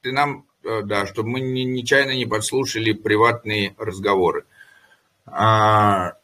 [0.00, 4.46] ты нам, да, чтобы мы нечаянно не подслушали приватные разговоры.
[5.26, 6.14] А,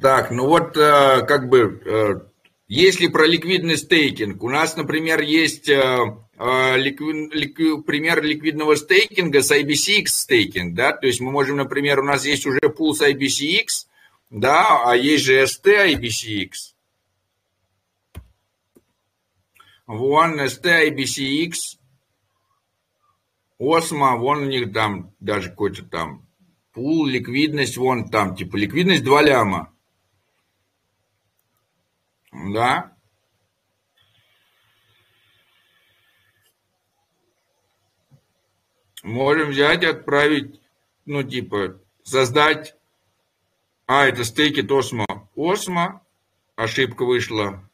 [0.00, 2.30] так, ну вот, как бы,
[2.74, 9.42] если про ликвидный стейкинг, у нас, например, есть э, э, ликви, ликви, пример ликвидного стейкинга
[9.42, 13.02] с IBCX стейкинг, да, то есть мы можем, например, у нас есть уже пул с
[13.02, 13.88] IBCX,
[14.30, 16.50] да, а есть же ST IBCX.
[19.86, 21.52] Вон ST IBCX,
[23.58, 26.26] Осмо, вон у них там даже какой-то там
[26.72, 29.71] пул, ликвидность, вон там, типа ликвидность 2 ляма.
[32.32, 32.96] Да.
[39.02, 40.60] Можем взять отправить,
[41.04, 42.74] ну, типа, создать...
[43.86, 45.06] А, это стейки Осмо.
[45.36, 46.02] Осмо.
[46.56, 47.68] Ошибка вышла.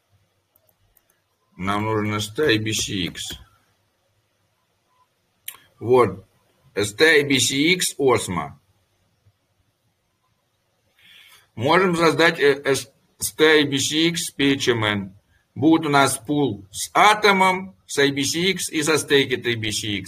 [1.57, 3.17] Нам нужен STIBCX.
[5.79, 6.25] Вот.
[6.75, 8.59] STIBCX Осмо.
[11.55, 12.75] Можем создать э,
[13.19, 15.13] с IBCX PHMN.
[15.55, 20.05] Будет у нас пул с атомом, с IBCX и со стейкет IBCX.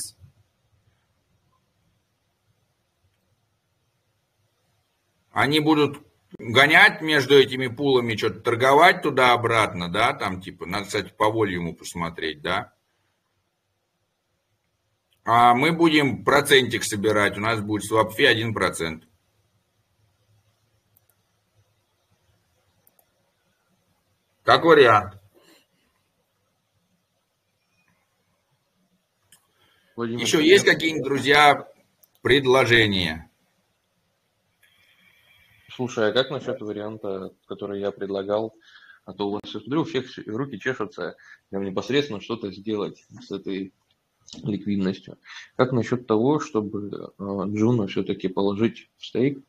[5.33, 6.01] Они будут
[6.39, 12.43] гонять между этими пулами, что-то торговать туда-обратно, да, там типа, надо, кстати, по волюму посмотреть,
[12.43, 12.73] да.
[15.25, 19.10] А мы будем процентик собирать, у нас будет свапфи 1%.
[24.43, 25.19] Как вариант.
[29.97, 31.69] Владимир, Еще есть какие-нибудь, друзья,
[32.23, 33.31] предложения?
[35.69, 38.55] Слушай, а как насчет варианта, который я предлагал?
[39.05, 41.17] А то у вас, смотрю, у всех руки чешутся
[41.51, 43.75] прям непосредственно что-то сделать с этой
[44.43, 45.19] ликвидностью.
[45.57, 49.43] Как насчет того, чтобы э, Juno все-таки положить в stake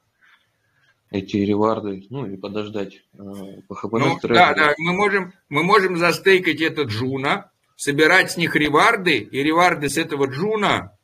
[1.12, 6.62] эти reward ы, ну и подождать э, ну, Да, да, мы можем, мы можем застейкать
[6.62, 10.98] этот Juno, собирать с них reward ы, и reward ы с этого Juno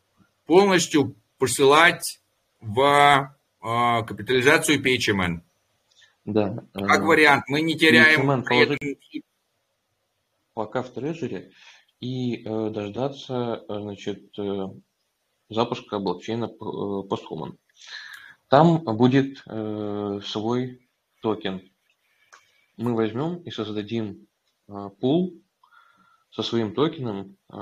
[0.45, 2.21] полностью посылать
[2.61, 5.41] в э, капитализацию PHMN.
[6.25, 6.63] Да.
[6.73, 8.31] Как э, вариант, мы не теряем...
[8.31, 8.95] PHMN
[10.57, 11.51] пока в treasury
[11.99, 14.69] и э, дождаться, значит, э,
[15.49, 17.57] запуска блокчейна э, Posthuman.
[18.49, 20.79] Там будет э, свой
[21.21, 21.61] токен.
[22.77, 24.27] Мы возьмем и создадим
[24.69, 25.41] э, пул
[26.31, 27.55] со своим токеном э,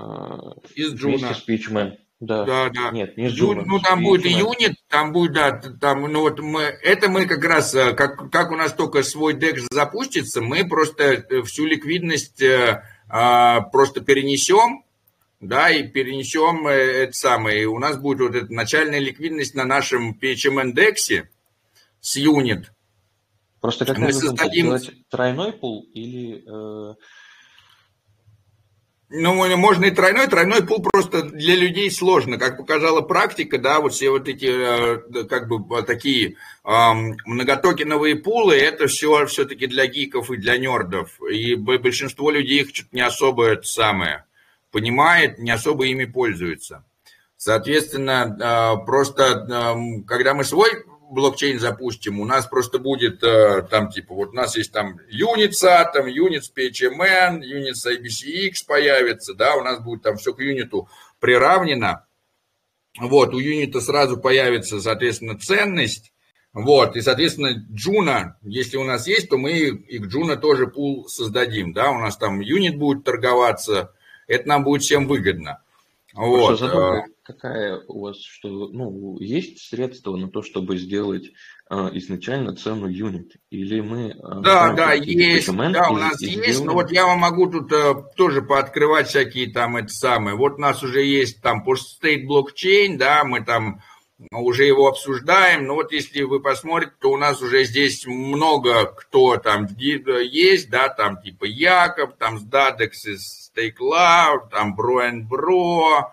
[0.76, 1.34] Из Juno.
[1.34, 1.98] с PHMN.
[2.20, 2.46] Да.
[2.46, 2.92] да, да.
[2.92, 3.64] Нет, не с Juno.
[3.66, 5.52] Ну, там будет и юнит, там будет, да,
[5.82, 9.34] там, ну вот мы, это мы как раз, э, как, как у нас только свой
[9.34, 14.85] дек запустится, мы просто э, всю ликвидность э, э, просто перенесем
[15.40, 17.68] да, и перенесем э, это самое.
[17.68, 21.30] у нас будет вот эта начальная ликвидность на нашем PHM-индексе
[22.00, 22.72] с юнит.
[23.62, 24.78] Просто как мы создадим...
[25.10, 26.44] тройной пул или...
[26.48, 26.96] Э...
[29.08, 32.38] Ну, можно и тройной, тройной пул просто для людей сложно.
[32.38, 38.88] Как показала практика, да, вот все вот эти, э, как бы, такие многотокеновые пулы, это
[38.88, 41.20] все все-таки для гиков и для нердов.
[41.32, 44.26] И большинство людей их что-то не особо это самое
[44.76, 46.84] понимает, не особо ими пользуется.
[47.38, 50.70] Соответственно, а, просто когда мы свой
[51.12, 55.52] блокчейн запустим, у нас просто будет а, там типа, вот у нас есть там Unit
[55.52, 60.90] SATM, Unit PHMN, Unit IBCX появится, да, у нас будет там все к юниту
[61.22, 62.06] приравнено.
[63.00, 66.12] Вот, у unit а сразу появится, соответственно, ценность,
[66.52, 71.08] Вот, и, соответственно, Juno, если у нас есть, то мы и к Juno тоже пул
[71.08, 73.94] создадим, да, у нас там unit будет торговаться,
[74.28, 75.62] это нам будет всем выгодно.
[76.14, 76.60] Вот.
[76.60, 81.32] Задумка какая у вас, что ну, есть средства на то, чтобы сделать
[81.70, 83.34] э, изначально цену unit?
[83.50, 84.12] Или мы...
[84.12, 86.66] Э, да, да, есть, да, у нас и есть, сделаем...
[86.68, 90.36] но вот я вам могу тут э, тоже пооткрывать всякие там это самые.
[90.36, 93.82] Вот у нас уже есть там post-state блокчейн, да, мы там
[94.32, 99.38] уже его обсуждаем, но вот если вы посмотрите, то у нас уже здесь много кто
[99.38, 106.04] там есть, да, там типа Яков, там Dadex из Stake Cloud, там Bro and Bro,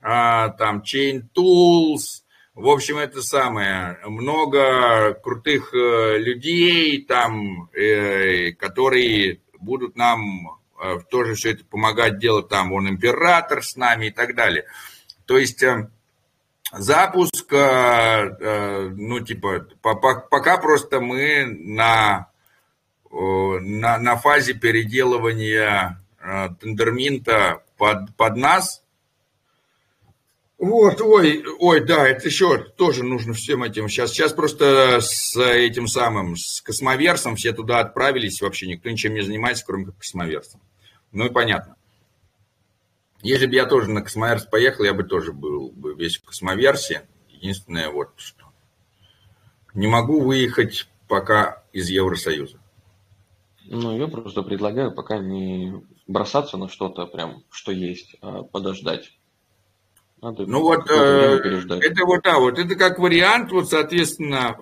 [0.00, 2.22] а, там Chain Tools,
[2.56, 11.34] в общем, это самое, много крутых э, людей там, э, которые будут нам э, тоже
[11.34, 12.48] все это помогать делать.
[12.48, 14.64] Там, он император с нами и так далее.
[15.26, 15.62] То есть
[16.72, 22.30] запуск, ну, типа, пока просто мы на,
[23.10, 26.00] на, на фазе переделывания
[26.60, 28.82] тендерминта под, под нас.
[30.58, 33.88] Вот, ой, ой, да, это еще тоже нужно всем этим.
[33.88, 39.20] Сейчас, сейчас просто с этим самым, с космоверсом все туда отправились, вообще никто ничем не
[39.20, 40.62] занимается, кроме как космоверсом.
[41.12, 41.76] Ну и понятно.
[43.22, 47.06] Если бы я тоже на космоверс поехал, я бы тоже был бы весь в космоверсе.
[47.28, 48.44] Единственное, вот что.
[49.74, 52.58] Не могу выехать пока из Евросоюза.
[53.66, 59.12] Ну, я просто предлагаю пока не бросаться на что-то прям, что есть, а подождать.
[60.22, 64.58] Надо ну вот, э, это вот, да, вот это как вариант, вот, соответственно,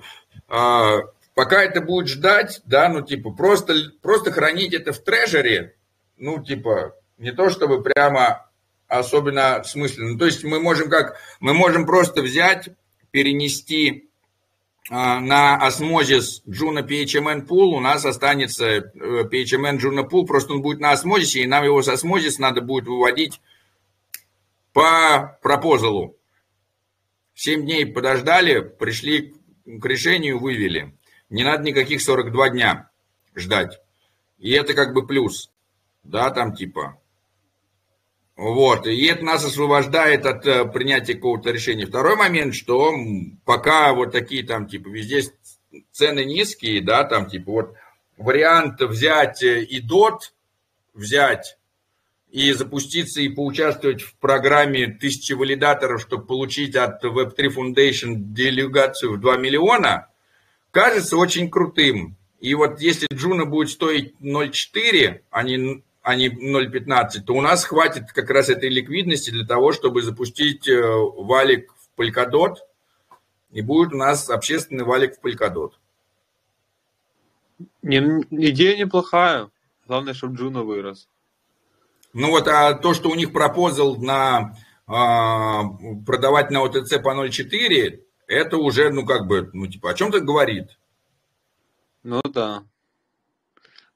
[0.49, 0.99] э,
[1.35, 5.77] пока это будет ждать, да, ну, типа, просто, просто хранить это в трежере,
[6.17, 8.51] ну, типа, не то чтобы прямо
[8.89, 10.19] особенно смысленно.
[10.19, 12.69] То есть мы можем как, мы можем просто взять,
[13.11, 14.14] перенести а,
[14.91, 20.81] на осмозис Juno PHMN Pool у нас останется э, PHMN Juno Pool, просто он будет
[20.81, 23.41] на осмозисе, и нам его с осмозис надо будет выводить
[24.75, 26.19] по пропозалу.
[27.35, 29.35] Семь дней подождали, пришли
[29.65, 30.95] к решению, вывели.
[31.31, 32.91] Не надо никаких 42 дня
[33.35, 33.81] ждать.
[34.39, 35.51] И это как бы плюс.
[36.03, 37.01] Да, там типа
[38.37, 41.87] вот, и это нас освобождает от э, принятия какого-то решения.
[41.87, 42.93] Второй момент, что
[43.45, 45.23] пока вот такие там, типа, везде
[45.93, 47.75] цены низкие, да, там, типа, вот
[48.17, 50.35] вариант взять э, и дот,
[50.95, 51.59] взять
[52.35, 59.21] и запуститься и поучаствовать в программе тысячи валидаторов, чтобы получить от Web3 Foundation делегацию в
[59.21, 60.09] 2 миллиона,
[60.73, 62.17] кажется очень крутым.
[62.41, 67.65] И вот если Juno будет стоить 0,4, а не а не 0,15, то у нас
[67.65, 72.57] хватит как раз этой ликвидности для того, чтобы запустить э, валик в Polkadot,
[73.51, 75.71] и будет у нас общественный валик в Polkadot.
[77.81, 77.99] Не,
[78.31, 79.49] идея неплохая.
[79.87, 81.09] Главное, чтобы Juno вырос.
[82.13, 85.65] Ну вот, а то, что у них proposal на а,
[86.07, 90.79] продавать на ОТЦ по 0,4, это уже, ну как бы, ну типа, о чем-то говорит.
[92.03, 92.65] Ну да.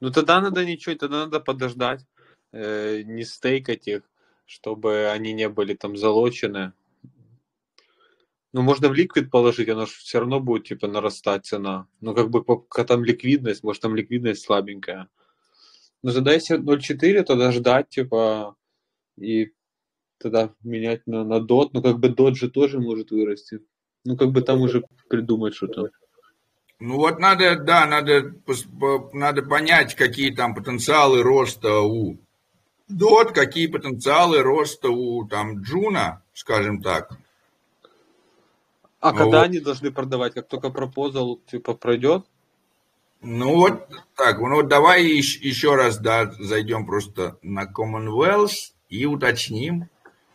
[0.00, 2.06] Ну тогда надо ничего, тогда надо подождать,
[2.52, 4.02] э, не стейкать их,
[4.46, 6.72] чтобы они не были там залочены.
[8.52, 11.86] Ну, можно в ликвид положить, оно же все равно будет, типа, нарастать цена.
[12.00, 15.08] Ну, как бы, пока там ликвидность, может, там ликвидность слабенькая.
[16.02, 18.56] Но задайся 0.4, тогда ждать, типа,
[19.18, 19.52] и
[20.18, 21.70] тогда менять на, на DOT.
[21.72, 23.60] Ну, как бы DOT же тоже может вырасти.
[24.04, 25.90] Ну, как бы там уже придумать что-то.
[26.80, 28.34] Ну вот надо, да, надо,
[29.12, 32.18] надо понять, какие там потенциалы роста у
[32.88, 37.18] Дот, какие потенциалы роста у там Джуна, скажем так.
[39.00, 39.18] А вот.
[39.18, 40.34] когда они должны продавать?
[40.34, 42.24] Как только пропозал типа пройдет?
[43.20, 49.88] Ну вот так, ну вот давай еще раз да, зайдем просто на Commonwealth и уточним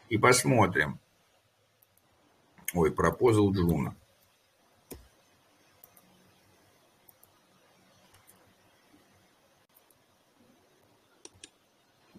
[0.09, 0.99] и посмотрим.
[2.73, 3.95] Ой, пропозал Джуна.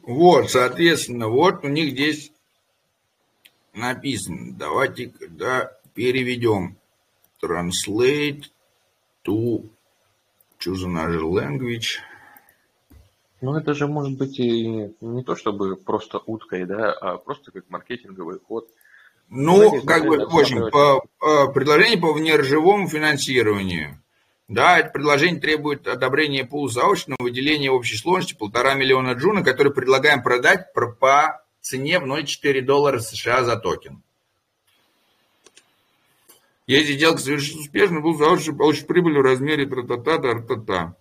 [0.06, 2.32] Вот, соответственно, вот у них здесь
[3.72, 4.55] написано.
[4.55, 6.76] Давайте да, переведем.
[7.43, 8.44] Translate
[9.26, 9.68] to
[10.59, 11.98] choose another language.
[13.40, 17.68] Ну, это же может быть и не то чтобы просто уткой, да, а просто как
[17.68, 18.68] маркетинговый ход.
[19.28, 24.01] Ну, как бы, в общем, по, по, предложение по внержевому финансированию.
[24.49, 29.73] Да, это предложение требует одобрения пула заочного выделения в общей сложности полтора миллиона джуна, который
[29.73, 34.03] предлагаем продать по цене в 0,4 доллара США за токен.
[36.66, 40.97] Если сделка совершится успешно, был заложен получит прибыль в размере тра-та-та, тра-та-та.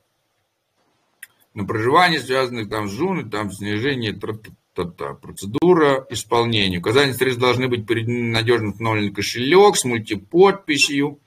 [1.54, 5.14] На проживание, связанных там с жуной, там снижение тра-та-та.
[5.14, 6.80] Процедура исполнения.
[6.80, 11.20] Указания средств должны быть надежно установлен кошелек с мультиподписью.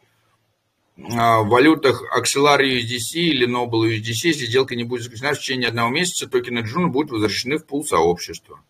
[0.99, 5.69] А, в валютах Axelar USDC или Noble USDC, если сделка не будет заключена в течение
[5.69, 8.63] одного месяца, токены Juno будут возвращены в пул сообщества.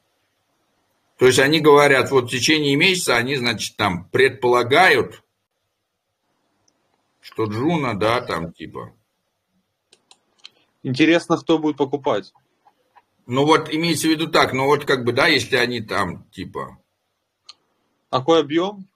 [1.18, 5.22] То есть они говорят, вот в течение месяца они, значит, там предполагают,
[7.20, 8.92] что Juno, да, там типа.
[10.82, 12.32] Интересно, кто будет покупать.
[13.26, 16.78] Ну вот имеется в виду так, ну вот как бы, да, если они там типа.
[18.10, 18.88] А какой объем?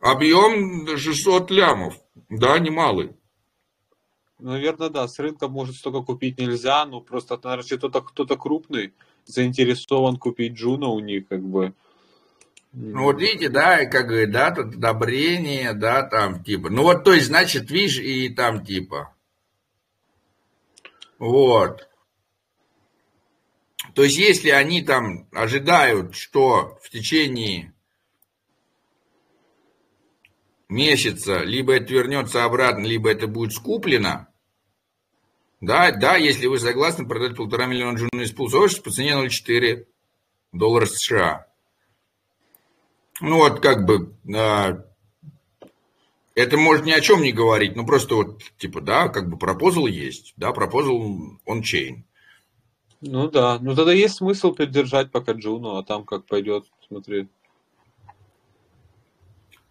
[0.00, 1.94] Объем 600 лямов,
[2.28, 3.16] да, немалый.
[4.38, 8.92] Наверное, да, с рынка может столько купить нельзя, но просто, наверное, кто-то кто крупный
[9.24, 11.74] заинтересован купить Juno у них, как бы.
[12.72, 16.68] Ну вот видите, да, как говорит, да, тут одобрение, да, там типа.
[16.68, 19.14] Ну вот, то есть, значит, видишь, и там типа.
[21.18, 21.88] Вот.
[23.94, 27.72] То есть, если они там ожидают, что в течение
[30.68, 34.28] месяца либо это вернется обратно, либо это будет скуплено,
[35.60, 39.86] да, да, если вы согласны продать полтора миллиона джуна из пул по цене 0,4
[40.52, 41.46] доллара США.
[43.20, 44.84] Ну вот как бы а,
[46.34, 49.86] это может ни о чем не говорить, ну просто вот типа, да, как бы пропозал
[49.86, 52.04] есть, да, пропозал он чейн.
[53.00, 57.28] Ну да, ну тогда есть смысл поддержать пока Джуну, а там как пойдет, смотри.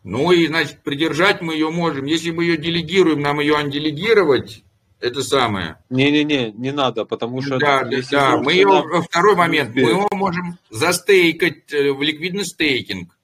[0.06, 2.06] Ну и, значит, придержать мы ее можем.
[2.06, 4.64] Если мы ее делегируем, нам ее анделегировать,
[5.02, 5.77] это самое.
[5.90, 7.57] Не-не-не, не надо, потому что...
[7.57, 8.38] Да, да, да.
[8.38, 13.15] Мы ее, второй момент, мы его можем застейкать э, в ликвидный стейкинг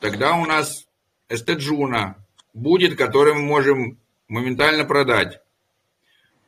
[0.00, 0.86] тогда у нас
[1.28, 2.16] ST Juno
[2.54, 3.98] будет, который мы можем
[4.28, 5.40] моментально продать.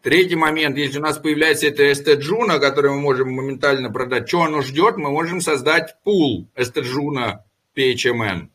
[0.03, 4.43] Третий момент, если у нас появляется эта ST Juno, который мы можем моментально продать, что
[4.43, 7.45] оно ждет, мы можем создать пул ST Juno
[7.77, 8.49] PHMN.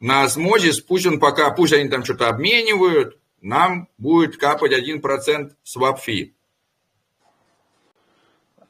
[0.00, 6.00] На Osmosis, пусть он пока, пусть они там что-то обменивают, нам будет капать 1% swap
[6.00, 6.34] fee.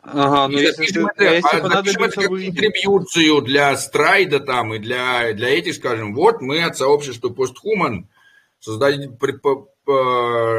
[0.02, 2.46] Ага, ну если, если, мы, а если а понадобится вы...
[2.46, 8.08] контрибьюцию для страйда там и для, для этих, скажем, вот мы от сообщества постхуман
[8.58, 9.16] создадим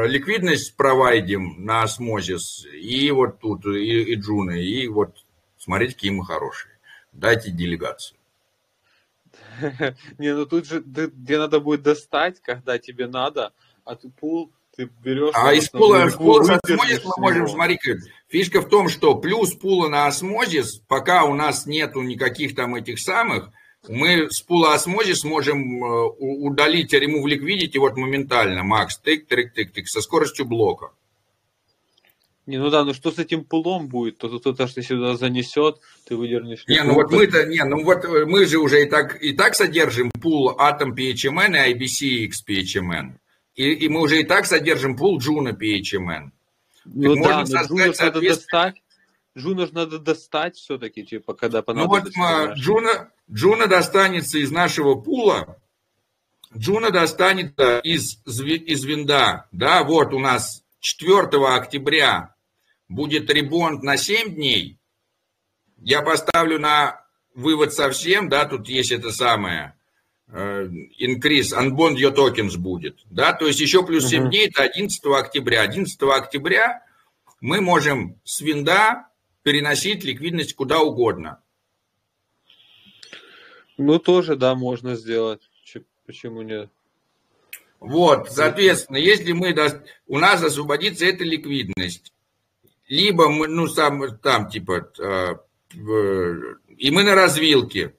[0.08, 5.16] ликвидность провайдим на осмозис и вот тут и, и джуны, и вот
[5.58, 6.72] смотрите, какие мы хорошие.
[7.12, 8.16] Дайте делегацию.
[10.18, 13.52] Не, ну тут же где надо будет достать, когда тебе надо,
[13.84, 15.32] а ты пул ты берешь...
[15.34, 17.78] А из пула, пула с осмозис мы можем, смотри,
[18.28, 22.98] фишка в том, что плюс пула на осмозис, пока у нас нету никаких там этих
[22.98, 23.50] самых,
[23.88, 29.72] мы с пула осмозис можем э, удалить remove liquidity вот моментально, макс, тык, тык, тык,
[29.72, 30.92] тык, со скоростью блока.
[32.46, 34.18] Не, ну да, ну что с этим пулом будет?
[34.18, 36.64] То кто-то что сюда занесет, ты выдернешь.
[36.66, 40.10] Не, ну вот мы-то, не, ну вот мы же уже и так, и так содержим
[40.10, 43.12] пул Atom PHMN и IBCX PHMN.
[43.54, 46.30] И, и мы уже и так содержим пул Juno PHMN.
[46.84, 48.82] Ну так да, но Juno надо достать.
[49.38, 52.12] Juno же надо достать все-таки, типа, когда понадобится.
[52.18, 55.58] Ну вот Juno, Juno достанется из нашего пула,
[56.56, 59.46] Juno достанется из, из WYND а.
[59.52, 62.34] Да, вот у нас 4 октября
[62.88, 64.78] будет rebond на 7 дней.
[65.78, 69.76] Я поставлю на вывод совсем, да, тут есть это самое
[70.28, 72.98] increase, unbond your tokens будет.
[73.10, 73.32] Да?
[73.32, 74.28] То есть еще плюс 7 uh-huh.
[74.30, 75.62] дней, это 11 октября.
[75.62, 76.82] 11 октября
[77.40, 79.06] мы можем с винда
[79.42, 81.42] переносить ликвидность куда угодно.
[83.76, 85.42] Ну, тоже, да, можно сделать.
[86.06, 86.70] Почему нет?
[87.82, 89.56] Вот, соответственно, если мы
[90.06, 92.12] у нас освободится эта ликвидность,
[92.86, 95.34] либо мы, ну, сам, там, типа, э,
[96.78, 97.94] и мы на развилке,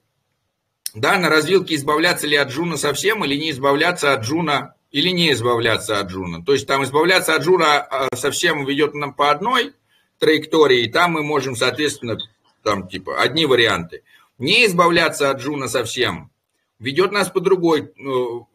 [0.94, 5.32] да, на развилке избавляться ли от Juno совсем или не избавляться от Juno, или не
[5.32, 6.42] избавляться от Juno.
[6.42, 9.74] То есть там избавляться от Juno а, совсем ведет нам по одной
[10.18, 12.16] траектории, и там мы можем, соответственно,
[12.62, 14.02] там типа одни варианты.
[14.38, 16.30] Не избавляться от Juno совсем
[16.78, 18.48] ведет нас по другой ну,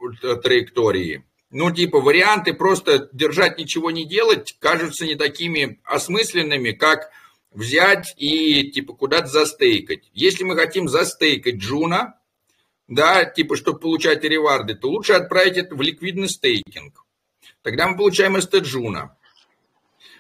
[0.44, 1.26] траектории.
[1.52, 7.10] Ну, типа, варианты просто держать, ничего не делать, кажутся не такими осмысленными, как
[7.52, 10.10] взять и, типа, куда-то застейкать.
[10.14, 12.20] Если мы хотим застейкать Juno,
[12.88, 17.04] да, типа, чтобы получать reward ы, то лучше отправить это в ликвидный стейкинг.
[17.64, 19.16] Тогда мы получаем ST Juno.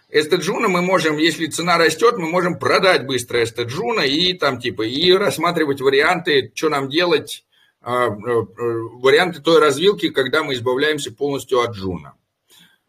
[0.10, 4.60] ST Juno мы можем, если цена растет, мы можем продать быстро ST Juno и там
[4.60, 7.46] типа и рассматривать варианты, что нам делать
[7.82, 12.16] варианты той развилки, когда мы избавляемся полностью от Juno.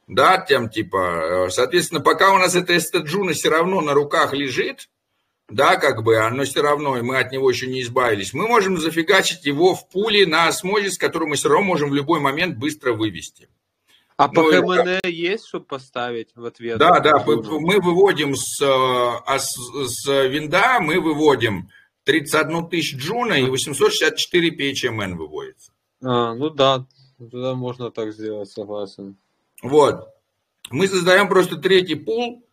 [0.07, 4.89] Да, тем типа, соответственно, пока у нас это эстеджуна все равно на руках лежит,
[5.49, 8.79] да, как бы, оно все равно, и мы от него еще не избавились, мы можем
[8.79, 12.93] зафигачить его в пуле на осмозис, который мы все равно можем в любой момент быстро
[12.93, 13.49] вывести.
[14.17, 16.79] А по ну, ХМН есть, чтобы поставить в ответ?
[16.79, 21.71] Да, да, мы выводим с, а с, с винда, мы выводим
[22.11, 25.71] 31 тысяч джуна и 864 PHMN выводится.
[26.03, 26.85] А, ну да,
[27.19, 29.17] тогда можно так сделать, согласен.
[29.63, 30.09] Вот.
[30.71, 32.45] Мы создаем просто третий пул,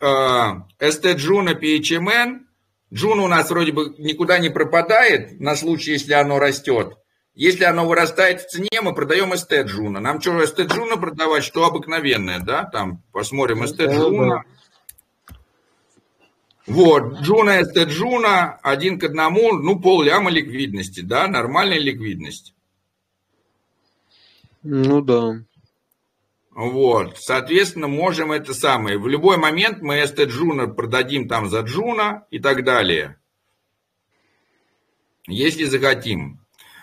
[0.00, 2.40] ST Juno PHMN.
[2.92, 6.96] Juno у нас вроде бы никуда не пропадает на случай, если оно растет.
[7.36, 10.00] Если оно вырастает в цене, мы продаем ST Juno.
[10.00, 12.64] Нам что, ST Juno продавать, что обыкновенное, да?
[12.64, 14.40] Там посмотрим ST Juno.
[16.66, 22.54] Вот, Juno ST Juno, один к одному, ну, пол ляма ликвидности, да, нормальная ликвидность.
[24.62, 25.44] Ну да.
[26.54, 28.98] Вот, соответственно, можем это самое.
[28.98, 33.18] В любой момент мы ST Juno продадим там за Juno и так далее.
[35.26, 36.40] Если захотим.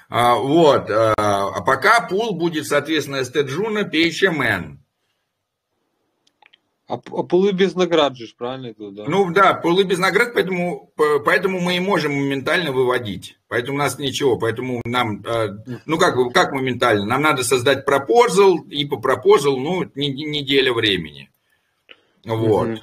[0.09, 4.80] А, вот, а, а пока пул будет, соответственно, ST Juno PHMN.
[6.91, 8.73] А, а пулы без наград же, правильно?
[8.77, 9.05] Да?
[9.07, 10.91] Ну да, пулы без наград, поэтому,
[11.23, 13.38] поэтому мы и можем моментально выводить.
[13.47, 18.57] Поэтому у нас ничего, поэтому нам, э, ну как, как моментально, нам надо создать пропозал,
[18.69, 21.31] и по пропозал, ну, неделя времени.
[22.26, 22.81] Вот.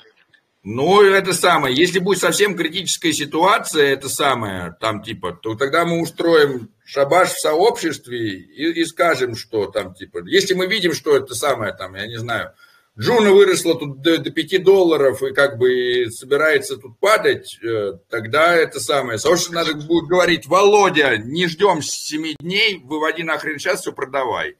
[0.62, 6.00] Ну, это самое, если будет совсем критическая ситуация, это самое, там типа, то тогда мы
[6.00, 11.34] устроим шабаш в сообществе и, и скажем, что там типа, если мы видим, что это
[11.34, 12.54] самое, там, я не знаю,
[12.98, 18.56] Джуна выросла тут до, до 5 долларов и как бы собирается тут падать, э, тогда
[18.56, 19.18] это самое.
[19.18, 24.56] Совершенно надо будет говорить, Володя, не ждем 7 дней, выводи нахрен сейчас, все продавай.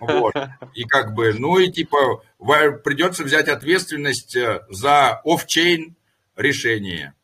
[0.00, 0.34] Вот.
[0.74, 5.94] И как бы, ну и типа придется взять ответственность э, за офчейн
[6.36, 7.14] решение.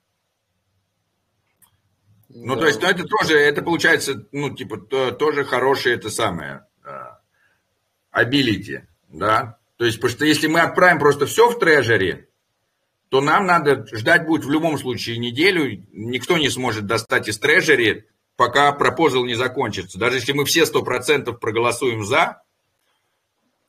[2.29, 2.63] Ну, да.
[2.63, 4.77] то есть, ну, это тоже, это получается, ну, типа,
[5.13, 6.67] тоже хорошее это самое,
[8.13, 12.29] ability, да, то есть, потому что если мы отправим просто все в трежери,
[13.09, 15.85] то нам надо ждать будет в любом случае неделю.
[15.93, 19.99] Никто не сможет достать из трежери, пока proposal не закончится.
[19.99, 22.43] Даже если мы все 100% проголосуем за,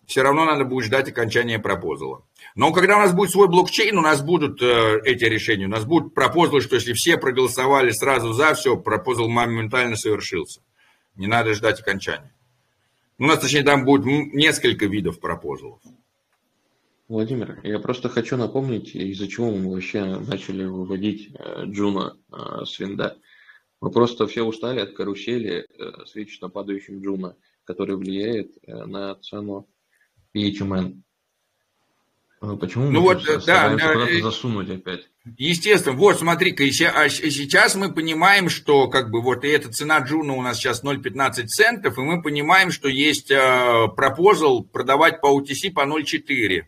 [0.06, 2.24] все равно надо будет ждать окончания proposal а.
[2.56, 5.66] Но когда у нас будет свой блокчейн, у нас будут э, эти решения.
[5.66, 10.62] У нас будут proposal ы, что если все проголосовали сразу за, все, proposal моментально совершился.
[11.16, 12.35] Не надо ждать окончания.
[13.18, 15.82] У нас, точнее, там будет несколько видов proposal ов.
[17.08, 22.78] Владимир, я просто хочу напомнить, из-за чего мы вообще начали выводить э, Juno э, с
[22.80, 23.18] WYND а.
[23.80, 29.70] Мы просто все устали от карусели э, с вечно падающим Juno, который влияет на цену
[30.36, 31.02] PHMN.
[32.60, 35.10] Почему ну вот, да, да, засунуть опять?
[35.38, 40.34] Естественно, вот смотри-ка, а сейчас мы понимаем, что как бы вот и эта цена Juno
[40.34, 45.82] у нас сейчас 0,15 центов, и мы понимаем, что есть proposal продавать по OTC по
[45.82, 46.66] 0,4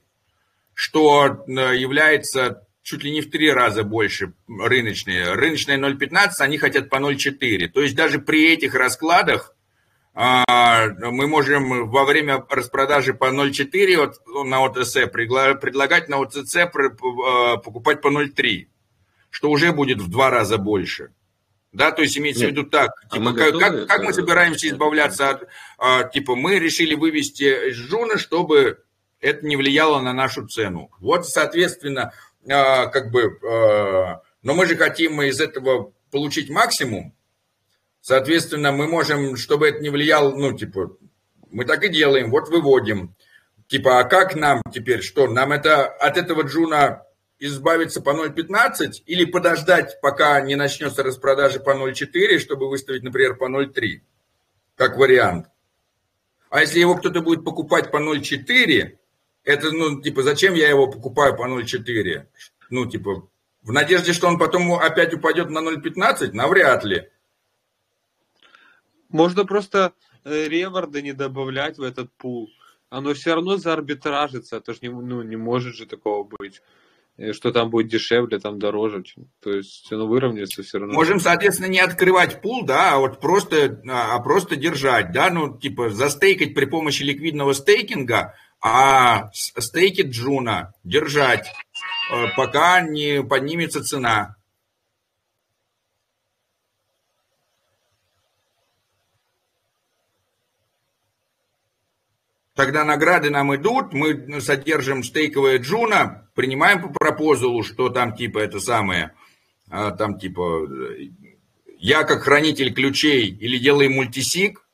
[0.77, 5.33] что э, является чуть ли не в три раза больше рыночные.
[5.33, 7.67] Рыночные 0,15, они хотят по 0,4.
[7.69, 9.56] То есть даже при этих раскладах
[10.17, 18.07] мы можем во время распродажи по 0,4 на ОТС предлагать на ОЦЦ э, покупать по
[18.07, 18.65] 0,3,
[19.29, 21.11] что уже будет в два раза больше.
[21.71, 22.53] Да, то есть имеется Нет.
[22.53, 26.57] в виду так, а типа, как, как, как мы собираемся избавляться от, а, типа, мы
[26.57, 28.83] решили вывести из Жуна, чтобы
[29.19, 30.89] это не влияло на нашу цену.
[30.99, 32.13] Вот, соответственно,
[32.49, 37.13] а, как бы, а, но мы же хотим из этого получить максимум,
[38.07, 40.95] соответственно, мы можем, чтобы это не влияло, ну, типа,
[41.51, 43.13] мы так и делаем, вот выводим.
[43.67, 47.03] Типа, а как нам теперь, что, нам это от этого джуна
[47.37, 53.49] избавиться по 0.15 или подождать, пока не начнется распродажа по 0.4, чтобы выставить, например, по
[53.49, 53.99] 0.3,
[54.77, 55.47] как вариант.
[56.49, 58.97] А если его кто-то будет покупать по 0.4,
[59.43, 62.25] это, ну, типа, зачем я его покупаю по 0,4?
[62.69, 63.27] Ну, типа,
[63.63, 66.31] в надежде, что он потом опять упадет на 0,15?
[66.31, 67.09] Навряд ли.
[69.09, 69.93] Можно просто
[70.23, 72.49] э, reward ы не добавлять в этот пул.
[72.89, 74.57] Оно все равно заарбитражится.
[74.57, 76.61] Это же не, ну, не может же такого быть
[77.31, 79.03] что там будет дешевле, там дороже.
[79.41, 80.93] То есть оно выровняется все равно.
[80.93, 85.57] Можем, соответственно, не открывать пул, да, а вот просто, а, а просто держать, да, ну,
[85.57, 91.47] типа, застейкать при помощи ликвидного стейкинга– ST Juno держать,
[92.11, 94.35] э, пока не поднимется цена.
[102.57, 108.59] Тогда награды нам идут, мы содержим стейковое джуна, принимаем по пропозалу, что там типа это
[108.59, 109.13] самое,
[109.69, 110.67] а, там типа
[111.77, 114.67] я как хранитель ключей или делаем мультисик,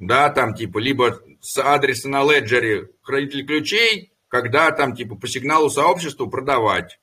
[0.00, 5.70] да, там типа либо с адреса на леджере хранитель ключей, когда там типа по сигналу
[5.70, 6.98] сообществу продавать,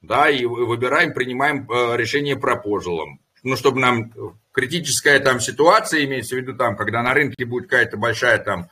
[0.00, 3.20] да, и выбираем, принимаем э, решение пропозалом.
[3.42, 4.12] Ну, чтобы нам
[4.52, 8.68] критическая там ситуация, имеется в виду там, когда на рынке будет какая-то большая там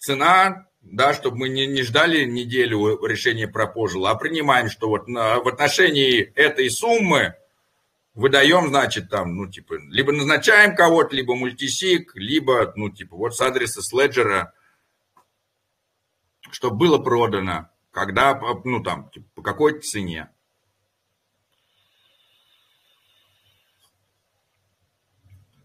[0.00, 5.38] цена, да, чтобы мы не, не ждали неделю решения пропозала, а принимаем, что вот на,
[5.38, 7.34] в отношении этой суммы
[8.14, 13.40] выдаем, значит, там, ну, типа, либо назначаем кого-то, либо мультисик, либо, ну, типа, вот с
[13.40, 14.54] адреса Следжера,
[16.50, 20.30] чтобы было продано, когда, ну, там, типа, по какой цене.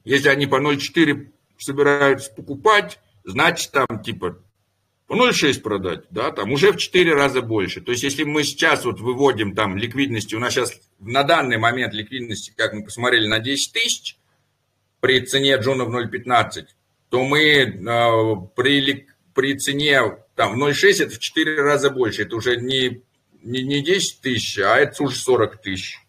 [0.03, 4.40] Если они по 0,4 собираются покупать, значит, там, типа,
[5.08, 7.82] по 0,6 продать, да, там уже в 4 раза больше.
[7.82, 11.94] То есть, если мы сейчас вот выводим там ликвидности, у нас сейчас на данный момент
[11.94, 14.18] ликвидности, как мы посмотрели, на 10 тысяч
[15.00, 16.66] при цене джуна в 0,15,
[17.10, 20.02] то мы э, при, при цене
[20.36, 22.24] там 0,6 это в 4 раза больше.
[22.24, 23.04] Это уже не,
[23.44, 26.00] не, не 10 тысяч, а это уже 40 тысяч.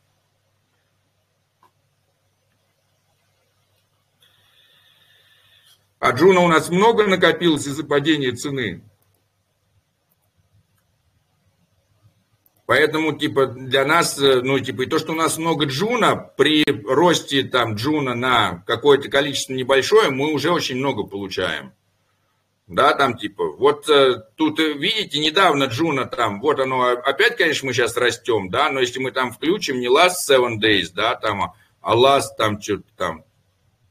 [5.98, 8.82] А Juno у нас много накопилось из-за падения цены.
[12.66, 16.64] Поэтому, типа, для нас, э, ну, типа, и то, что у нас много Juno, при
[16.84, 21.72] росте там Juno на какое-то количество небольшое, мы уже очень много получаем.
[22.66, 27.68] Да, там, типа, вот э, тут, э, видите, недавно джуна там, вот оно, опять, конечно,
[27.68, 31.54] мы сейчас растем, да, но если мы там включим не last 7 days, да, там,
[31.80, 33.24] а last там что-то там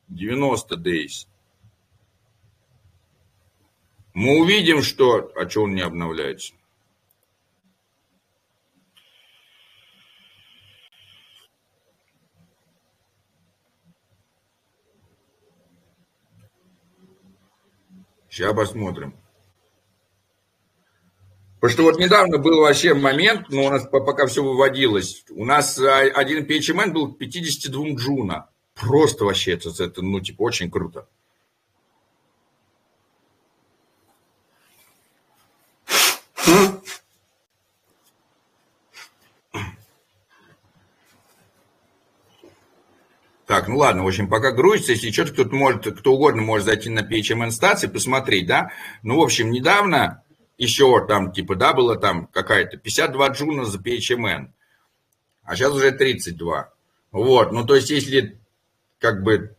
[0.10, 1.28] 90 days,
[4.16, 5.32] мы увидим, что...
[5.36, 6.54] А что он не обновляется?
[18.30, 19.14] Сейчас посмотрим.
[21.56, 25.80] Потому что вот недавно был вообще момент, ну, у нас пока все выводилось, у нас
[25.80, 28.50] а, один PHMN был 52 джуна.
[28.76, 31.08] Просто вообще это, это, ну, типа, очень круто.
[43.76, 47.02] Ну ладно, в общем, пока грузится, если что-то кто-то может, кто угодно может зайти на
[47.02, 48.72] PHMN стации, посмотреть, да.
[49.04, 50.24] Ну, в общем, недавно
[50.58, 54.48] еще там, типа, да, было там какая-то 52 джуна за PHMN,
[55.44, 56.74] а сейчас уже 32.
[57.12, 58.40] Вот, ну, то есть, если
[59.00, 59.58] как бы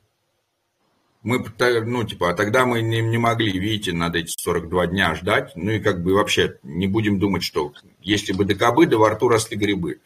[1.22, 1.44] мы,
[1.84, 5.72] ну, типа, а тогда мы не, не могли, видите, надо эти 42 дня ждать, ну,
[5.72, 9.28] и как бы вообще не будем думать, что если бы до кобы, да во рту
[9.28, 10.00] росли грибы.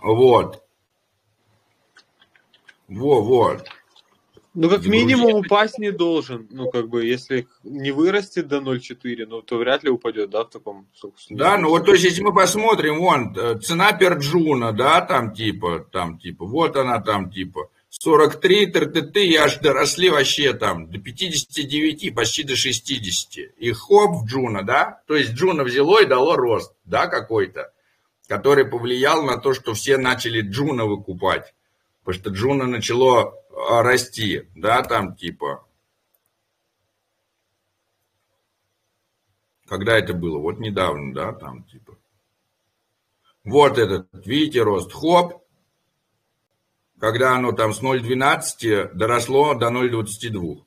[0.00, 0.65] Вот.
[2.88, 3.68] Во, вот.
[4.54, 6.48] Ну, как минимум упасть не должен.
[6.50, 10.48] Ну, как бы, если не вырастет до 0,4, ну, то вряд ли упадет, да, в
[10.48, 10.88] таком...
[11.28, 15.86] Да, ну, вот, то есть, если мы посмотрим, вон, э, цена Juno, да, там, типа,
[15.92, 22.14] там, типа, вот она там, типа, 43 ТРТТ, и аж доросли вообще там до 59,
[22.14, 23.54] почти до 60.
[23.58, 27.72] И хоп в Juno, да, то есть Juno взяло и дало рост, да, какой-то,
[28.26, 31.52] который повлиял на то, что все начали Juno выкупать
[32.06, 33.34] потому что Juno начало
[33.68, 35.66] а, расти, да, там типа.
[39.66, 40.38] Когда это было?
[40.38, 41.98] Вот недавно, да, там типа.
[43.42, 45.44] Вот этот, видите, рост, хоп,
[47.00, 50.64] когда оно там с 0,12 доросло до 0,22.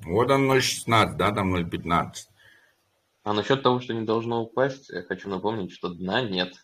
[0.00, 2.12] Вот он 0,16, да, там 0,15.
[3.22, 6.63] А насчет того, что не должно упасть, я хочу напомнить, что дна нет.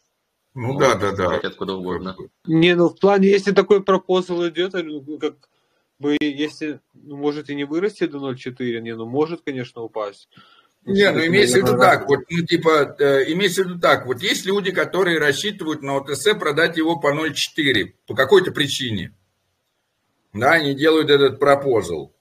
[0.55, 1.37] Ну да, да, да.
[1.37, 2.17] Откуда угодно.
[2.45, 5.37] Не, ну в плане, если такой пропозал идет, ну, как
[5.99, 10.29] бы, если, ну, может и не вырасти до 0,4, не, ну может, конечно, упасть.
[10.87, 14.23] Не, ну имеется в виду так, вот, ну типа, э, имеется в виду так, вот
[14.23, 19.15] есть люди, которые рассчитывают на ОТС продать его по 0,4 по какой-то причине.
[20.33, 22.15] Да, они делают этот пропозал.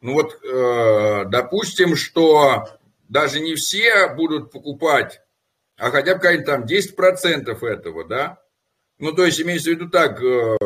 [0.00, 2.68] Ну вот, э, допустим, что
[3.08, 5.20] даже не все будут покупать
[5.78, 8.38] а хотя бы какие-то там 10% этого, да?
[8.98, 10.56] Ну, то есть, имеется в виду так, э,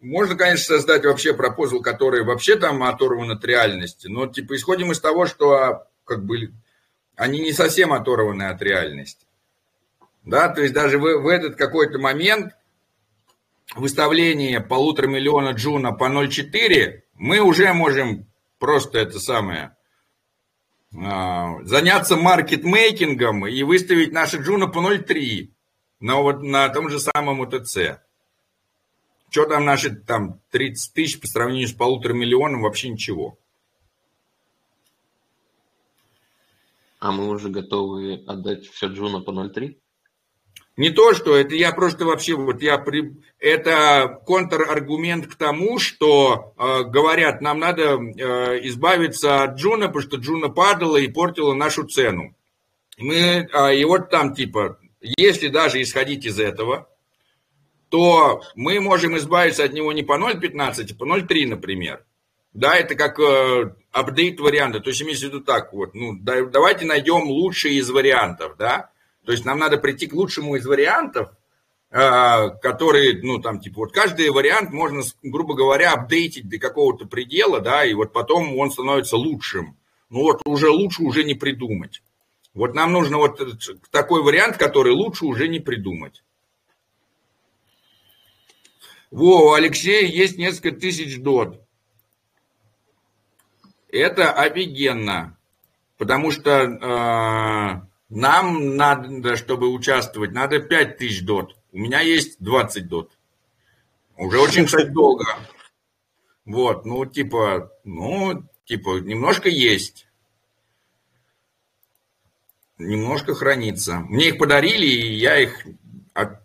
[0.00, 5.00] можно, конечно, создать вообще пропозал, который вообще там оторван от реальности, но, типа, исходим из
[5.00, 6.52] того, что, а, как бы,
[7.14, 9.26] они не совсем оторваны от реальности.
[10.24, 12.54] Да, то есть даже в, в этот какой-то момент
[13.74, 18.26] выставление полутора миллиона Juno по 0,4 мы уже можем
[18.58, 19.76] просто это самое
[20.90, 25.50] заняться маркетмейкингом и выставить наши Juno по 0.3
[26.00, 28.00] на, вот, на том же самом OTC.
[29.30, 33.38] Что там наши там 30 тысяч по сравнению с полутора миллионом, вообще ничего.
[36.98, 39.76] А мы уже готовы отдать все Juno по 0.3?
[40.78, 43.16] Не то, что это я просто вообще, вот я при...
[43.40, 50.16] это контраргумент к тому, что э, говорят, нам надо э, избавиться от Juno, потому что
[50.18, 52.32] Juno падала и портила нашу цену.
[52.96, 56.88] Мы, э, и вот там типа, если даже исходить из этого,
[57.88, 62.04] то мы можем избавиться от него не по 0.15, а по 0.3, например.
[62.52, 64.78] Да, это как э, апдейт варианта.
[64.78, 68.92] То есть имеется в виду так вот, ну, да, давайте найдем лучшие из вариантов, да.
[69.28, 71.28] То есть нам надо прийти к лучшему из вариантов,
[71.90, 77.60] э, которые, ну, там, типа, вот каждый вариант можно, грубо говоря, апдейтить до какого-то предела,
[77.60, 79.76] да, и вот потом он становится лучшим.
[80.08, 82.02] Ну, вот уже лучше уже не придумать.
[82.54, 83.38] Вот нам нужно вот
[83.90, 86.24] такой вариант, который лучше уже не придумать.
[89.10, 91.60] Во, у Алексея есть несколько тысяч дот.
[93.90, 95.36] Это офигенно,
[95.98, 101.56] потому что э, нам надо, чтобы участвовать, надо 5 тысяч дот.
[101.72, 103.12] У меня есть 20 дот.
[104.16, 105.24] Уже очень, кстати, долго.
[106.44, 110.06] Вот, ну, типа, ну, типа, немножко есть.
[112.78, 114.00] Немножко хранится.
[114.00, 115.66] Мне их подарили, и я их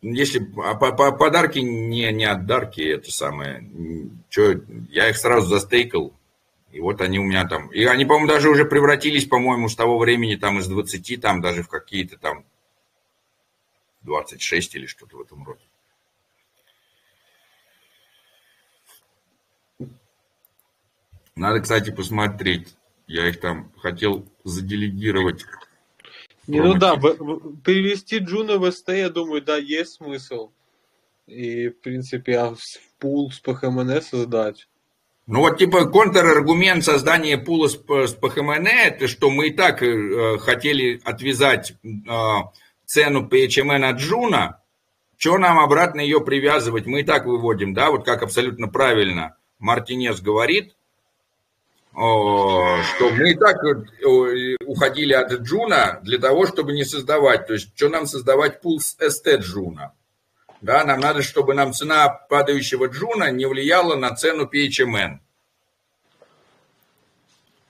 [0.02, 3.68] если а по, по, подарки не, не от дарки, это самое,
[4.30, 6.14] что, я их сразу застейкал,
[6.74, 10.00] и вот они у меня там, и они, по-моему, даже уже превратились, по-моему, с того
[10.00, 12.46] времени там из 20, там даже в какие-то там
[14.02, 15.62] 26 или что-то в этом роде.
[21.36, 22.76] Надо, кстати, посмотреть.
[23.06, 25.46] Я их там хотел заделегировать
[26.48, 30.52] не, ну да, перевести Джуна в СТ, я думаю, да, есть смысл.
[31.26, 32.60] И, в принципе, а в
[33.00, 34.68] пул с PHMN создать.
[35.26, 40.38] Ну вот типа контраргумент создания пула с, с ПХМН, это что мы и так э,
[40.38, 42.08] хотели отвязать э,
[42.86, 44.60] цену PHMN от Juno,
[45.18, 50.20] что нам обратно ее привязывать, мы и так выводим, да, вот как абсолютно правильно Мартинес
[50.20, 50.76] говорит,
[51.94, 53.58] что мы и так
[54.66, 57.46] уходили от Juno для того, чтобы не создавать.
[57.46, 59.94] То есть, что нам создавать пул с stJuno?
[60.64, 65.20] Да, нам надо, чтобы нам цена падающего Juno не влияла на цену PHMN.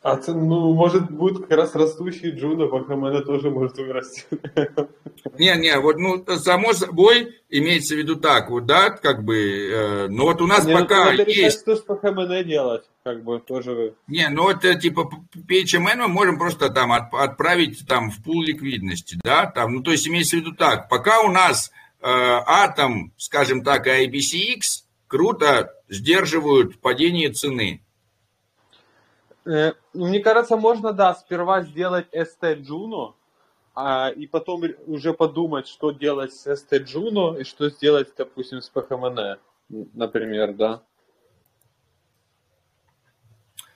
[0.04, 4.26] А ну, может, будет как раз растущий Juno, PHMN тоже может вырасти.
[5.40, 10.08] Не, не, вот, ну, само собой, имеется в виду так, вот, да, как бы, э,
[10.10, 11.28] но вот у нас не, ну, пока ну, есть...
[11.30, 13.94] Решать, что с PHMN делать, как бы, тоже...
[14.08, 15.10] Не, ну, это, типа,
[15.50, 19.92] PHMN мы можем просто там от, отправить там в пул ликвидности, да, там, ну, то
[19.92, 21.72] есть, имеется в виду так, пока у нас
[22.06, 27.84] атом, скажем так, и IBCX круто сдерживают падение цены,
[29.46, 33.14] Э, мне кажется, можно, да, сперва сделать ST Juno,
[33.76, 38.72] а, и потом уже подумать, что делать с ST Juno и что сделать, допустим, с
[38.74, 39.40] PHMN,
[39.94, 40.84] например, да.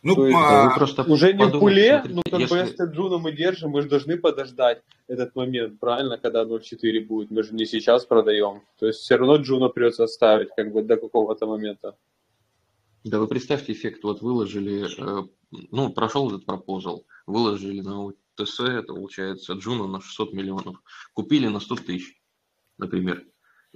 [0.04, 2.54] Ну, То есть, а, просто уже не в пуле, ну как если...
[2.54, 7.32] бы ST Juno мы держим, мы же должны подождать этот момент, правильно, когда 0.4 будет,
[7.32, 8.62] мы же не сейчас продаем.
[8.80, 11.96] То есть все равно Juno придется оставить как бы до какого-то момента.
[13.04, 15.28] Да вы представьте эффект, вот выложили э,
[15.72, 20.82] ну, прошел этот пропозал, выложили на ТС, это получается, Джуна на 600 миллионов,
[21.14, 22.20] купили на 100 тысяч,
[22.78, 23.26] например.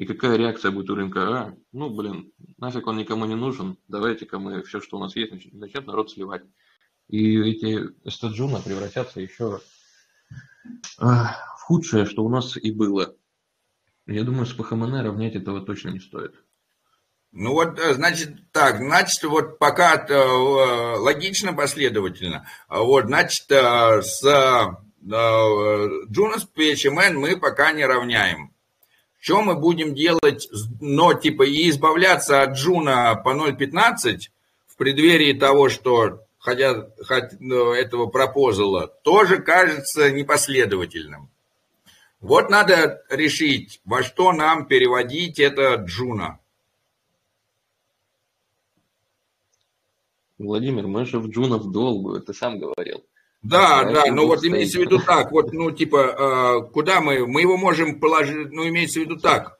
[0.01, 1.21] И какая реакция будет у рынка?
[1.21, 5.53] А, ну, блин, нафиг он никому не нужен, давайте-ка мы все, что у нас есть,
[5.53, 6.41] начнет народ сливать.
[7.07, 9.61] И эти Juno превратятся еще
[10.97, 13.15] а, в худшее, что у нас и было.
[14.07, 16.33] Я думаю, с PHMN равнять этого точно не стоит.
[17.31, 24.01] Ну вот, э, значит, так, значит, вот пока это э, логично, последовательно, вот, значит, э,
[24.01, 24.23] с
[25.03, 28.51] Juno с PHMN мы пока не равняем.
[29.21, 30.49] Что мы будем делать,
[30.79, 34.17] но типа и избавляться от Juno по 0.15
[34.65, 41.29] в преддверии того, что хотят, хотят ну, этого proposal а, тоже кажется непоследовательным.
[42.19, 46.39] Вот надо решить, во что нам переводить это Juno.
[50.39, 53.05] Владимир, мы же в Juno в долгую, ты сам говорил.
[53.41, 54.53] Да, а да, но вот стоит.
[54.53, 58.67] имеется в виду так, вот, ну, типа, э, куда мы, мы его можем положить, ну,
[58.67, 59.57] имеется в виду так,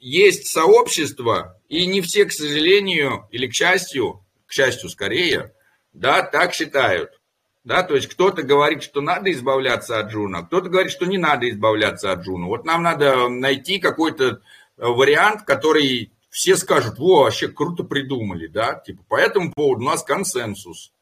[0.00, 5.54] есть сообщество, и не все, к сожалению, или к счастью, к счастью скорее,
[5.92, 7.20] да, так считают.
[7.62, 11.48] Да, то есть кто-то говорит, что надо избавляться от Juno, кто-то говорит, что не надо
[11.50, 12.46] избавляться от Juno.
[12.46, 14.38] Вот нам надо найти какой-то э,
[14.78, 20.02] вариант, который все скажут, во, вообще круто придумали, да, типа по этому поводу у нас
[20.02, 20.92] консенсус.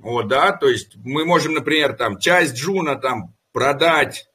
[0.00, 4.30] Вот, да, то есть мы можем, например, там часть Juno там продать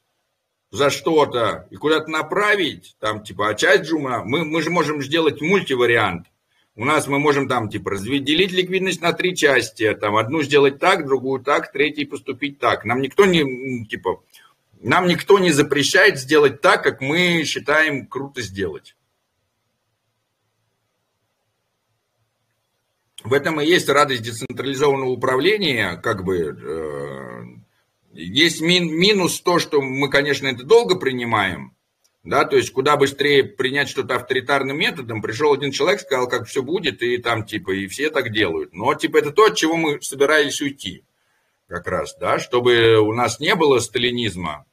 [0.70, 5.42] за что-то и куда-то направить, там, типа, а часть Джуна, мы, мы же можем сделать
[5.42, 6.28] мультивариант.
[6.76, 11.06] У нас мы можем там, типа, разделить ликвидность на три части, там, одну сделать так,
[11.06, 12.86] другую так, третью поступить так.
[12.86, 14.22] Нам никто не, типа,
[14.82, 18.95] нам никто не запрещает сделать так, как мы считаем круто сделать.
[23.26, 27.44] В этом и есть радость децентрализованного управления, как бы, э,
[28.14, 31.76] есть мин, минус то, что мы, конечно, это долго принимаем,
[32.24, 36.62] да, то есть куда быстрее принять что-то авторитарным методом, пришел один человек, сказал, как все
[36.62, 38.74] будет, и там, типа, и все так делают.
[38.74, 41.04] Но, типа, это то, от чего мы собирались уйти,
[41.68, 44.66] как раз, да, чтобы у нас не было сталинизма.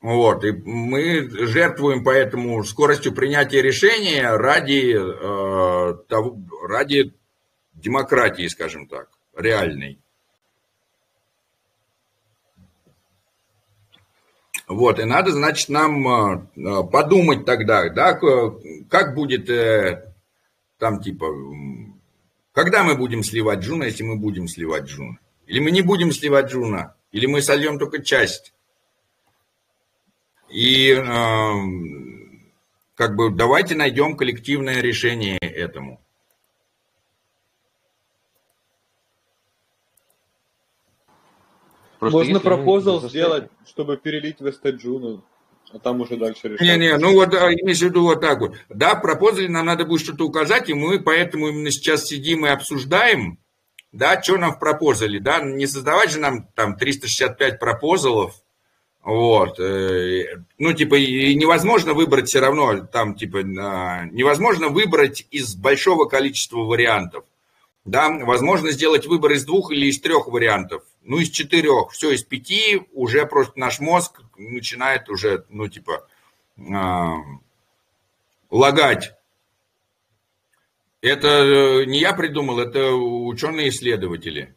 [0.00, 7.12] Вот, и мы жертвуем поэтому скоростью принятия решения ради, э, того, ради
[7.74, 9.98] демократии, скажем так, реальной.
[14.70, 18.18] Вот, и надо, значит, нам э, э, подумать тогда, да,
[18.88, 20.14] как будет э,
[20.78, 21.26] там типа,
[22.52, 25.18] когда мы будем сливать джуна, если мы будем сливать джуна?
[25.46, 26.94] Или мы не будем сливать джуна?
[27.10, 28.54] Или мы сольем только часть?
[30.50, 30.94] И
[32.94, 36.00] как бы давайте найдем коллективное решение этому.
[41.98, 45.22] Просто Можно пропозал сделать, чтобы перелить в Эстаджуну,
[45.70, 46.66] а там уже дальше решать.
[46.66, 48.56] Не-не, ну вот имеешь в виду вот так вот.
[48.70, 52.48] Да, в пропозале нам надо будет что-то указать, и мы поэтому именно сейчас сидим и
[52.48, 53.38] обсуждаем,
[53.92, 58.34] да, что нам в пропозале, да, не создавать же нам там 365 пропозалов,
[59.02, 66.58] вот, э, ну, типа, невозможно выбрать все равно, там, типа, невозможно выбрать из большого количества
[66.58, 67.24] вариантов.
[67.86, 70.82] Да, возможно сделать выбор из двух или из трех вариантов.
[71.02, 71.92] Ну, из четырех.
[71.92, 76.06] Все, из пяти уже просто наш мозг начинает уже, ну, типа,
[76.58, 77.14] э,
[78.50, 79.14] лагать.
[81.00, 84.54] Это э, не я придумал, это ученые-исследователи.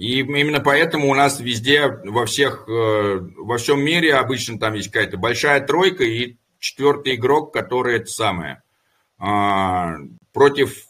[0.00, 4.90] И именно поэтому у нас везде, во всех, э, во всем мире обычно там есть
[4.90, 8.62] какая-то большая тройка и четвертый игрок, который это самое,
[9.18, 9.96] а,
[10.32, 10.86] против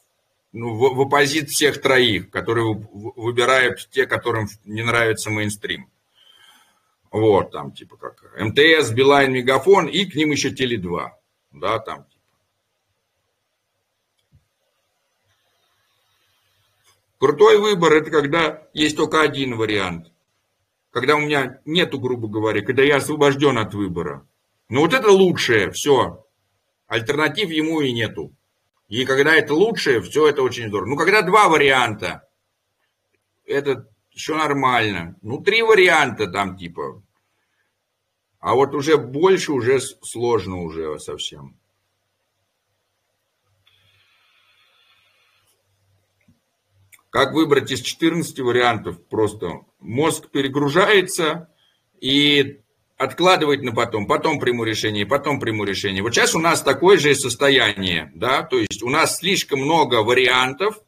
[0.53, 5.91] ну, в, в оппозит всех троих, которые выбирают те, которым не нравится мейнстрим.
[7.11, 11.09] Вот, там, типа, как МТС, Билайн, Мегафон, и к ним еще Теле2.
[11.51, 12.07] Да, там,
[17.21, 20.11] Крутой выбор– это когда есть только один вариант.
[20.91, 24.27] Когда у меня нету, грубо говоря, когда я освобожден от выбора.
[24.71, 26.27] Ну, вот это лучшее, все.
[26.87, 28.35] Альтернатив ему и нету.
[28.89, 30.89] И когда это лучшее, все это очень здорово.
[30.89, 32.27] Ну, когда два варианта,
[33.45, 35.15] это еще нормально.
[35.21, 37.03] Ну, три варианта там типа.
[38.39, 41.60] А вот уже больше, уже сложно уже совсем.
[47.11, 49.05] Как выбрать из 14 вариантов?
[49.09, 51.49] Просто мозг перегружается,
[52.01, 52.61] и
[52.97, 56.03] откладывать на потом, потом приму решение, потом приму решение.
[56.03, 60.79] Вот сейчас у нас такое же состояние, да, то есть у нас слишком много вариантов,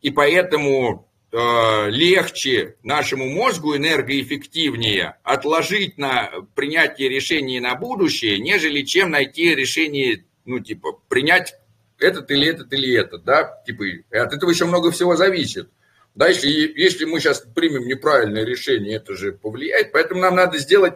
[0.00, 9.10] и поэтому э, легче нашему мозгу энергоэффективнее отложить на принятие решений на будущее, нежели чем
[9.10, 11.54] найти решение, ну, типа, принять
[12.02, 15.68] этот или этот или этот, да, типа, от этого еще много всего зависит.
[16.14, 19.92] Да, если, если мы сейчас примем неправильное решение, это же повлияет.
[19.92, 20.94] Поэтому нам надо сделать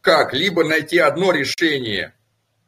[0.00, 0.32] как?
[0.34, 2.14] Либо найти одно решение,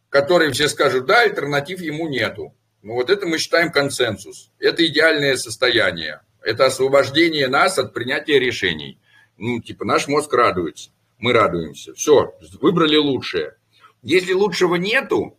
[0.08, 2.54] которое все скажут, да, альтернатив ему нету.
[2.82, 4.50] Ну вот это мы считаем консенсус.
[4.58, 6.20] Это идеальное состояние.
[6.42, 8.98] Это освобождение нас от принятия решений.
[9.38, 10.90] Ну, типа, наш мозг радуется.
[11.18, 11.94] Мы радуемся.
[11.94, 13.54] Все, выбрали лучшее.
[14.02, 15.38] Если лучшего нету,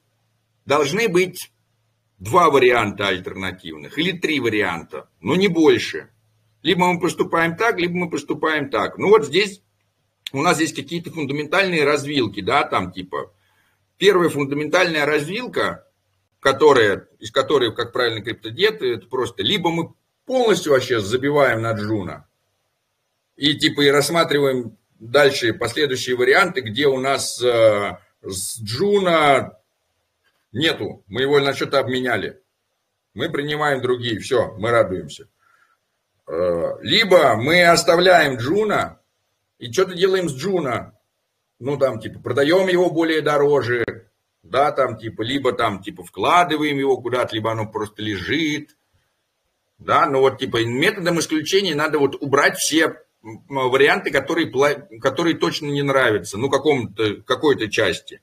[0.65, 1.51] должны быть
[2.23, 6.09] два варианта альтернативных или три варианта, но не больше.
[6.61, 8.97] Либо мы поступаем так, либо мы поступаем так.
[8.97, 9.61] Ну вот здесь
[10.31, 13.33] у нас есть какие-то фундаментальные развилки, да, там типа
[13.97, 15.85] первая фундаментальная развилка,
[16.39, 19.93] которая, из которой, как правильно криптодет, это просто либо мы
[20.25, 22.27] полностью вообще забиваем на Джуна,
[23.35, 29.57] и типа и рассматриваем дальше последующие варианты, где у нас э, с Juno
[30.53, 32.41] нету, мы его на что-то обменяли.
[33.13, 35.27] Мы принимаем другие, все, мы радуемся.
[36.27, 38.99] Э, либо мы оставляем Juno
[39.59, 40.97] и что-то делаем с Juno.
[41.59, 43.85] Ну, там, типа, продаем его более дороже,
[44.41, 48.75] да, там, типа, либо там, типа, вкладываем его куда-то, либо оно просто лежит,
[49.77, 54.51] да, но вот, типа, методом исключения надо вот убрать все варианты, которые,
[54.99, 58.21] которые точно не нравятся, ну, какому-то, какой-то части.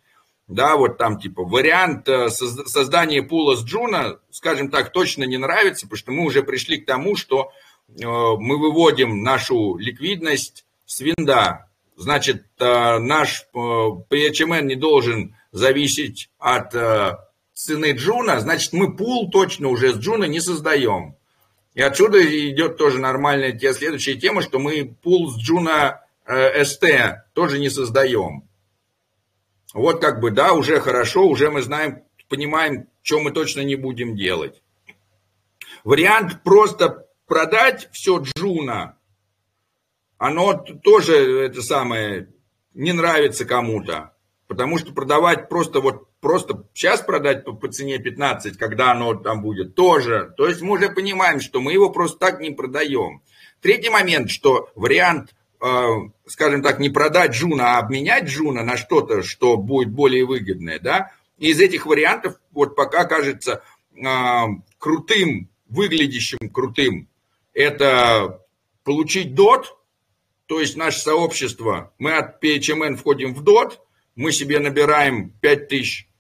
[0.51, 5.87] Да, вот там типа вариант э, создания пула с Juno, скажем так, точно не нравится,
[5.87, 7.53] потому что мы уже пришли к тому, что
[7.89, 11.69] э, мы выводим нашу ликвидность с Wynd а.
[11.97, 16.75] Значит, э, наш PHMN не должен зависеть от
[17.55, 21.15] цены Juno, значит, мы пул точно уже с Juno не создаем.
[21.75, 26.85] И отсюда идет тоже нормальная те, следующая тема, что мы пул с Juno э, st
[27.35, 28.50] тоже не создаем.
[29.73, 34.17] Вот как бы, да, уже хорошо, уже мы знаем, понимаем, что мы точно не будем
[34.17, 34.63] делать.
[35.85, 38.99] Вариант просто продать все Juno,
[40.19, 42.29] оно тоже это самое
[42.75, 44.15] не нравится кому-то.
[44.47, 49.43] Потому что продавать просто вот просто сейчас продать по, по цене 15, когда оно там
[49.43, 50.35] будет, тоже.
[50.37, 53.23] То есть мы уже понимаем, что мы его просто так не продаем.
[53.61, 55.35] Третий момент, что вариант,
[56.27, 61.13] скажем так, не продать Juno, а обменять Juno на что-то, что будет более выгодное, да,
[61.39, 63.63] из этих вариантов вот пока кажется
[63.95, 64.45] э,
[64.79, 67.09] крутым, выглядящим крутым,
[67.53, 68.45] это
[68.85, 69.65] получить DOT,
[70.47, 73.79] то есть наше сообщество, мы от PHMN входим в DOT,
[74.17, 76.11] мы себе набираем 5000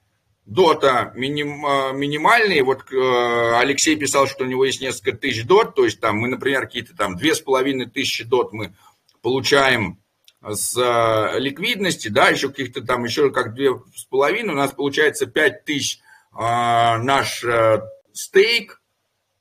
[0.50, 2.64] дота миним, а, минимальные.
[2.64, 6.28] Вот э, Алексей писал, что у него есть несколько тысяч дот, то есть там мы,
[6.28, 8.74] например, какие-то там две с половиной тысячи дот мы
[9.22, 9.98] получаем
[10.42, 15.26] с э, ликвидности, да, еще каких-то там, еще как две с половиной, у нас получается
[15.26, 16.00] пять тысяч
[16.32, 17.82] а, наш э,
[18.12, 18.80] стейк,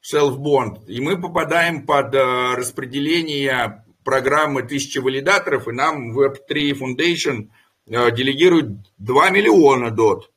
[0.02, 7.50] self-bond, и мы попадаем под распределение программы тысячи валидаторов, и нам Web3 Foundation
[7.86, 10.32] делегирует 2 миллиона дот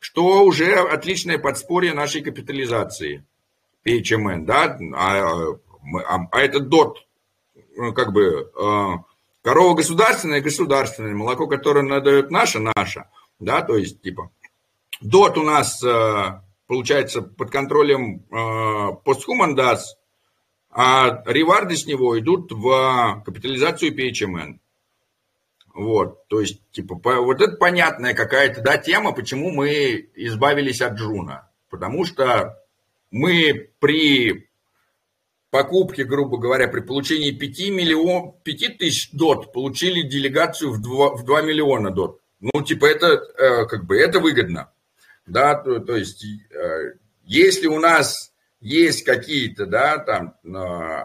[0.00, 3.24] что уже отличное подспорье нашей капитализации
[3.84, 5.52] PHMN, да, а,
[6.06, 7.06] а, а этот дот,
[7.94, 8.88] как бы, э,
[9.42, 13.06] корова государственная, государственная, молоко, которое надает наше, наше,
[13.38, 14.30] да, то есть, типа,
[15.00, 18.20] дот у нас, э, получается, под контролем
[19.04, 19.80] постхуман э, DAS,
[20.70, 24.60] а реварды с него идут в капитализацию PHMN.
[25.74, 31.48] Вот, то есть, типа, вот это понятная какая-то, да, тема, почему мы избавились от Джуна.
[31.70, 32.60] Потому что
[33.10, 34.49] мы при
[35.50, 41.24] покупке, грубо говоря, при получении 5, миллион, 5 тысяч дот получили делегацию в 2, в
[41.24, 42.20] 2 миллиона дот.
[42.40, 44.72] Ну, типа, это э, как бы это выгодно.
[45.26, 46.94] Да, то, то есть, э,
[47.24, 50.48] если у нас есть какие-то, да, там, э,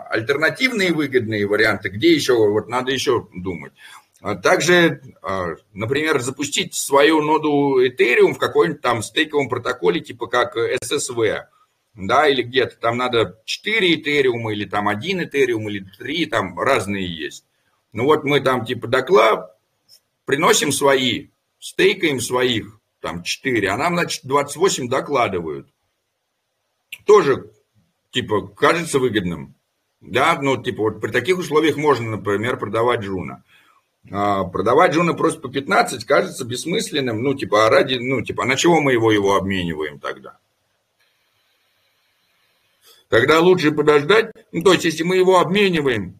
[0.10, 3.74] альтернативные выгодные варианты, где еще, вот надо еще думать.
[4.22, 5.02] А также,
[5.74, 11.44] например, запустить свою ноду Ethereum в какой-нибудь там стейковом протоколе, типа как SSV,
[11.96, 17.06] да, или где-то там надо 4 Ethereum, или там 1 Ethereum, или 3, там разные
[17.06, 17.46] есть.
[17.94, 19.56] Ну вот мы там типа доклад
[20.26, 25.68] приносим свои, стейкаем своих, там 4, а нам, значит, 28 докладывают.
[27.06, 27.52] Тоже,
[28.12, 29.54] типа, кажется выгодным.
[30.02, 33.44] Да, ну, типа, вот при таких условиях можно, например, продавать Juno.
[34.12, 37.22] А, продавать Juno просто по 15 кажется бессмысленным.
[37.22, 40.38] Ну, типа, а ради, ну, типа, а на чего мы его, его обмениваем тогда?
[43.10, 44.32] Тогда лучше подождать.
[44.52, 46.20] Ну, то есть, если мы его обмениваем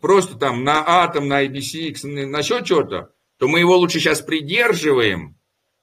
[0.00, 5.36] просто там на атом, на IBCX, на еще что-то, то мы его лучше сейчас придерживаем,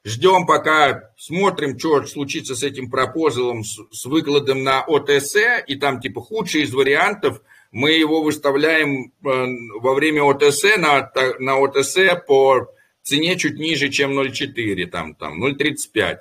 [0.04, 5.36] ждем, пока смотрим, что случится с этим пропозалом, с, с выкладом на ОТС,
[5.66, 7.42] и там типа худший из вариантов–
[7.76, 11.96] мы его выставляем э, во время ОТС на, на ОТС
[12.26, 16.20] по цене чуть ниже, чем 0,4, там, там 0,35.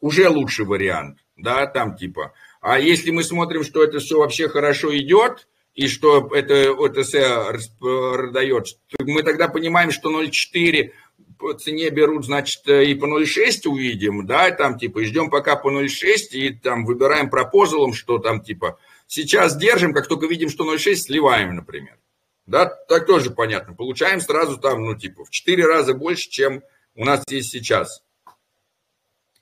[0.00, 2.34] Уже лучший вариант, да, там типа.
[2.64, 8.78] А если мы смотрим, что это все вообще хорошо идет, и что это ОТС продает,
[8.98, 10.92] мы тогда понимаем, что 0,4
[11.38, 16.30] по цене берут, значит, и по 0,6 увидим, да, там типа, ждем пока по 0,6,
[16.32, 21.54] и там выбираем пропозалом, что там типа Сейчас держим, как только видим, что 0,6, сливаем,
[21.54, 21.98] например.
[22.46, 23.74] Да, так тоже понятно.
[23.74, 26.62] Получаем сразу там, ну, типа, в 4 раза больше, чем
[26.94, 28.02] у нас есть сейчас.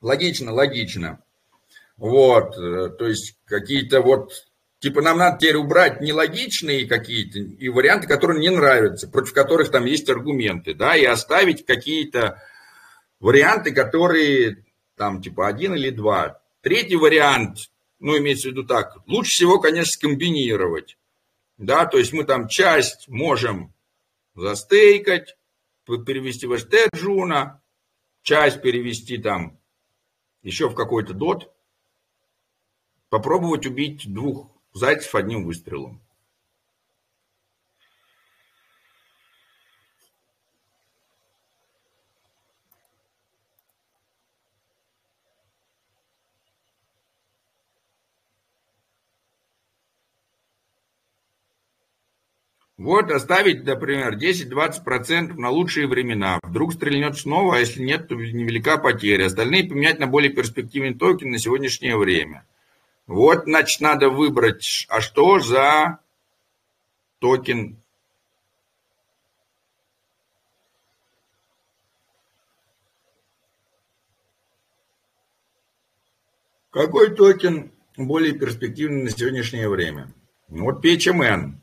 [0.00, 1.22] Логично, логично.
[1.96, 4.32] Вот, э, то есть какие-то вот
[4.82, 9.84] Типа нам надо теперь убрать нелогичные какие-то и варианты, которые не нравятся, против которых там
[9.84, 12.42] есть аргументы, да, и оставить какие-то
[13.20, 14.64] варианты, которые
[14.96, 16.42] там типа один или два.
[16.62, 17.70] Третий вариант,
[18.00, 20.98] ну, имеется в виду так, лучше всего, конечно, скомбинировать.
[21.58, 23.72] Да, то есть мы там часть можем
[24.34, 25.36] застейкать,
[25.86, 27.52] перевести в HT Juno,
[28.22, 29.60] часть перевести там
[30.42, 31.52] еще в какой-то дот,
[33.12, 36.00] попробовать убить двух зайцев одним выстрелом.
[52.78, 56.40] Вот оставить, например, 10-20% на лучшие времена.
[56.42, 59.26] Вдруг стрельнет снова, а если нет, то невелика потеря.
[59.26, 62.46] Остальные поменять на более перспективный токен на сегодняшнее время.
[63.06, 65.98] Вот, значит, надо выбрать, а что за
[67.18, 67.82] токен
[76.72, 80.14] Какой токен более перспективный на сегодняшнее время?
[80.48, 81.61] Вот PHMN.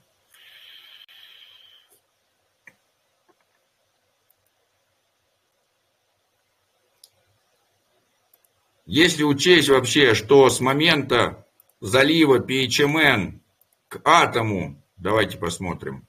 [8.91, 11.45] Если учесть вообще, что с момента
[11.79, 13.39] залива PHMN
[13.87, 16.07] к атому, давайте посмотрим,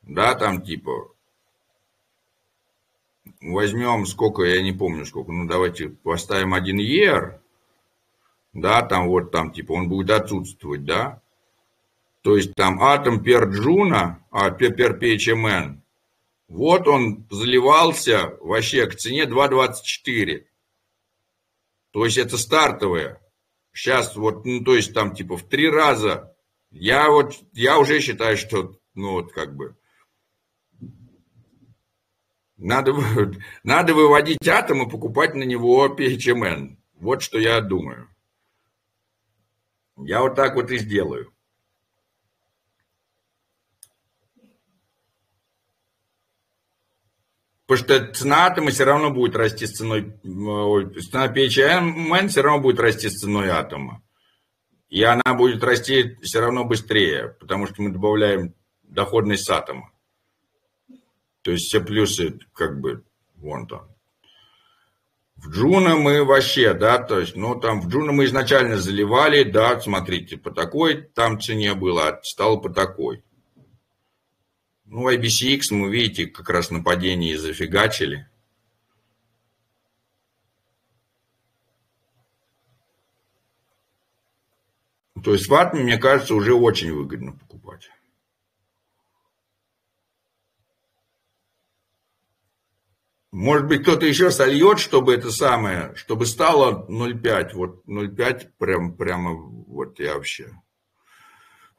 [0.00, 1.12] да, там типа,
[3.42, 7.40] возьмем сколько, я не помню сколько, ну давайте поставим один ER,
[8.54, 11.20] да, там вот там типа он будет отсутствовать, да,
[12.22, 15.76] то есть там атом пер Джуна, а пер PHMN,
[16.48, 20.44] вот он заливался вообще к цене 2.24.
[21.94, 23.20] То есть это стартовые.
[23.72, 26.36] Сейчас вот, ну, то есть там типа в три раза.
[26.72, 29.76] Я вот, я уже считаю, что, ну, вот как бы,
[32.56, 32.94] надо,
[33.62, 36.78] надо выводить атом и покупать на него PHMN.
[36.94, 38.08] Вот что я думаю.
[39.96, 41.32] Я вот так вот и сделаю.
[47.66, 52.78] Потому что цена атома все равно будет расти с ценой, цена PHMN все равно будет
[52.78, 54.02] расти с ценой атома.
[54.90, 59.90] И она будет расти все равно быстрее, потому что мы добавляем доходность с атома.
[61.42, 63.02] То есть все плюсы как бы
[63.36, 63.88] вон там.
[65.36, 69.78] В Juno мы вообще, да, то есть, ну, там в Juno мы изначально заливали, да,
[69.80, 73.24] смотрите, по такой там цене было, а стало по такой.
[74.84, 78.28] Ну, IBCX мы, видите, как раз нападение зафигачили.
[85.22, 87.88] То есть в Атме, мне кажется, уже очень выгодно покупать.
[93.32, 97.54] Может быть, кто-то еще сольет, чтобы это самое, чтобы стало 0,5.
[97.54, 100.52] Вот 0,5 прям, прямо вот я вообще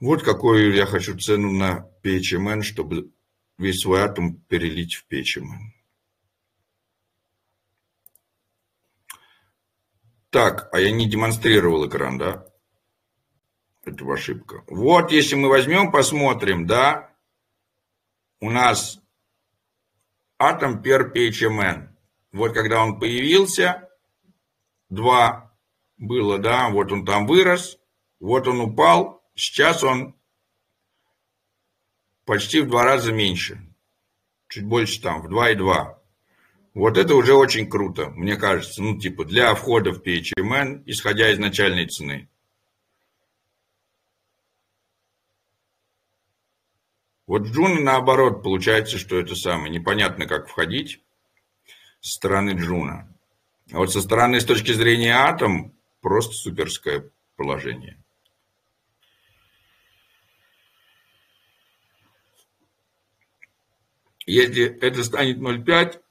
[0.06, 3.12] вот какую я хочу цену на PHMN, чтобы
[3.58, 5.72] весь свой атом перелить в PHMN.
[10.30, 12.46] Так, а я не демонстрировал экран, да?
[13.84, 14.64] Это ошибка.
[14.68, 17.12] Вот, если мы возьмем, посмотрим, да,
[18.40, 19.02] у нас
[20.38, 21.90] атом пер PHMN.
[22.32, 23.90] Вот когда он появился,
[24.90, 25.58] два
[25.98, 27.80] было, да, вот он там вырос,
[28.20, 30.16] вот он упал, Сейчас он
[32.26, 33.62] почти в два раза меньше.
[34.48, 35.98] Чуть больше там, в 2,2.
[36.74, 38.82] Вот это уже очень круто, мне кажется.
[38.82, 42.30] Ну, типа, для входа в PHMN, исходя из начальной цены.
[47.28, 49.72] Вот в Juno наоборот, получается, что это самое.
[49.72, 51.02] Непонятно, как входить
[52.00, 53.12] со стороны Juno.
[53.72, 58.05] А вот со стороны, с точки зрения Атом, просто суперское положение.
[64.26, 66.02] Если это станет 0,5,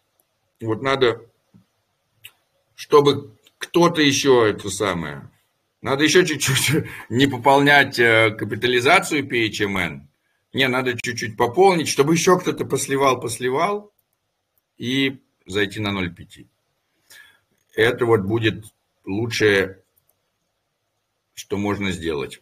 [0.61, 1.23] вот надо,
[2.75, 5.31] чтобы кто-то еще это самое,
[5.83, 10.03] надо еще чуть-чуть не пополнять э, капитализацию PHMN.
[10.53, 13.93] Не, надо чуть-чуть пополнить, чтобы еще кто-то посливал, посливал
[14.79, 16.47] и зайти на 0,5.
[17.75, 18.65] Это вот будет
[19.05, 19.83] лучшее,
[21.35, 22.41] что можно сделать.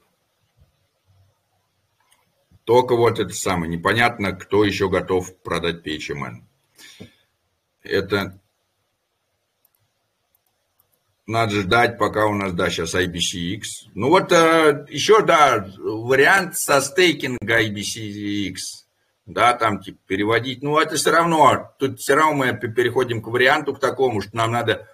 [2.73, 6.41] Только вот это самое, непонятно, кто еще готов продать PHMN.
[7.83, 8.41] Это
[11.27, 13.91] надо ждать, пока у нас, да, сейчас IBCX.
[13.93, 18.55] Ну вот э, еще, да, вариант со стейкинга IBCX.
[19.27, 20.63] Да, там типа переводить.
[20.63, 24.51] Ну, это все равно, тут все равно мы переходим к варианту, к такому, что нам
[24.51, 24.89] надо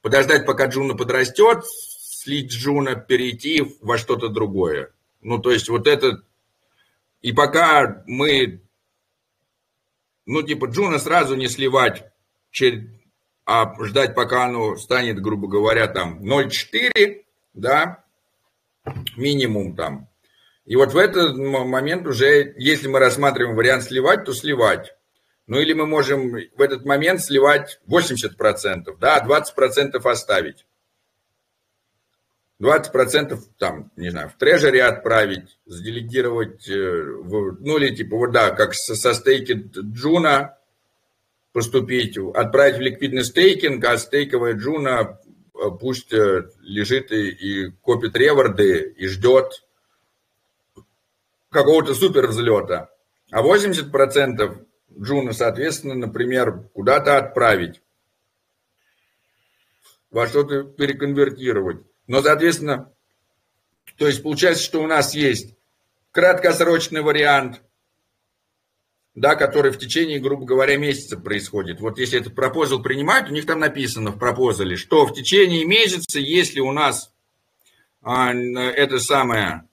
[0.00, 4.92] подождать, пока Juno подрастет, слить Juno, перейти во что-то другое.
[5.20, 6.22] Ну, то есть вот это...
[7.26, 8.62] И пока мы...
[10.26, 12.04] Ну, типа Juno сразу не сливать
[13.44, 18.04] а ждать, пока оно станет, грубо говоря, там 0,4, да,
[19.16, 20.08] минимум там.
[20.66, 24.94] И вот в этот момент уже, если мы рассматриваем вариант сливать, то сливать.
[25.48, 30.64] Ну или мы можем в этот момент сливать 80%, да, 20% оставить.
[32.60, 37.04] 20% там, не знаю, в treasury отправить, сделегировать, э,
[37.60, 40.56] ну или типа вот да, как со, со стейки Juno,
[41.56, 45.18] поступить, отправить в ликвидный стейкинг, а стейковая Juno
[45.54, 49.64] э, пусть э, лежит и, и копит реворды и ждет
[51.50, 52.90] какого-то супер взлета.
[53.30, 54.66] А 80%
[55.00, 57.80] джуна, соответственно, например, куда-то отправить,
[60.10, 61.78] во что-то переконвертировать.
[62.06, 62.92] Но, соответственно,
[63.96, 65.54] то есть получается, что у нас есть
[66.12, 67.62] краткосрочный вариант,
[69.14, 71.80] да, который в течение, грубо говоря, месяца происходит.
[71.80, 76.18] Вот если этот пропозал принимать, у них там написано в пропозале, что в течение месяца,
[76.20, 77.12] если у нас
[78.02, 79.64] а, это самое,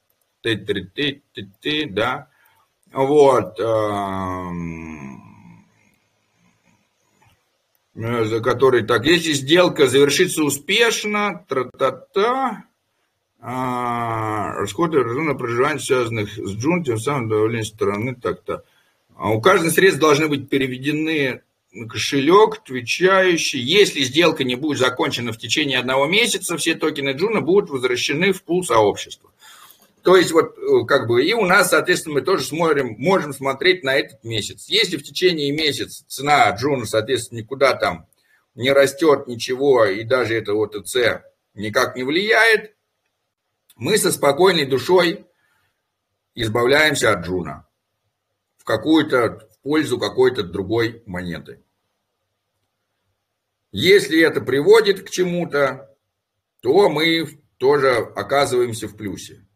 [0.41, 2.29] ты, ты, ты, ты, ты, да,
[2.93, 4.49] вот, а,
[7.95, 12.65] за который так, если сделка завершится успешно, тра-та-та,
[13.39, 18.63] а, расходы на проживание, связанных с джун, тем самым давление стороны, так-то.
[19.15, 21.41] А у каждого средств должны быть переведены
[21.73, 23.59] на кошелек, отвечающий.
[23.59, 28.43] Если сделка не будет закончена в течение одного месяца, все токены Джуна будут возвращены в
[28.43, 29.29] пул сообщества.
[30.03, 33.83] То есть вот э, как бы и у нас, соответственно, мы тоже смотрим, можем смотреть
[33.83, 34.67] на этот месяц.
[34.67, 38.07] Если в течение месяца цена Juno, соответственно, никуда там
[38.53, 41.23] не растет ничего, и даже это OTC
[41.53, 42.75] никак не влияет,
[43.77, 45.25] мы со спокойной душой
[46.35, 47.65] избавляемся от Juno
[48.57, 51.63] в какую-то в пользу какой-то другой монеты.
[53.71, 55.95] Если это приводит к чему-то,
[56.59, 57.25] то мы
[57.57, 59.47] тоже оказываемся в плюсе.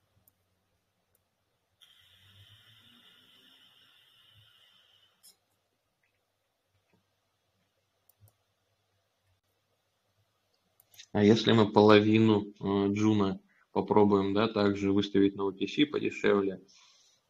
[11.17, 13.39] А если мы половину э, джуна
[13.71, 16.61] попробуем, да, также выставить на OTC подешевле,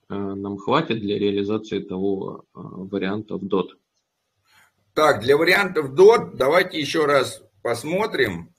[0.10, 3.70] Э, нам хватит для реализации того э, варианта в DOT?
[4.94, 8.54] Так, для вариантов DOT давайте еще раз посмотрим.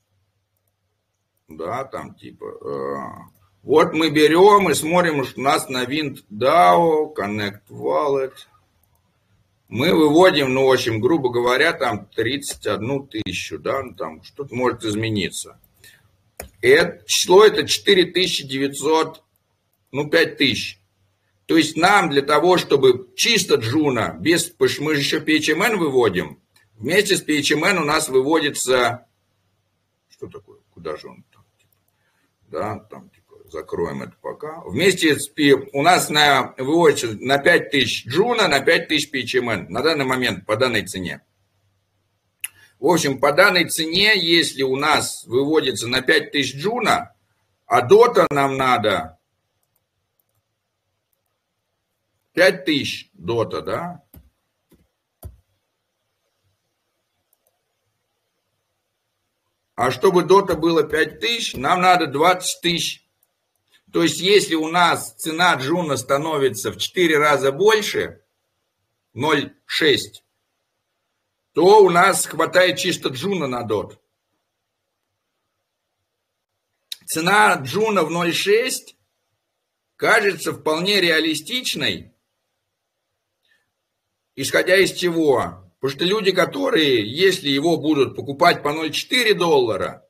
[1.48, 3.32] Да, там типа...
[3.62, 8.32] Вот мы берем и смотрим, что у нас на Wind DAO, Connect Wallet.
[9.69, 14.83] Мы выводим, ну, в общем, грубо говоря, там 31 тысячу, да, ну, там что-то может
[14.83, 15.61] измениться.
[16.63, 19.23] И это, число это 4900,
[19.93, 20.81] ну, 5000.
[21.45, 26.41] То есть нам для того, чтобы чисто джуна, без, мы же еще PHMN выводим,
[26.77, 29.07] вместе с PHMN у нас выводится,
[30.09, 31.45] что такое, куда же он там,
[32.49, 33.18] да, там, типа,
[33.51, 34.62] закроем это пока.
[34.65, 35.31] Вместе с
[35.73, 40.86] у нас на, выводится на 5000 джуна, на 5000 PHMN на данный момент по данной
[40.86, 41.23] цене.
[42.78, 47.15] В общем, по данной цене, если у нас выводится на 5000 джуна,
[47.67, 49.18] а дота нам надо
[52.35, 54.02] 5 тысяч дота, да?
[59.75, 63.08] А чтобы дота было 5 тысяч, нам надо 20 тысяч.
[63.92, 68.23] То есть, если у нас цена джуна становится в 4 раза больше,
[69.15, 69.99] 0,6,
[71.52, 74.00] то у нас хватает чисто джуна на дот.
[77.07, 78.94] Цена джуна в 0,6
[79.97, 82.12] кажется вполне реалистичной,
[84.41, 85.68] Исходя из чего?
[85.81, 90.08] Потому что люди, которые, если его будут покупать по 0,4 доллара,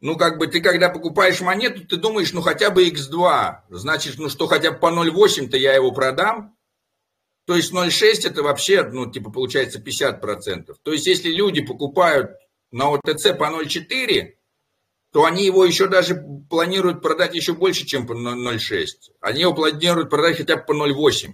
[0.00, 3.56] ну, как бы ты, когда покупаешь монету, ты думаешь, ну, хотя бы x2.
[3.70, 6.56] Значит, ну, что хотя бы по 0,8-то я его продам.
[7.46, 10.76] То есть 0,6 это вообще, ну, типа, получается 50%.
[10.82, 12.32] То есть, если люди покупают
[12.70, 14.34] на ОТЦ по 0,4,
[15.12, 18.86] то они его еще даже планируют продать еще больше, чем по 0,6.
[19.20, 21.32] Они его планируют продать хотя бы по 0,8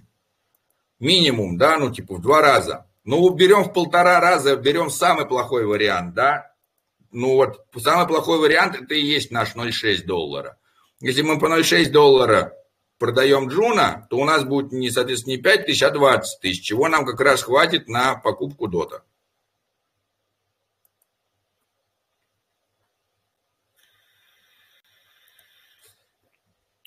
[0.99, 2.87] минимум, да, ну типа в два раза.
[3.03, 6.54] Ну, берем в полтора раза, берем самый плохой вариант, да,
[7.15, 10.59] ну вот, самый плохой вариант это и есть наш 0,6 доллара.
[10.99, 12.53] Если мы по 0,6 доллара
[12.97, 16.89] продаем Джуна, то у нас будет, не, соответственно, не 5 тысяч, а 20 тысяч, чего
[16.89, 19.05] нам как раз хватит на покупку дота.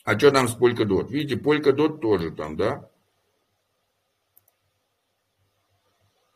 [0.05, 1.09] А что там с Polkadot?
[1.09, 2.91] Видите, Polkadot тоже там, да?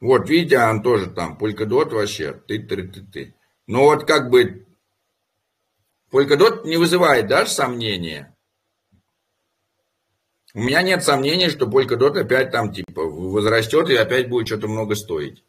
[0.01, 3.35] Вот, видите, он тоже там, Polkadot вообще, ты-ты-ты-ты.
[3.73, 4.67] Но вот как бы
[6.11, 8.37] Polkadot не вызывает даже сомнения.
[10.53, 14.95] У меня нет сомнений, что Polkadot опять там типа возрастет и опять будет что-то много
[14.95, 15.43] стоить.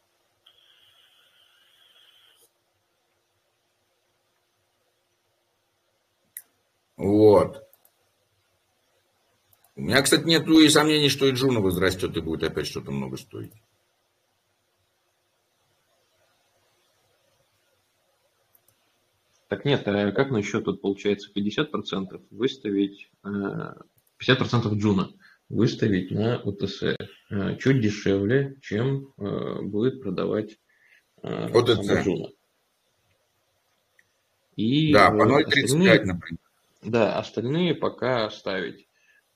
[6.95, 7.61] Вот.
[9.75, 13.17] У меня, кстати, нет и сомнений, что и Juno возрастет и будет опять что-то много
[13.17, 13.51] стоить.
[19.53, 23.93] Так нет, а как насчет, тут получается 50% выставить, 50%
[24.25, 25.13] э, Juno
[25.47, 26.95] выставить на OTC э,
[27.59, 30.57] чуть дешевле, чем э, будет продавать
[31.21, 31.87] OTC.
[31.87, 32.29] Juno.
[34.55, 36.39] И да, по 0,35, например.
[36.81, 38.87] Да, остальные пока оставить.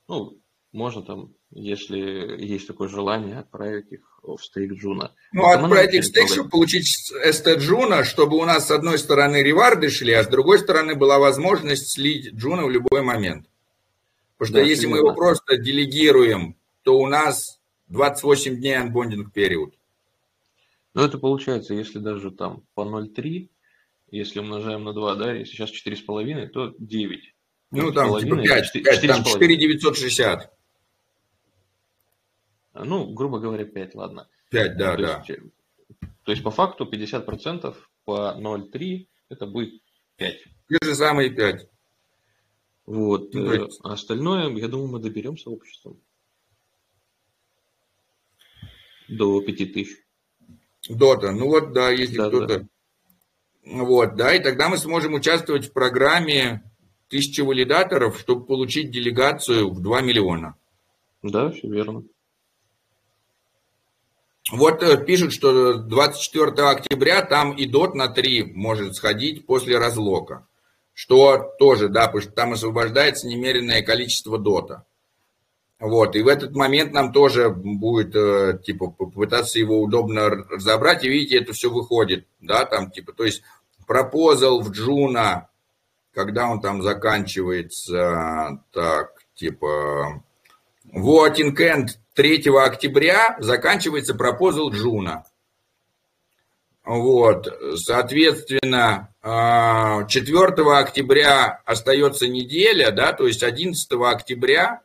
[0.07, 1.97] Ну, можно там, если
[2.43, 5.13] есть такое желание, отправить их в stake Juno.
[5.31, 6.87] Ну, Но отправить их в stake, чтобы получить
[7.25, 11.19] stJuno, чтобы у нас с одной стороны reward ы шли, а с другой стороны была
[11.19, 13.47] возможность слить Juno в любой момент.
[14.37, 19.73] Потому что да, если мы его просто делегируем, то у нас 28 дней unbonding период.
[20.93, 23.49] Ну, это получается, если даже там по 0,3,
[24.11, 27.35] если умножаем на 2, да, если сейчас 4,5, то 9.
[27.71, 30.56] Ну, там типа 5, 4, 5 там 4 960.
[32.83, 34.27] Ну, грубо говоря, 5, ладно.
[34.51, 35.23] 5, да, то да.
[35.27, 35.41] Есть,
[36.23, 37.75] то есть, по факту 50%
[38.05, 39.81] по 0,3 это будет
[40.17, 40.43] 5.
[40.69, 41.69] Те же самые 5.
[42.85, 43.33] Вот.
[43.33, 46.01] Ну, э, а остальное, я думаю, мы доберем сообществом.
[49.09, 50.05] До 5000.
[50.89, 51.31] Дота.
[51.31, 52.59] Ну вот, да, если да, кто-то...
[52.59, 52.67] Да.
[53.83, 56.63] Вот, да, и тогда мы сможем участвовать в программе
[57.09, 60.55] тысячи валидаторов, чтобы получить делегацию в 2 миллиона.
[61.21, 62.03] Да, все верно.
[64.51, 70.47] Вот э, пишут, что 24 октября там и дот на 3 может сходить после разлока.
[70.93, 74.85] Что тоже, да, потому что там освобождается немеренное количество дота.
[75.79, 81.09] Вот, и в этот момент нам тоже будет, э, типа, попытаться его удобно разобрать, и
[81.09, 83.43] видите, это все выходит, да, там, типа, то есть,
[83.85, 85.49] proposal в Juno,
[86.15, 90.23] когда он там заканчивается, так, типа,
[90.91, 95.23] voting end 3 октября заканчивается proposal Juno.
[96.83, 104.81] Вот, соответственно, 4 а, октября остается неделя, да, то есть 11 октября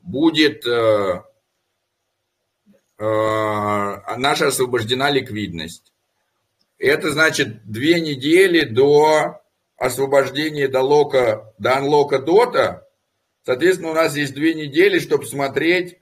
[0.00, 1.22] будет э,
[2.98, 3.04] э,
[4.16, 5.92] наша освобождена ликвидность.
[6.78, 9.42] Это значит две недели до
[9.76, 12.88] освобождения до лока, до анлока дота.
[13.44, 15.98] Соответственно, у нас есть две недели, чтобы смотреть,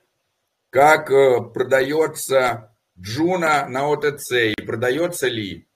[0.74, 5.68] как э, продается Джуна на ОТЦ и продается ли.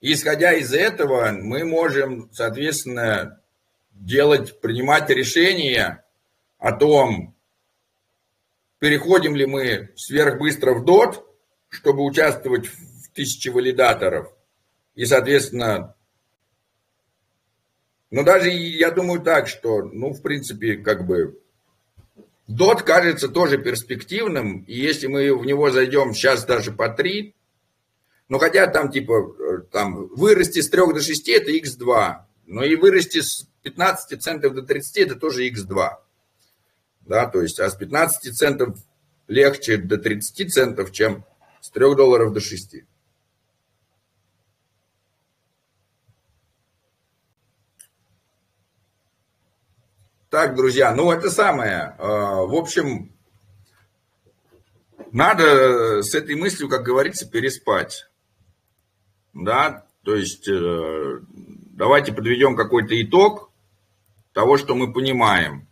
[0.00, 3.42] Исходя из этого, мы можем, соответственно,
[3.90, 6.02] делать, принимать решение
[6.56, 7.36] о том,
[8.78, 11.22] переходим ли мы сверхбыстро в DOT,
[11.68, 14.32] чтобы участвовать в тысяче валидаторов,
[14.94, 15.94] и, соответственно,
[18.10, 21.43] но даже я думаю так, что, ну, в принципе, как бы,
[22.48, 27.34] DOT кажется тоже перспективным, и если мы в него зайдем сейчас даже по 3,
[28.28, 32.16] ну, хотя там, типа, там, вырасти с 3 до 6 это x2,
[32.46, 35.90] но и вырасти с 15 центов до 30 это тоже x2.
[37.00, 38.76] Да, то есть, а с 15 центов
[39.26, 41.24] легче до 30 центов, чем
[41.60, 42.76] с 3 долларов до 6.
[50.34, 51.94] Так, друзья, ну это самое.
[51.96, 53.12] А, в общем,
[55.12, 58.10] надо с этой мыслью, как говорится, переспать.
[59.32, 63.52] Да, то есть э, давайте подведем какой-то итог
[64.32, 65.68] того, что мы понимаем.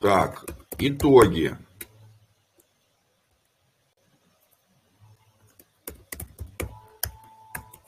[0.00, 0.44] Так,
[0.76, 1.56] итоги.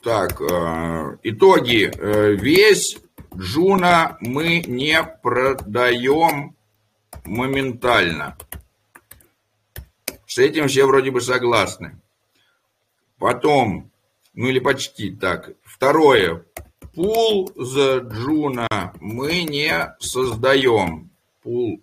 [0.03, 1.89] Так, э, итоги.
[1.95, 2.97] Э, весь
[3.37, 6.57] Джуна мы не продаем
[7.23, 8.37] моментально.
[10.27, 12.01] С этим все вроде бы согласны.
[13.17, 13.91] Потом,
[14.33, 15.51] ну или почти так.
[15.63, 16.43] Второе.
[16.93, 18.67] Пул за Juno
[18.99, 21.11] мы не создаем.
[21.41, 21.81] Пул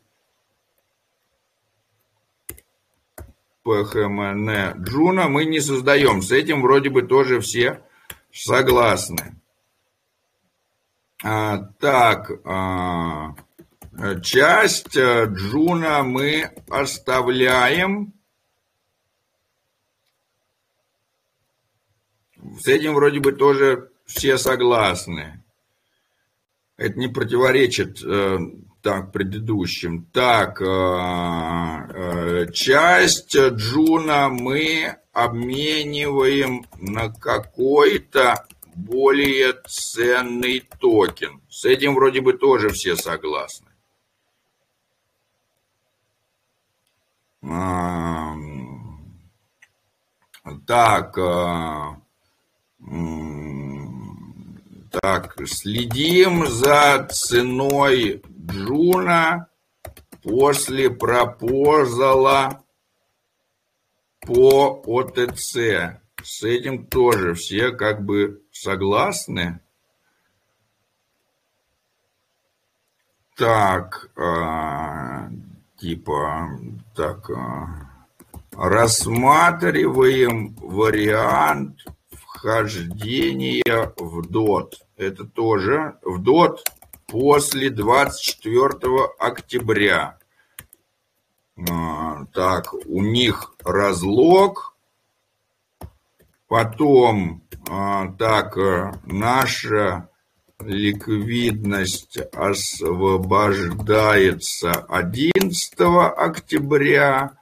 [3.63, 6.21] PHMN Juno мы не создаем.
[6.21, 7.81] С этим вроде бы тоже все
[8.33, 9.41] согласны.
[11.23, 13.35] А, так, а,
[14.23, 18.15] часть Juno мы оставляем.
[22.61, 25.43] С этим вроде бы тоже все согласны.
[26.77, 28.39] Это не противоречит э,
[28.81, 30.07] так предыдущим.
[30.07, 41.41] Так, э, э, часть Джуна мы обмениваем на какой-то более ценный токен.
[41.49, 43.67] С этим вроде бы тоже все согласны.
[50.67, 51.15] Так,
[54.91, 59.49] так, следим за ценой Juno
[60.23, 62.63] после proposal а
[64.33, 65.57] по ОТЦ.
[66.23, 69.59] С этим тоже все как бы согласны.
[73.35, 75.31] Так, э,
[75.81, 76.49] типа,
[76.95, 77.35] так, э,
[78.53, 84.75] рассматриваем вариант вхождения в DOT.
[84.97, 86.59] Это тоже в DOT
[87.09, 90.20] после 24 октября.
[91.69, 94.75] А, так, у них разлог.
[96.49, 100.09] Потом, а, так, э, наша
[100.61, 107.33] ликвидность освобождается 11 октября.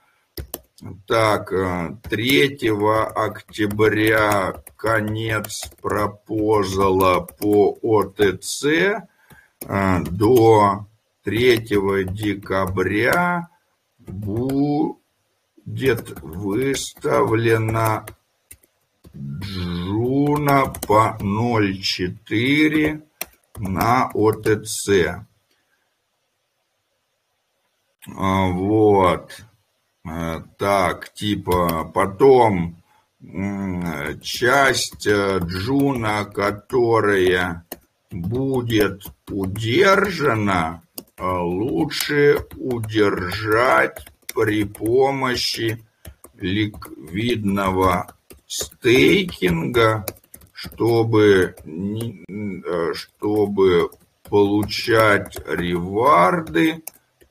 [1.06, 9.00] Так, 3 э, октября конец пропозала по ОТЦ э,
[10.10, 10.86] до
[11.24, 13.48] 3 декабря
[14.08, 14.98] будет
[16.22, 18.06] выставлена
[19.14, 23.02] Juno по 0,4
[23.58, 24.88] на OTC.
[28.16, 29.44] А, вот.
[30.08, 32.82] Э, так, типа, потом
[34.22, 37.66] часть э, Juno, которая
[38.10, 40.82] будет удержана,
[41.18, 45.84] лучше удержать при помощи
[46.36, 48.14] ликвидного
[48.46, 50.06] стейкинга,
[50.52, 51.56] чтобы,
[52.94, 53.90] чтобы
[54.24, 56.82] получать реварды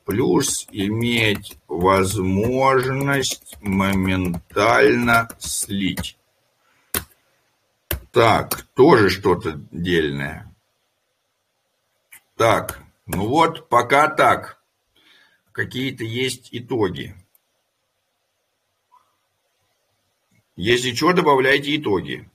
[0.05, 6.17] плюс иметь возможность моментально слить.
[8.11, 10.53] Так, тоже что-то дельное.
[12.37, 14.61] Так, ну вот пока так.
[15.53, 17.15] Какие-то есть итоги.
[20.55, 22.29] Если что, добавляйте итоги.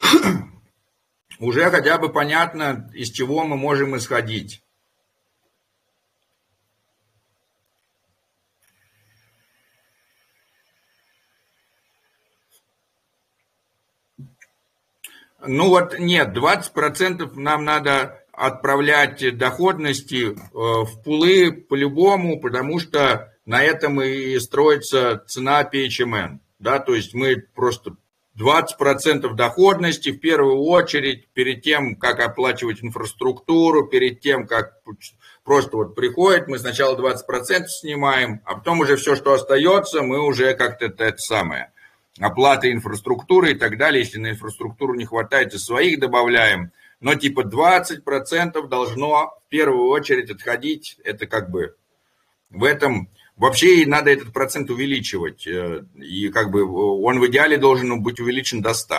[1.38, 4.62] Уже хотя бы понятно, из чего мы можем исходить.
[15.46, 23.62] Ну вот нет, 20% нам надо отправлять доходности э, в пулы по-любому, потому что на
[23.62, 26.38] этом и строится цена PHMN.
[26.58, 27.96] Да, то есть мы просто
[28.36, 34.82] 20% доходности в первую очередь перед тем, как оплачивать инфраструктуру, перед тем, как
[35.44, 40.54] просто вот приходит, мы сначала 20% снимаем, а потом уже все, что остается, мы уже
[40.54, 41.72] как-то это, это самое–
[42.20, 44.02] оплаты инфраструктуры и так далее.
[44.02, 46.72] Если на инфраструктуру не хватает, и своих добавляем.
[47.00, 50.98] Но типа 20% должно в первую очередь отходить.
[51.04, 51.76] Это как бы
[52.50, 53.08] в этом...
[53.36, 55.46] Вообще надо этот процент увеличивать.
[55.46, 58.96] Э, и как бы он в идеале должен быть увеличен до 100.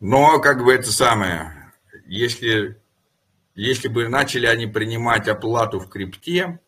[0.00, 1.70] Но как бы это самое,
[2.06, 2.80] если,
[3.54, 6.58] если бы начали они принимать оплату в крипте,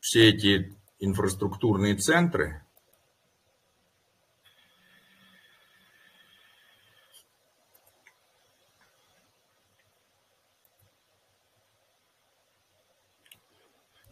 [0.00, 2.62] все эти инфраструктурные центры,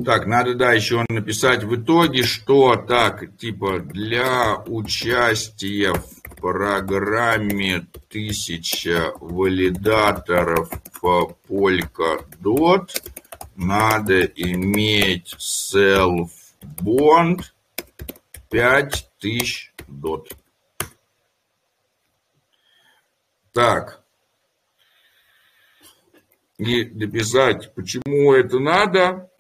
[0.05, 9.15] Так, надо, да, еще написать в итоге, что так, типа, для участия в программе тысяча
[9.21, 12.91] валидаторов по Polkadot
[13.57, 15.35] надо иметь
[16.67, 17.43] self-bond
[18.51, 20.33] 5000 дот.
[23.53, 24.03] Так.
[26.59, 29.31] И дописать, почему это надо.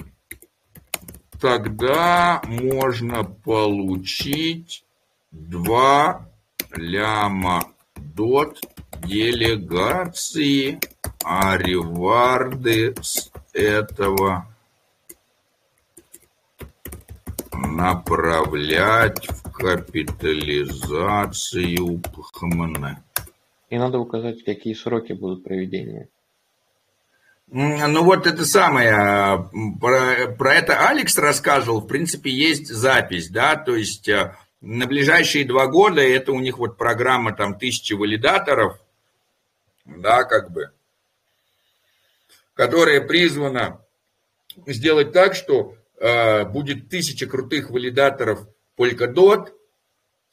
[1.40, 4.84] Тогда можно получить
[5.32, 6.30] 2
[6.72, 7.64] ляма
[7.96, 8.58] дот
[9.04, 10.80] делегации,
[11.22, 14.55] а реварды с этого
[17.62, 22.96] направлять в капитализацию ПХМН.
[23.70, 26.08] И надо указать, какие сроки будут проведения.
[27.48, 29.48] Ну вот это самое,
[29.80, 35.44] про, про это Алекс рассказывал, в принципе, есть запись, да, то есть э, на ближайшие
[35.44, 38.80] два года это у них вот программа там тысячи валидаторов,
[39.84, 40.72] да, как бы,
[42.54, 43.80] которая призвана
[44.66, 48.46] сделать так, что будет тысяча крутых валидаторов
[48.78, 49.48] Polkadot,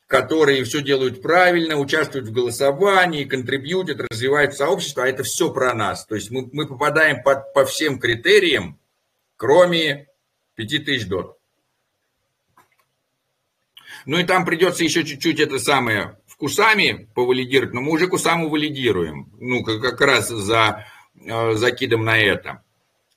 [0.07, 6.05] которые все делают правильно, участвуют в голосовании, контрибьютят, развивают сообщество, а это все про нас.
[6.05, 8.79] То есть мы, мы попадаем под, по всем критериям,
[9.37, 10.07] кроме
[10.55, 11.39] 5000 дот.
[14.05, 19.31] Ну и там придется еще чуть-чуть это самое вкусами повалидировать, но мы уже кусаму валидируем.
[19.39, 20.85] Ну, как, как раз за
[21.15, 22.62] э, закидом на это.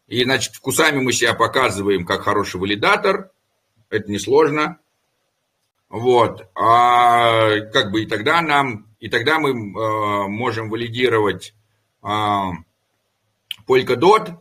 [0.08, 3.30] И, значит, вкусами мы себя показываем как хороший валидатор.
[3.90, 4.78] Это несложно.
[5.88, 6.48] Вот.
[6.54, 11.54] А как бы и тогда нам, и тогда мы э, можем валидировать
[12.02, 12.06] э,
[13.66, 14.38] Polkadot.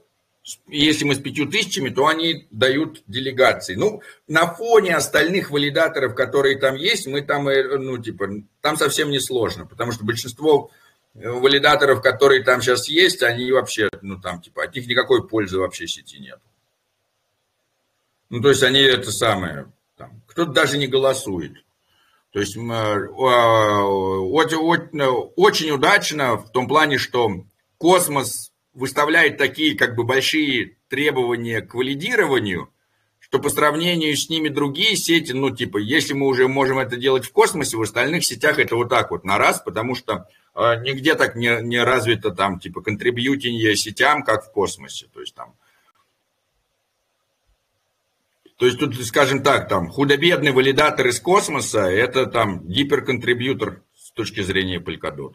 [0.67, 3.73] Если мы с пятью тысячами, то они дают делегации.
[3.73, 8.27] Ну, на фоне остальных валидаторов, которые там есть, мы там, э, ну, типа,
[8.61, 10.69] там совсем не сложно, потому что большинство
[11.15, 15.87] валидаторов, которые там сейчас есть, они вообще, ну, там, типа, от них никакой пользы вообще
[15.87, 16.39] сети нет.
[18.29, 21.63] Ну, то есть они это самое, там, кто-то даже не голосует.
[22.31, 22.57] То есть
[25.37, 27.45] очень удачно в том плане, что
[27.77, 32.69] космос выставляет такие как бы большие требования к валидированию,
[33.25, 37.25] что по сравнению с ними другие сети, ну типа, если мы уже можем это делать
[37.25, 41.15] в космосе, в остальных сетях это вот так вот на раз, потому что э, нигде
[41.15, 45.07] так не, не развито там типа контрибьютинг сетям, как в космосе.
[45.11, 45.55] То есть там
[48.57, 54.41] то есть тут, скажем так, там худо-бедный валидатор из космоса– это там гиперконтрибьютор с точки
[54.43, 55.33] зрения Polkadot.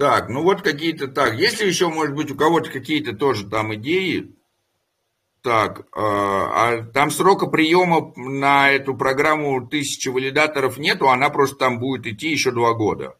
[0.00, 1.34] Так, ну вот какие-то так.
[1.34, 4.34] Если еще, может быть, у кого-то какие-то тоже там идеи,
[5.42, 11.78] так, а, а там срока приема на эту программу тысячи валидаторов нету, она просто там
[11.78, 13.14] будет идти еще два года.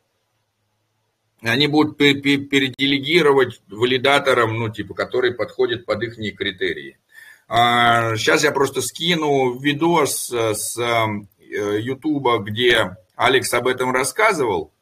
[1.42, 6.98] Они будут переделегировать валидаторам, ну, типа, которые подходят под их критерии.
[7.46, 10.78] А, сейчас я просто скину видос с
[11.38, 14.72] Ютуба, где Алекс об этом рассказывал.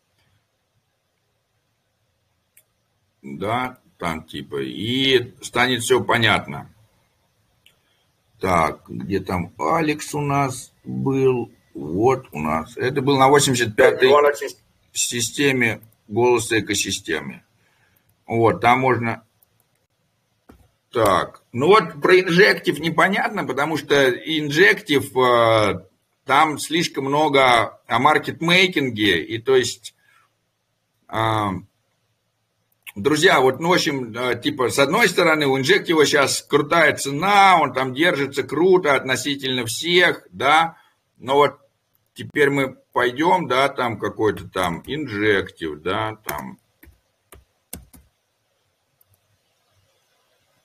[3.36, 6.72] Да, там типа, и станет все понятно.
[8.40, 11.50] Так, где там Алекс у нас был?
[11.74, 12.76] Вот у нас.
[12.76, 14.56] Это был на 85-й
[14.92, 17.42] системе голоса экосистемы.
[18.26, 19.24] Вот, там можно...
[20.90, 25.84] Так, ну вот про инжектив непонятно, потому что инжектив, э,
[26.24, 29.94] там слишком много о маркетмейкинге, и то есть
[31.08, 31.48] э,
[32.98, 37.72] Друзья, вот, ну, в общем, типа, с одной стороны, у инжектива сейчас крутая цена, он
[37.72, 40.78] там держится круто относительно всех, да,
[41.16, 41.60] но вот
[42.14, 46.58] теперь мы пойдем, да, там какой-то там инжектив, да, там,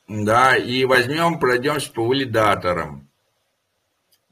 [0.08, 3.08] да, и возьмем, пройдемся по валидаторам.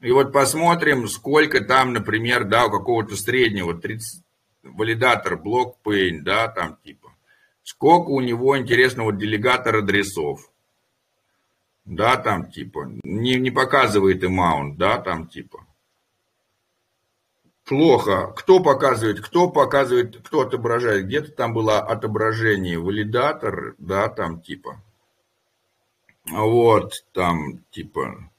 [0.00, 4.24] И вот посмотрим, сколько там, например, да, у какого-то среднего 30,
[4.64, 7.01] валидатор, блокпейн, да, там типа
[7.62, 10.50] сколько у него интересного делегатор адресов.
[11.84, 15.66] Да, там типа, не, не показывает имаунт, да, там типа.
[17.64, 18.32] Плохо.
[18.36, 21.06] Кто показывает, кто показывает, кто отображает.
[21.06, 24.80] Где-то там было отображение, валидатор, да, там типа.
[26.30, 28.30] Вот, там типа.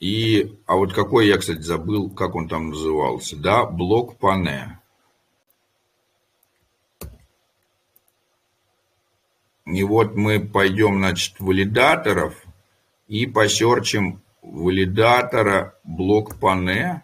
[0.00, 4.80] И, а вот какой я, кстати, забыл, как он там назывался, да, блок пане.
[9.66, 12.34] И вот мы пойдем, значит, валидаторов
[13.08, 17.02] и посерчим валидатора блок пане.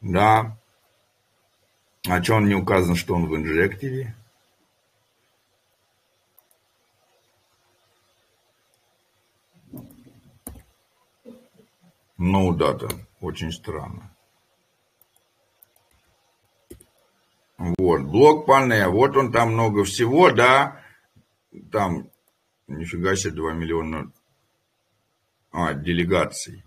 [0.00, 0.56] Да.
[2.08, 4.14] А что он не указан, что он в инжективе?
[12.16, 12.88] No data.
[13.20, 14.10] Очень странно.
[17.58, 18.88] Вот, блок пане.
[18.88, 20.80] Вот он там много всего, да.
[21.72, 22.10] Там,
[22.66, 24.12] нифига себе, 2 миллиона
[25.50, 26.64] а, делегаций.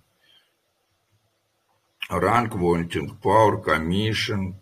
[2.10, 4.56] Ранг, Wanting Power, Commission,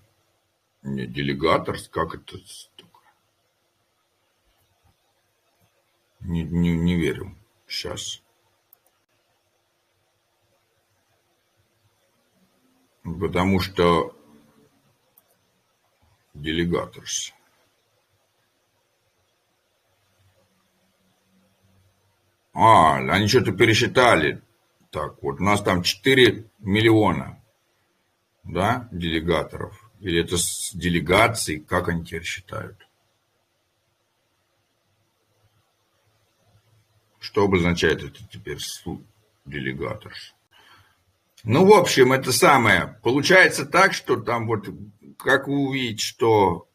[0.83, 2.38] не, делегаторс, как это
[6.19, 7.35] Не, не, не верю.
[7.65, 8.22] Сейчас.
[13.03, 14.15] Потому что
[16.33, 17.33] делегаторс.
[22.61, 24.41] А, они что-то пересчитали.
[24.91, 27.41] Так, вот у нас там 4 миллиона,
[28.43, 29.89] да, делегаторов.
[30.01, 32.77] Или это с делегацией, как они теперь считают?
[37.19, 38.57] Что обозначает это теперь
[39.45, 40.13] делегатор?
[41.45, 42.99] Ну, в общем, это самое.
[43.03, 44.67] Получается так, что там вот,
[45.17, 46.67] как вы увидите, что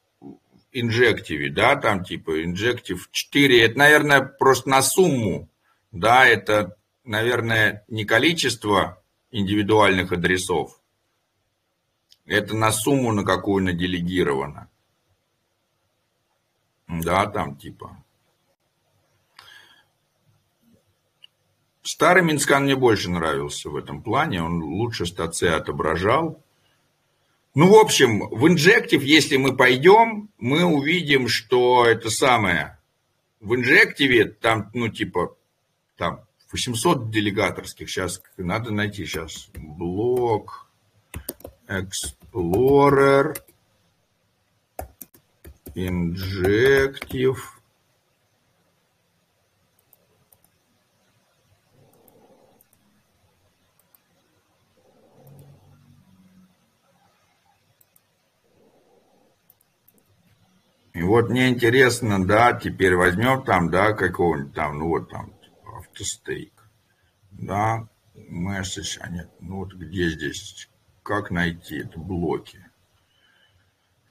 [0.73, 5.51] инжективе, да, там типа инжектив 4, это, наверное, просто на сумму
[5.95, 9.01] да, это, наверное, не количество
[9.31, 10.81] индивидуальных адресов,
[12.27, 14.69] это на сумму, на какую наделегировано.
[16.89, 17.97] Да, там типа.
[21.83, 26.43] Старый Mintscan мне больше нравился в этом плане, он лучше стату отображал.
[27.55, 32.81] Ну, в общем, в Injective, если мы пойдем, мы увидим, что это самое.
[33.39, 35.37] В Injective там, ну, типа,
[35.97, 37.91] там 800 делегаторских.
[37.91, 39.51] Сейчас надо найти сейчас.
[39.55, 40.69] Block
[41.69, 43.37] Explorer
[45.75, 47.39] Injective.
[60.95, 65.35] И вот мне интересно, да, теперь возьмем там, да, какого-нибудь там, ну вот там,
[65.95, 66.53] to stake.
[67.31, 70.69] Да, message, а нет, ну вот где здесь,
[71.03, 72.65] как найти это блоки?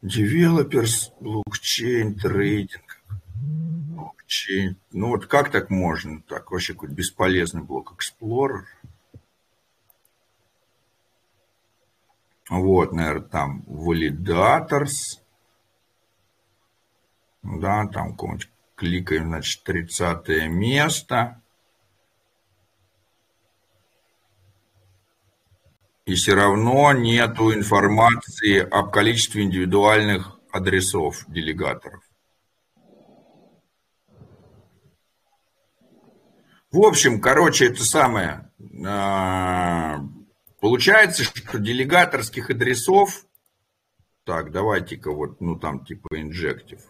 [0.02, 3.02] Developers, блокчейн, трейдинг,
[3.36, 4.78] блокчейн.
[4.92, 6.22] Ну вот как так можно?
[6.24, 8.66] Так, вообще какой-то бесполезный блок Explorer.
[12.50, 15.22] Вот, наверное, там validators.
[17.42, 21.42] Да, там какой-нибудь кликаем, значит, 30 место.
[26.06, 32.04] И все равно нет информации об количестве индивидуальных адресов делегаторов.
[36.72, 38.52] В общем, короче, это самое.
[38.86, 40.00] А,
[40.60, 43.26] получается, что делегаторских адресов,
[44.26, 46.82] так, давайте-ка вот, ну там типа инжектив.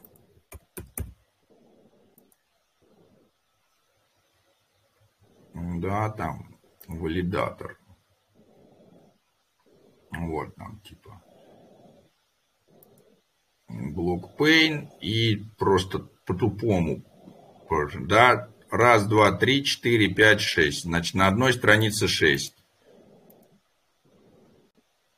[5.53, 7.77] Да, там валидатор.
[10.19, 11.22] Вот там типа
[13.67, 17.03] блок pain и просто по-тупому.
[18.01, 20.83] Да, раз, два, три, четыре, пять, шесть.
[20.83, 22.53] Значит, на одной странице шесть.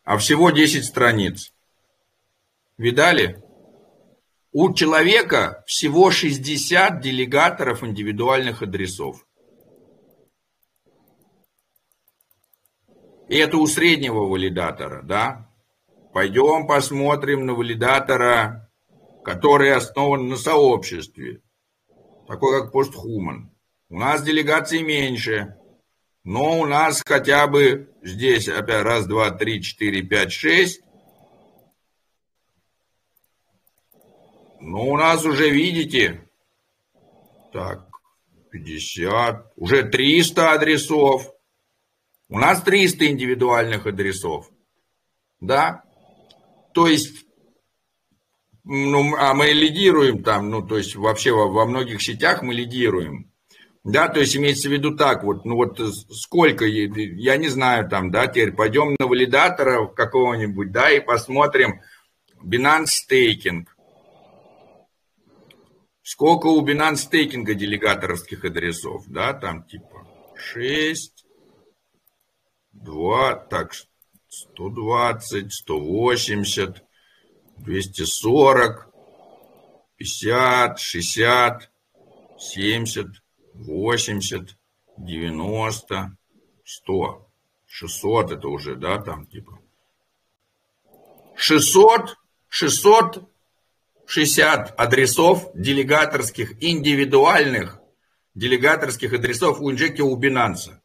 [0.04, 1.52] А всего 10 страниц.
[2.78, 3.42] Видали?
[4.52, 9.26] У человека всего 60 делегаторов индивидуальных адресов.
[13.30, 15.50] Это у среднего валидатора, да?
[16.14, 18.72] Пойдем посмотрим на валидатора,
[19.24, 21.42] который основан на сообществе,
[22.28, 23.52] такой как постхуман.
[23.90, 25.56] У нас делегаций меньше,
[26.24, 30.82] но у нас хотя бы здесь опять раз, два, три, четыре, пять, шесть.
[34.60, 36.28] Ну, у нас уже, видите,
[37.54, 37.88] так,
[38.52, 41.35] 50, уже 300 адресов.
[42.28, 44.50] У нас 300 индивидуальных адресов.
[45.40, 45.84] Да?
[46.74, 47.26] То есть,
[48.64, 53.32] ну, а мы лидируем там, ну, то есть вообще во, во многих сетях мы лидируем.
[53.84, 55.80] Да, то есть имеется в виду так, вот, ну вот
[56.10, 61.82] сколько, я не знаю там, да, теперь пойдем на валидатора какого-нибудь, да, и посмотрим
[62.44, 63.66] Binance Staking.
[66.02, 71.25] Сколько у Binance стейкинга делегаторских адресов, да, там типа 6,
[72.76, 73.74] 2, так,
[74.28, 76.84] 120, 180,
[77.58, 78.88] 240,
[79.98, 81.72] 50, 60,
[82.38, 83.08] 70,
[83.54, 84.58] 80,
[84.98, 86.18] 90,
[86.64, 87.28] 100,
[87.68, 89.60] 600 это уже, да, там типа.
[91.36, 92.16] 600,
[92.50, 93.30] 600
[94.06, 97.80] 60 адресов делегаторских, индивидуальных
[98.36, 100.78] делегаторских адресов у Инжеки у Binance.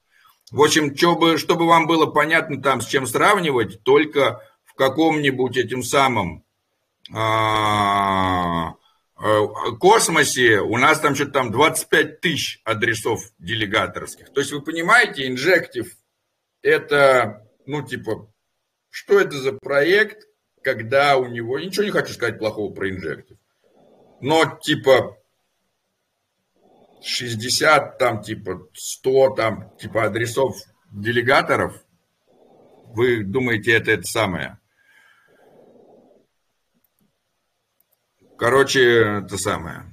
[0.51, 5.83] В общем, чтобы, чтобы вам было понятно там, с чем сравнивать, только в каком-нибудь этим
[5.83, 6.45] самом
[7.13, 8.75] а,
[9.15, 9.47] а,
[9.79, 14.33] космосе у нас там что-то там 25 тысяч адресов делегаторских.
[14.33, 15.87] То есть вы понимаете, инжектив
[16.63, 18.29] это, ну типа,
[18.91, 20.27] что это за проект,
[20.63, 21.59] когда у него...
[21.59, 23.39] Ничего не хочу сказать плохого про инжектив.
[24.21, 25.17] Но типа
[27.03, 30.57] 60, там типа 100, там типа адресов
[30.91, 31.75] делегаторов,
[32.93, 34.59] вы думаете, это это самое?
[38.37, 39.85] Короче, это самое.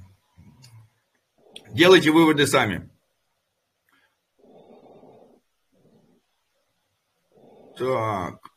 [1.70, 2.88] Делайте выводы сами.
[7.76, 8.47] Так.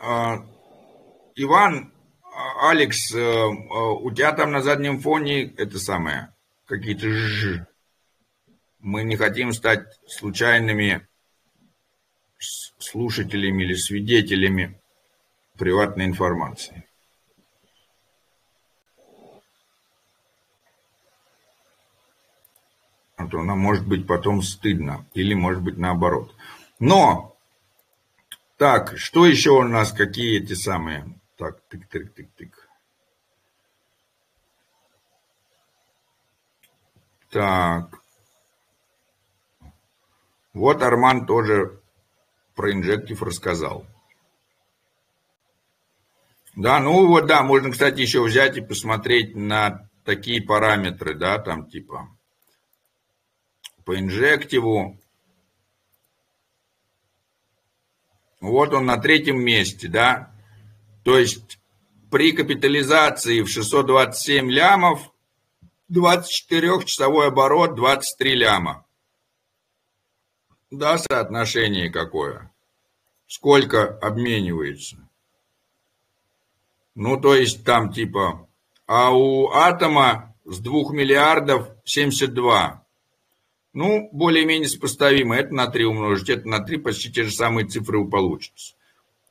[0.00, 6.34] Иван, а, Алекс, э, э, у тебя там на заднем фоне это самое,
[6.66, 7.66] какие-то ж.
[8.78, 11.06] Мы не хотим стать случайными
[12.78, 14.80] слушателями или свидетелями
[15.58, 16.86] приватной информации.
[23.16, 26.34] А то нам может быть потом стыдно, или может быть наоборот.
[26.78, 27.29] Но
[28.60, 31.18] так, что еще у нас, какие эти самые?
[31.38, 32.52] Так, тык-тык-тык-тык.
[37.30, 37.98] Так.
[40.52, 41.80] Вот Арман тоже
[42.54, 43.86] про инжектив рассказал.
[46.54, 51.66] Да, ну вот, да, можно, кстати, еще взять и посмотреть на такие параметры, да, там
[51.70, 52.10] типа
[53.86, 54.98] по инжективу
[58.40, 60.32] Вот он на третьем месте, да.
[61.04, 61.58] То есть
[62.10, 65.12] при капитализации в 627 лямов
[65.92, 68.86] 24-часовой оборот 23 ляма.
[70.70, 72.52] Да, соотношение какое?
[73.26, 74.96] Сколько обменивается?
[76.94, 78.48] Ну, то есть там типа,
[78.86, 82.79] а у атома с 2 миллиардов 72.
[83.72, 85.36] Ну, более-менее сопоставимо.
[85.36, 88.74] Это на 3 умножить, это на 3, почти те же самые цифры получатся.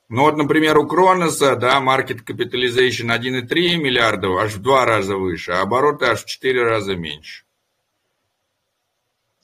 [0.08, 5.52] Ну вот, например, у Кроноса, да, market capitalization 1,3 миллиардов, аж в два раза выше,
[5.52, 7.46] а обороты аж в 4 раза меньше.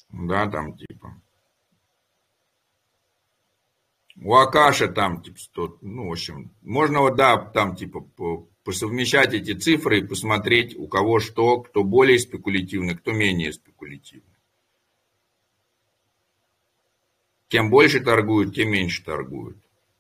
[0.09, 1.21] Да, там типа.
[4.21, 8.07] У Акаша там типа 100, ну, в общем, можно вот, да, там типа
[8.63, 14.34] посовмещать эти цифры и посмотреть, у кого что, кто более спекулятивный, кто менее спекулятивный.
[17.55, 19.55] Кем больше торгуют, тем меньше торгуют.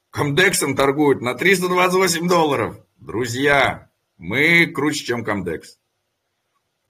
[0.09, 2.77] Комдексом торгуют на 328 долларов.
[2.97, 5.79] Друзья, мы круче, чем Комдекс.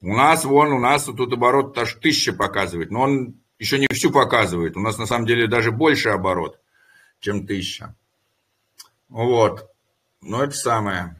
[0.01, 4.09] У нас, вон, у нас тут оборот аж тысяча показывает, но он еще не всю
[4.09, 4.75] показывает.
[4.75, 6.59] У нас на самом деле даже больше оборот,
[7.19, 7.95] чем тысяча.
[9.07, 9.69] Вот.
[10.21, 11.15] Но это самое.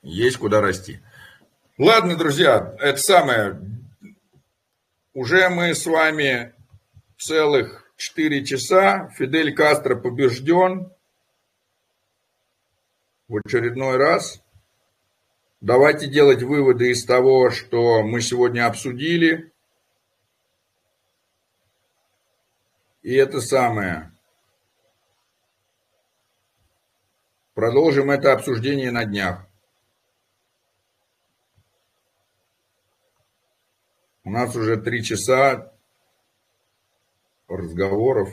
[0.00, 1.00] Есть куда расти.
[1.76, 3.77] Ладно, друзья, это самое.
[5.20, 6.54] Уже мы с вами
[7.18, 9.08] целых 4 часа.
[9.16, 10.92] Фидель Кастро побежден
[13.26, 14.40] в очередной раз.
[15.60, 19.52] Давайте делать выводы из того, что мы сегодня обсудили.
[23.02, 24.12] И это самое.
[27.54, 29.47] Продолжим это обсуждение на днях.
[34.28, 35.72] У нас уже три часа
[37.48, 38.28] разговоров.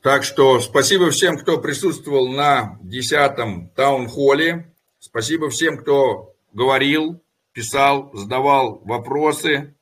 [0.00, 4.72] Так что спасибо всем, кто присутствовал на десятом таунхолле.
[4.98, 7.22] Спасибо всем, кто говорил,
[7.52, 9.74] писал, задавал вопросы.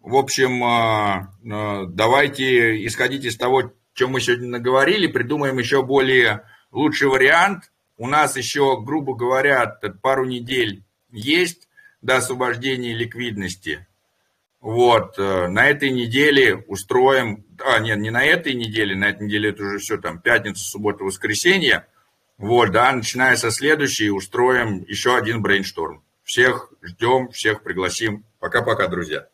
[0.00, 6.42] В общем, а, а, давайте исходить из того, чем мы сегодня наговорили, придумаем еще более
[6.72, 7.70] лучший вариант.
[7.96, 9.66] У нас еще, грубо говоря,
[10.02, 10.82] пару недель
[11.16, 11.68] есть
[12.02, 13.86] до освобождения ликвидности.
[14.60, 19.50] Вот, э, на этой неделе устроим, а, нет, не на этой неделе, на этой неделе
[19.50, 21.86] это уже все там пятница, суббота, воскресенье.
[22.38, 26.02] Вот, да, начиная со следующей, устроим еще один брейншторм.
[26.24, 28.24] Всех ждем, всех пригласим.
[28.40, 29.28] Пока-пока, друзья.